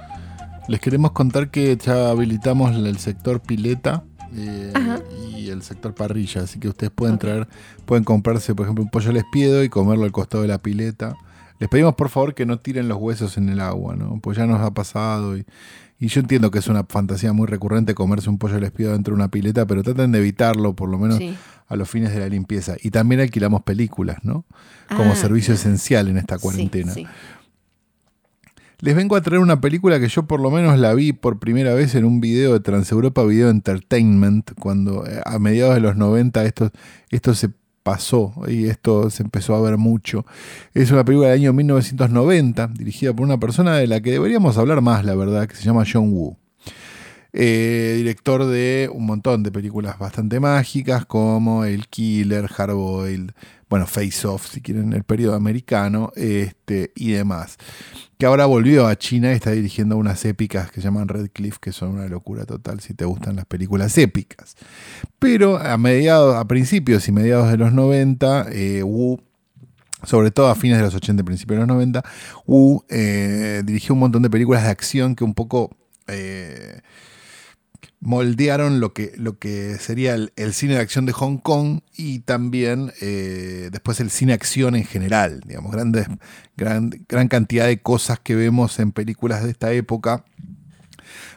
Les 0.69 0.81
queremos 0.81 1.13
contar 1.13 1.51
que 1.51 1.77
ya 1.77 2.11
habilitamos 2.11 2.75
el 2.75 2.99
sector 2.99 3.41
pileta 3.41 4.03
eh, 4.35 4.73
y 5.37 5.51
el 5.51 5.63
sector 5.63 5.95
parrilla, 5.95 6.43
así 6.43 6.59
que 6.59 6.69
ustedes 6.69 6.91
pueden 6.91 7.19
traer, 7.19 7.47
pueden 7.85 8.05
comprarse, 8.05 8.55
por 8.55 8.65
ejemplo, 8.65 8.83
un 8.85 8.91
pollo 8.91 9.11
al 9.11 9.19
espiedo 9.19 9.63
y 9.63 9.69
comerlo 9.69 10.05
al 10.05 10.13
costado 10.13 10.43
de 10.43 10.49
la 10.49 10.59
pileta. 10.59 11.17
Les 11.61 11.69
pedimos 11.69 11.95
por 11.95 12.09
favor 12.09 12.35
que 12.35 12.47
no 12.47 12.59
tiren 12.59 12.89
los 12.89 12.99
huesos 12.99 13.37
en 13.37 13.49
el 13.51 13.61
agua, 13.61 13.95
¿no? 13.95 14.19
Pues 14.21 14.39
ya 14.39 14.47
nos 14.47 14.61
ha 14.61 14.73
pasado 14.73 15.37
y, 15.37 15.45
y 16.01 16.09
yo 16.09 16.21
entiendo 16.21 16.51
que 16.51 16.59
es 16.61 16.67
una 16.69 16.85
fantasía 16.85 17.33
muy 17.35 17.47
recurrente 17.47 17.95
comerse 17.95 18.31
un 18.31 18.39
pollo 18.39 18.57
al 18.57 18.65
espiedo 18.65 18.93
dentro 18.93 19.13
de 19.15 19.17
una 19.17 19.29
pileta, 19.29 19.67
pero 19.67 19.83
traten 19.83 20.13
de 20.13 20.19
evitarlo, 20.19 20.75
por 20.75 20.89
lo 20.89 20.99
menos 20.99 21.19
Sí. 21.19 21.37
a 21.69 21.77
los 21.77 21.89
fines 21.91 22.13
de 22.13 22.21
la 22.21 22.29
limpieza. 22.29 22.75
Y 22.83 22.91
también 22.91 23.21
alquilamos 23.21 23.63
películas, 23.63 24.17
¿no? 24.23 24.45
Como 24.97 25.13
Ah, 25.13 25.17
servicio 25.17 25.55
claro. 25.55 25.61
esencial 25.61 26.09
en 26.09 26.17
esta 26.19 26.37
Sí, 26.39 26.43
cuarentena. 26.43 26.93
sí. 26.93 27.07
Les 28.85 28.95
vengo 28.95 29.17
a 29.17 29.23
traer 29.23 29.41
una 29.41 29.63
película 29.63 29.99
que 29.99 30.09
yo 30.09 30.25
por 30.25 30.41
lo 30.41 30.51
menos 30.51 30.79
la 30.79 30.93
vi 30.93 31.15
por 31.15 31.39
primera 31.39 31.73
vez 31.73 31.95
en 31.95 32.05
un 32.05 32.21
video 32.21 32.53
de 32.53 32.61
Transeuropa 32.61 33.25
Video 33.25 33.49
Entertainment, 33.49 34.51
cuando 34.61 35.07
eh, 35.07 35.23
a 35.25 35.39
mediados 35.39 35.75
de 35.75 35.81
los 35.81 35.97
90 35.97 36.45
esto, 36.45 36.71
esto 37.09 37.35
se 37.35 37.49
pasó 37.83 38.35
y 38.47 38.67
esto 38.67 39.09
se 39.09 39.23
empezó 39.23 39.55
a 39.55 39.63
ver 39.63 39.79
mucho. 39.79 40.27
Es 40.75 40.91
una 40.91 41.03
película 41.03 41.31
del 41.31 41.41
año 41.41 41.55
1990, 41.55 42.67
dirigida 42.75 43.15
por 43.15 43.25
una 43.25 43.41
persona 43.41 43.75
de 43.77 43.87
la 43.87 44.03
que 44.03 44.11
deberíamos 44.11 44.59
hablar 44.59 44.83
más, 44.83 45.03
la 45.03 45.15
verdad, 45.15 45.49
que 45.49 45.57
se 45.57 45.65
llama 45.65 45.85
John 45.91 46.13
Woo. 46.13 46.37
Eh, 47.33 47.95
director 47.97 48.45
de 48.45 48.91
un 48.93 49.07
montón 49.07 49.43
de 49.43 49.51
películas 49.51 49.99
bastante 49.99 50.41
mágicas 50.41 51.07
como 51.07 51.65
El 51.65 51.89
Killer, 51.89 52.49
Hardboiled, 52.49 53.33
bueno, 53.75 53.89
Face 53.89 54.25
Off, 54.29 54.53
si 54.53 54.61
quieren, 54.61 54.93
el 54.93 55.03
periodo 55.03 55.35
americano 55.35 56.13
este, 56.15 56.93
y 56.95 57.11
demás. 57.11 57.57
Que 58.19 58.27
ahora 58.27 58.47
volvió 58.47 58.87
a 58.87 58.97
China 58.97 59.33
y 59.33 59.35
está 59.35 59.51
dirigiendo 59.51 59.97
unas 59.97 60.25
épicas 60.25 60.71
que 60.71 60.81
se 60.81 60.83
llaman 60.87 61.09
Red 61.09 61.31
Cliff, 61.33 61.59
que 61.59 61.73
son 61.73 61.89
una 61.95 62.07
locura 62.07 62.47
total 62.47 62.79
si 62.79 62.95
te 62.95 63.05
gustan 63.05 63.35
las 63.35 63.47
películas 63.47 63.99
épicas. 63.99 64.55
Pero 65.19 65.59
a 65.59 65.77
mediados, 65.77 66.37
a 66.37 66.47
principios 66.47 67.09
y 67.09 67.11
mediados 67.11 67.51
de 67.51 67.57
los 67.57 67.73
90, 67.73 68.47
eh, 68.53 68.85
Wu 68.85 69.21
sobre 70.05 70.31
todo 70.31 70.51
a 70.51 70.55
fines 70.55 70.79
de 70.79 70.85
los 70.85 70.95
80 70.95 71.23
y 71.23 71.25
principios 71.25 71.57
de 71.57 71.67
los 71.67 71.75
90, 71.75 72.05
Wu 72.47 72.85
eh, 72.91 73.63
dirigió 73.65 73.95
un 73.95 73.99
montón 73.99 74.23
de 74.23 74.31
películas 74.31 74.63
de 74.63 74.69
acción 74.69 75.17
que 75.17 75.25
un 75.25 75.35
poco 75.35 75.77
moldearon 78.05 78.81
lo 78.81 78.93
que, 78.93 79.13
lo 79.17 79.39
que 79.39 79.79
sería 79.79 80.15
el, 80.15 80.53
cine 80.53 80.75
de 80.75 80.81
acción 80.81 81.07
de 81.07 81.13
Hong 81.13 81.39
Kong 81.39 81.81
y 81.97 82.19
también 82.19 82.93
eh, 83.01 83.71
después 83.73 83.99
el 83.99 84.11
cine 84.11 84.35
acción 84.35 84.77
en 84.77 84.85
general, 84.85 85.41
digamos, 85.47 85.73
grandes, 85.73 86.07
gran, 86.55 86.91
gran 87.09 87.29
cantidad 87.29 87.67
de 87.67 87.81
cosas 87.81 88.21
que 88.21 88.35
vemos 88.35 88.79
en 88.79 88.93
películas 88.93 89.43
de 89.43 89.51
esta 89.51 89.73
época. 89.73 90.23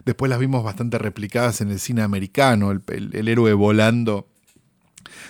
Después 0.04 0.30
las 0.30 0.40
vimos 0.40 0.62
bastante 0.62 0.98
replicadas 0.98 1.62
en 1.62 1.72
el 1.72 1.80
cine 1.80 2.02
americano, 2.02 2.72
el, 2.72 3.28
héroe 3.30 3.54
volando, 3.54 4.28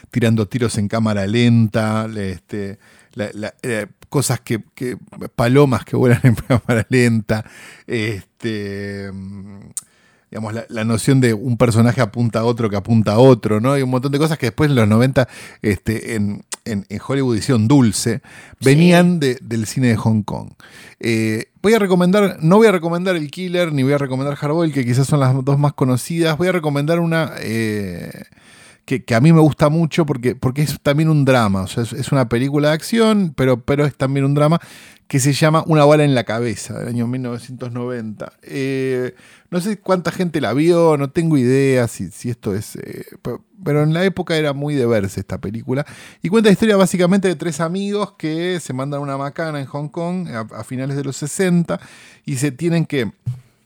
tirando 0.09 0.47
tiros 0.47 0.75
en 0.79 0.87
cámara 0.87 1.27
lenta, 1.27 2.09
este, 2.17 2.79
eh, 3.61 3.85
cosas 4.09 4.39
que, 4.39 4.63
que, 4.73 4.97
palomas 5.35 5.85
que 5.85 5.97
vuelan 5.97 6.21
en 6.23 6.33
cámara 6.47 6.87
lenta, 6.89 7.45
este 7.85 9.11
digamos, 10.29 10.53
la, 10.67 10.83
noción 10.83 11.21
de 11.21 11.33
un 11.33 11.57
personaje 11.57 12.01
apunta 12.01 12.39
a 12.39 12.43
otro 12.43 12.69
que 12.69 12.75
apunta 12.75 13.13
a 13.13 13.19
otro, 13.19 13.61
¿no? 13.61 13.73
Hay 13.73 13.81
un 13.81 13.89
montón 13.89 14.11
de 14.11 14.19
cosas 14.19 14.37
que 14.37 14.47
después 14.47 14.69
en 14.69 14.75
los 14.75 14.87
90 14.87 15.27
este, 15.61 16.15
en, 16.15 16.43
Hollywood 17.07 17.37
hicieron 17.37 17.69
dulce, 17.69 18.21
venían 18.59 19.21
del 19.21 19.65
cine 19.67 19.87
de 19.87 19.95
Hong 19.95 20.23
Kong. 20.23 20.49
Eh, 20.99 21.45
voy 21.61 21.73
a 21.73 21.79
recomendar, 21.79 22.39
no 22.41 22.57
voy 22.57 22.67
a 22.67 22.73
recomendar 22.73 23.15
El 23.15 23.31
Killer, 23.31 23.71
ni 23.71 23.83
voy 23.83 23.93
a 23.93 23.97
recomendar 23.97 24.35
Hardboiled, 24.35 24.73
que 24.73 24.85
quizás 24.85 25.07
son 25.07 25.21
las 25.21 25.33
dos 25.45 25.57
más 25.57 25.71
conocidas, 25.73 26.37
voy 26.37 26.49
a 26.49 26.51
recomendar 26.51 26.99
una... 26.99 27.31
Eh, 27.39 28.23
que, 28.87 29.15
a 29.15 29.19
mí 29.19 29.33
me 29.33 29.41
gusta 29.41 29.67
mucho 29.67 30.05
porque, 30.05 30.33
porque 30.33 30.61
es 30.61 30.79
también 30.81 31.09
un 31.09 31.25
drama, 31.25 31.63
o 31.63 31.67
sea, 31.67 31.83
es, 31.83 32.11
una 32.13 32.29
película 32.29 32.69
de 32.69 32.75
acción, 32.75 33.33
pero, 33.35 33.59
pero 33.59 33.85
es 33.85 33.93
también 33.93 34.25
un 34.25 34.33
drama 34.33 34.61
que 35.07 35.19
se 35.19 35.33
llama 35.33 35.63
Una 35.67 35.83
bala 35.83 36.05
en 36.05 36.15
la 36.15 36.23
cabeza, 36.23 36.79
del 36.79 36.87
año 36.87 37.05
1990. 37.05 38.31
Eh, 38.43 39.13
no 39.49 39.59
sé 39.59 39.77
cuánta 39.79 40.11
gente 40.11 40.39
la 40.39 40.53
vio, 40.53 40.97
no 40.97 41.09
tengo 41.09 41.37
idea 41.37 41.89
si, 41.89 42.11
si 42.11 42.29
esto 42.29 42.55
es... 42.55 42.77
Eh, 42.77 43.05
pero 43.61 43.83
en 43.83 43.93
la 43.93 44.05
época 44.05 44.37
era 44.37 44.53
muy 44.53 44.75
de 44.75 44.85
verse 44.85 45.19
esta 45.19 45.39
película. 45.39 45.85
Y 46.21 46.29
cuenta 46.29 46.47
la 46.47 46.53
historia 46.53 46.77
básicamente 46.77 47.27
de 47.27 47.35
tres 47.35 47.59
amigos 47.59 48.13
que 48.17 48.59
se 48.61 48.71
mandan 48.71 49.01
una 49.01 49.17
macana 49.17 49.59
en 49.59 49.65
Hong 49.65 49.89
Kong 49.89 50.29
a, 50.29 50.63
finales 50.63 50.95
de 50.95 51.03
los 51.03 51.17
60 51.17 51.79
y 52.25 52.37
se 52.37 52.51
tienen 52.51 52.85
que 52.85 53.11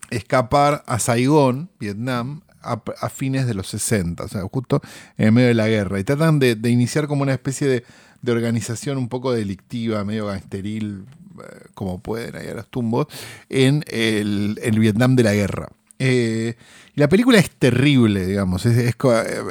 escapar 0.10 0.84
a 0.88 0.98
Saigón, 0.98 1.70
Vietnam, 1.80 2.42
a, 2.62 3.10
fines 3.10 3.48
de 3.48 3.54
los 3.54 3.68
60, 3.68 4.24
o 4.24 4.28
sea, 4.28 4.42
justo 4.44 4.82
en 5.18 5.34
medio 5.34 5.50
de 5.50 5.54
la 5.54 5.68
guerra. 5.68 6.00
Y 6.00 6.04
tratan 6.04 6.40
de, 6.40 6.58
iniciar 6.70 7.08
como 7.08 7.24
una 7.24 7.34
especie 7.34 7.68
de, 7.68 7.84
organización 8.32 8.98
un 8.98 9.10
poco 9.10 9.34
delictiva, 9.34 10.04
medio 10.04 10.28
gangsteril, 10.28 11.06
eh, 11.40 11.66
como 11.74 12.00
pueden 12.00 12.36
ahí 12.36 12.48
a 12.48 12.54
los 12.54 12.68
tumbos, 12.68 13.08
en 13.50 13.84
el, 13.88 14.58
Vietnam 14.80 15.16
de 15.16 15.24
la 15.24 15.34
guerra. 15.34 15.70
Eh, 16.00 16.56
la 16.96 17.10
película 17.10 17.40
es 17.40 17.50
terrible, 17.52 18.26
digamos, 18.26 18.66
es, 18.66 18.78
es, 18.78 18.96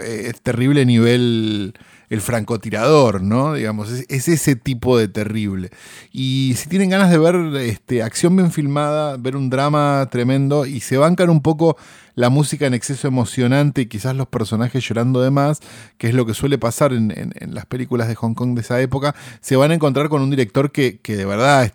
es 0.04 0.40
terrible 0.40 0.84
nivel 0.84 1.74
el 2.10 2.20
francotirador, 2.20 3.22
¿no? 3.22 3.54
Digamos, 3.54 3.90
es, 3.90 4.28
ese 4.28 4.56
tipo 4.56 4.98
de 4.98 5.08
terrible. 5.08 5.70
Y 6.12 6.54
si 6.56 6.68
tienen 6.68 6.90
ganas 6.90 7.10
de 7.10 7.18
ver 7.18 7.36
este, 7.62 8.02
acción 8.02 8.36
bien 8.36 8.50
filmada, 8.50 9.16
ver 9.16 9.36
un 9.36 9.48
drama 9.48 10.06
tremendo 10.10 10.66
y 10.66 10.80
se 10.80 10.98
bancan 10.98 11.30
un 11.30 11.40
poco 11.40 11.76
la 12.16 12.28
música 12.28 12.66
en 12.66 12.74
exceso 12.74 13.06
emocionante 13.06 13.82
y 13.82 13.86
quizás 13.86 14.16
los 14.16 14.26
personajes 14.26 14.86
llorando 14.86 15.22
de 15.22 15.30
más, 15.30 15.60
que 15.96 16.08
es 16.08 16.14
lo 16.14 16.26
que 16.26 16.34
suele 16.34 16.58
pasar 16.58 16.92
en, 16.92 17.32
las 17.46 17.66
películas 17.66 18.08
de 18.08 18.16
Hong 18.16 18.34
Kong 18.34 18.54
de 18.54 18.60
esa 18.62 18.80
época, 18.80 19.14
se 19.40 19.56
van 19.56 19.70
a 19.70 19.74
encontrar 19.74 20.08
con 20.08 20.20
un 20.20 20.30
director 20.30 20.72
que, 20.72 20.98
que 20.98 21.16
de 21.16 21.24
verdad 21.24 21.72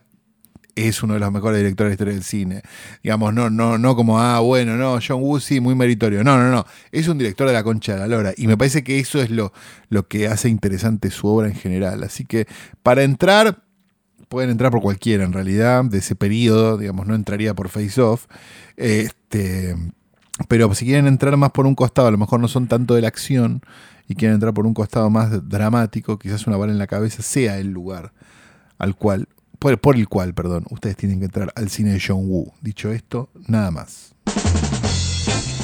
es 0.76 1.02
uno 1.04 1.14
de 1.14 1.22
los 1.22 1.32
mejores 1.32 1.60
directores 1.60 1.90
de 1.90 1.92
la 1.92 1.94
historia 1.94 2.14
del 2.14 2.24
cine. 2.24 2.62
Digamos, 3.02 3.34
no, 3.34 3.50
no, 3.50 3.78
no 3.78 3.96
como, 3.96 4.20
ah, 4.20 4.40
bueno, 4.42 4.76
no, 4.76 5.00
John 5.06 5.22
Woo 5.22 5.40
muy 5.62 5.74
meritorio. 5.74 6.24
No, 6.24 6.38
no, 6.38 6.52
no. 6.52 6.66
Es 6.92 7.08
un 7.08 7.18
director 7.18 7.48
de 7.48 7.54
la 7.54 7.64
concha 7.64 7.94
de 7.94 8.00
la 8.00 8.08
lora. 8.08 8.34
Y 8.36 8.48
me 8.48 8.58
parece 8.58 8.84
que 8.84 9.00
eso 9.00 9.22
es 9.22 9.30
lo, 9.30 9.54
lo 9.90 10.08
que 10.08 10.28
hace 10.28 10.50
interesante 10.50 11.12
su 11.12 11.28
obra 11.28 11.48
en 11.48 11.56
general. 11.56 12.04
Así 12.04 12.26
que 12.26 12.48
para 12.84 13.04
entrar, 13.04 13.64
pueden 14.28 14.50
entrar 14.50 14.72
por 14.72 14.82
cualquiera 14.82 15.24
en 15.24 15.32
realidad, 15.32 15.86
de 15.86 16.00
ese 16.00 16.16
periodo, 16.16 16.78
digamos, 16.78 17.08
no 17.08 17.16
entraría 17.16 17.54
por 17.54 17.70
Face 17.70 18.02
Off. 18.02 18.26
Este, 18.76 19.76
pero 20.50 20.74
si 20.76 20.86
quieren 20.86 21.08
entrar 21.08 21.38
más 21.38 21.52
por 21.52 21.66
un 21.66 21.76
costado, 21.76 22.10
a 22.10 22.12
lo 22.12 22.18
mejor 22.18 22.42
no 22.42 22.50
son 22.50 22.68
tanto 22.68 22.96
de 22.96 23.02
la 23.02 23.08
acción 23.08 23.62
y 24.10 24.16
quieren 24.16 24.36
entrar 24.36 24.54
por 24.54 24.68
un 24.68 24.74
costado 24.74 25.10
más 25.10 25.48
dramático, 25.48 26.20
quizás 26.20 26.48
una 26.48 26.58
bala 26.58 26.74
en 26.74 26.80
la 26.80 26.88
cabeza 26.88 27.24
sea 27.24 27.58
el 27.60 27.70
lugar 27.70 28.12
al 28.78 28.96
cual 28.96 29.28
por, 29.60 29.96
el 29.96 30.08
cual, 30.08 30.34
perdón, 30.34 30.66
ustedes 30.70 30.98
tienen 30.98 31.20
que 31.20 31.26
entrar 31.26 31.52
al 31.56 31.70
cine 31.70 31.92
de 31.92 32.02
John 32.06 32.30
Woo. 32.30 32.54
Dicho 32.62 32.92
esto, 32.92 33.30
nada 33.48 33.72
más. 33.72 34.14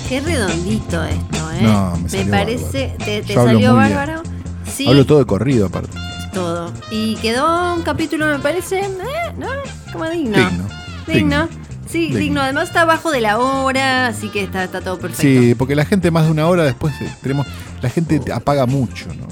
Qué 0.08 0.20
redondito 0.20 1.04
esto, 1.04 1.52
¿eh? 1.52 1.62
No, 1.62 1.98
me, 1.98 2.26
me 2.26 2.32
parece. 2.32 2.96
¿Te, 3.04 3.24
salió 3.34 3.76
bárbaro? 3.76 4.24
Sí. 4.66 4.88
Hablo 4.88 5.06
todo 5.06 5.20
de 5.20 5.26
corrido, 5.26 5.68
aparte. 5.68 5.98
Todo. 6.34 6.72
Y 6.92 7.16
quedó 7.18 7.76
un 7.76 7.84
capítulo, 7.84 8.26
me 8.26 8.40
parece, 8.40 8.82
¿eh? 8.82 8.90
¿no? 9.38 9.48
Como 9.92 10.10
digno. 10.10 10.38
Digno. 10.38 10.68
Digno. 11.08 11.50
Sí, 11.88 12.14
digno. 12.14 12.42
Además 12.42 12.70
está 12.70 12.82
abajo 12.82 13.12
de 13.12 13.22
la 13.22 13.38
hora, 13.38 14.08
así 14.08 14.30
que 14.30 14.44
está, 14.44 14.64
está 14.64 14.82
todo 14.82 14.98
perfecto. 14.98 15.22
Sí, 15.22 15.56
porque 15.56 15.76
la 15.76 15.86
gente 15.86 16.10
más 16.10 16.26
de 16.26 16.32
una 16.32 16.48
hora 16.48 16.64
después 16.64 16.94
eh, 17.02 17.10
tenemos. 17.22 17.48
La 17.82 17.90
gente 17.90 18.22
apaga 18.34 18.66
mucho, 18.66 19.08
¿no? 19.16 19.28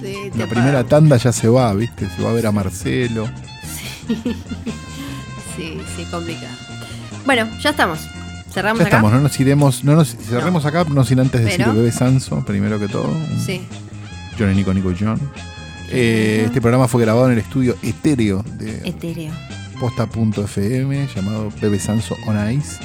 Sí, 0.00 0.30
la 0.36 0.46
primera 0.46 0.84
tanda 0.84 1.16
ya 1.16 1.32
se 1.32 1.48
va, 1.48 1.72
¿viste? 1.74 2.08
Se 2.08 2.22
va 2.22 2.30
a 2.30 2.32
ver 2.32 2.46
a 2.46 2.52
Marcelo. 2.52 3.28
sí, 5.56 5.80
sí, 5.96 6.04
complicado. 6.10 6.54
Bueno, 7.24 7.48
ya 7.60 7.70
estamos. 7.70 8.00
Cerramos 8.52 8.80
ya 8.80 8.86
acá. 8.86 8.96
estamos, 8.96 9.12
no 9.12 9.20
nos 9.20 9.40
iremos, 9.40 9.84
no 9.84 9.94
nos 9.94 10.16
cerremos 10.16 10.66
acá, 10.66 10.84
no 10.84 11.04
sin 11.04 11.20
antes 11.20 11.42
decir 11.42 11.62
el 11.62 11.72
bebé 11.72 11.92
Sanso, 11.92 12.44
primero 12.44 12.78
que 12.78 12.88
todo. 12.88 13.10
Sí. 13.44 13.62
John 14.38 14.52
y 14.52 14.56
Nico, 14.56 14.74
Nico 14.74 14.90
y 14.90 14.96
John. 14.98 15.18
Eh, 15.90 16.44
este 16.46 16.60
programa 16.60 16.88
fue 16.88 17.02
grabado 17.02 17.26
en 17.26 17.32
el 17.32 17.38
estudio 17.38 17.76
etéreo 17.82 18.42
de 18.58 18.88
etéreo. 18.88 19.32
posta.fm 19.78 21.08
llamado 21.14 21.50
Bebe 21.60 21.78
Sanso 21.78 22.16
on 22.26 22.52
Ice. 22.52 22.78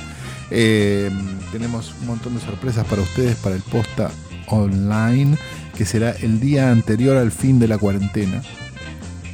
Eh, 0.51 1.09
tenemos 1.51 1.93
un 2.01 2.07
montón 2.07 2.35
de 2.35 2.41
sorpresas 2.41 2.85
para 2.85 3.01
ustedes 3.01 3.35
para 3.37 3.55
el 3.55 3.61
posta 3.61 4.11
online, 4.47 5.37
que 5.75 5.85
será 5.85 6.11
el 6.11 6.39
día 6.39 6.71
anterior 6.71 7.17
al 7.17 7.31
fin 7.31 7.59
de 7.59 7.67
la 7.67 7.77
cuarentena 7.77 8.41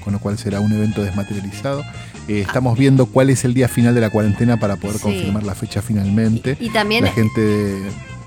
con 0.04 0.14
lo 0.14 0.20
cual 0.20 0.38
será 0.38 0.60
un 0.60 0.72
evento 0.72 1.04
desmaterializado. 1.04 1.84
Eh, 2.28 2.41
estamos 2.41 2.78
viendo 2.78 3.06
cuál 3.06 3.30
es 3.30 3.43
el 3.45 3.54
día 3.54 3.68
final 3.68 3.95
de 3.95 4.01
la 4.01 4.10
cuarentena 4.10 4.58
para 4.58 4.76
poder 4.76 4.99
confirmar 4.99 5.43
la 5.43 5.56
fecha 5.56 5.82
finalmente. 5.82 6.58
Y, 6.60 6.70
también 6.70 7.06
la 7.06 7.12
gente 7.12 7.82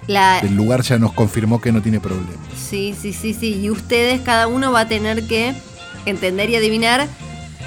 del 0.06 0.54
lugar 0.54 0.82
ya 0.82 0.98
nos 0.98 1.12
confirmó 1.12 1.60
que 1.60 1.72
no 1.72 1.82
tiene 1.82 2.00
problema. 2.00 2.28
Sí, 2.56 2.94
sí, 3.00 3.12
sí, 3.12 3.34
sí. 3.34 3.60
Y 3.60 3.70
ustedes, 3.70 4.20
cada 4.20 4.46
uno 4.46 4.72
va 4.72 4.80
a 4.80 4.88
tener 4.88 5.26
que 5.26 5.54
entender 6.04 6.50
y 6.50 6.56
adivinar 6.56 7.06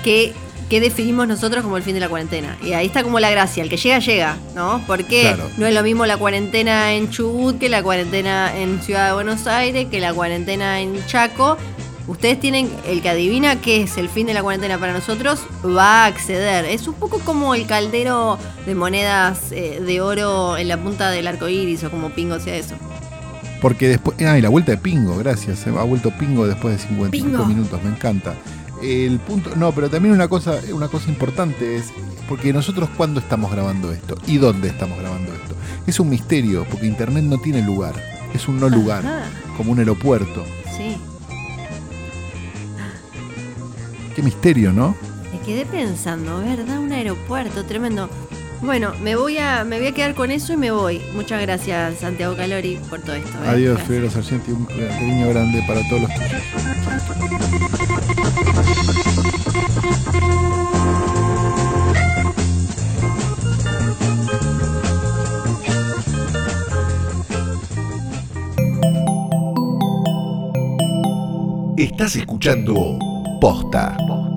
qué, 0.03 0.34
qué 0.70 0.80
definimos 0.80 1.28
nosotros 1.28 1.64
como 1.64 1.78
el 1.78 1.84
fin 1.84 1.95
de 1.95 1.99
la 1.99 2.10
cuarentena. 2.10 2.57
Y 2.64 2.74
ahí 2.74 2.86
está 2.86 3.03
como 3.03 3.20
la 3.20 3.30
gracia, 3.30 3.64
el 3.64 3.70
que 3.70 3.78
llega, 3.78 3.99
llega, 3.99 4.38
¿no? 4.55 4.82
Porque 4.88 5.36
no 5.57 5.66
es 5.66 5.74
lo 5.74 5.84
mismo 5.84 6.05
la 6.05 6.18
cuarentena 6.18 6.93
en 6.93 7.10
Chubut 7.10 7.57
que 7.57 7.70
la 7.70 7.84
cuarentena 7.84 8.55
en 8.55 8.82
Ciudad 8.82 9.07
de 9.07 9.14
Buenos 9.14 9.47
Aires, 9.47 9.88
que 9.89 9.99
la 9.99 10.14
cuarentena 10.14 10.80
en 10.80 11.05
Chaco 11.07 11.57
ustedes 12.10 12.39
tienen, 12.39 12.70
el 12.86 13.01
que 13.01 13.10
adivina 13.10 13.62
qué 13.62 13.84
es 13.84 13.97
el 13.97 14.10
fin 14.10 14.28
de 14.28 14.34
la 14.34 14.41
cuarentena 14.41 14.78
para 14.78 14.93
nosotros, 14.93 15.41
va 15.66 16.03
a 16.03 16.05
acceder. 16.07 16.66
Es 16.66 16.88
un 16.88 16.95
poco 16.95 17.20
como 17.20 17.55
el 17.55 17.68
caldero 17.68 18.38
de 18.66 18.76
monedas 18.76 19.51
eh, 19.51 19.82
de 19.86 20.01
oro 20.01 20.57
en 20.57 20.68
la 20.68 20.78
punta 20.78 21.12
del 21.12 21.28
arco 21.28 21.47
iris 21.47 21.84
o 21.84 21.91
como 21.91 22.10
pingo 22.10 22.39
sea 22.39 22.55
eso. 22.55 22.76
Porque 23.62 23.88
después. 23.88 24.18
Ah, 24.22 24.38
y 24.38 24.41
la 24.41 24.49
vuelta 24.49 24.72
de 24.72 24.78
pingo, 24.78 25.18
gracias. 25.18 25.60
Se 25.60 25.70
ha 25.70 25.84
vuelto 25.84 26.12
pingo 26.18 26.47
después 26.47 26.78
de 26.78 26.88
55 26.88 27.45
minutos, 27.45 27.82
me 27.84 27.89
encanta. 27.89 28.36
El 28.82 29.20
punto, 29.20 29.51
no, 29.57 29.74
pero 29.74 29.89
también 29.89 30.16
una 30.16 30.30
cosa, 30.30 30.60
una 30.72 30.88
cosa 30.88 31.10
importante 31.10 31.76
es, 31.76 31.91
porque 32.30 32.53
nosotros 32.53 32.89
cuándo 32.95 33.20
estamos 33.20 33.51
grabando 33.51 33.91
esto 33.91 34.16
y 34.26 34.38
dónde 34.38 34.70
estamos 34.70 34.97
grabando 34.97 35.34
esto. 35.34 35.53
Es 35.86 35.99
un 35.99 36.10
misterio, 36.10 36.66
porque 36.70 36.86
Internet 36.86 37.26
no 37.26 37.38
tiene 37.39 37.62
lugar, 37.62 37.93
es 38.34 38.47
un 38.47 38.57
no 38.57 38.70
lugar, 38.70 39.05
Ajá. 39.05 39.26
como 39.57 39.74
un 39.74 39.80
aeropuerto. 39.80 40.45
Sí. 40.78 40.95
Qué 44.20 44.26
misterio, 44.26 44.74
¿no? 44.74 44.97
Me 45.32 45.39
quedé 45.45 45.65
pensando, 45.65 46.39
¿verdad? 46.39 46.78
Un 46.78 46.91
aeropuerto, 46.91 47.63
tremendo. 47.63 48.09
Bueno, 48.61 48.91
me 49.01 49.15
voy 49.15 49.38
a, 49.38 49.63
me 49.63 49.78
voy 49.78 49.88
a 49.88 49.93
quedar 49.93 50.13
con 50.13 50.30
eso 50.30 50.51
y 50.51 50.57
me 50.57 50.72
voy. 50.72 51.01
Muchas 51.15 51.41
gracias, 51.41 51.99
Santiago 51.99 52.36
Calori, 52.36 52.76
por 52.89 52.99
todo 52.99 53.15
esto. 53.15 53.30
¿eh? 53.30 53.47
Adiós. 53.47 53.82
Federo 53.84 54.11
Sargenti, 54.11 54.51
un 54.51 54.65
cariño 54.65 55.30
grande 55.30 55.63
para 55.65 55.88
todos 55.88 56.01
los 56.01 56.13
tuyos. 56.15 56.43
Estás 71.78 72.17
escuchando 72.17 72.99
Porta. 73.39 74.28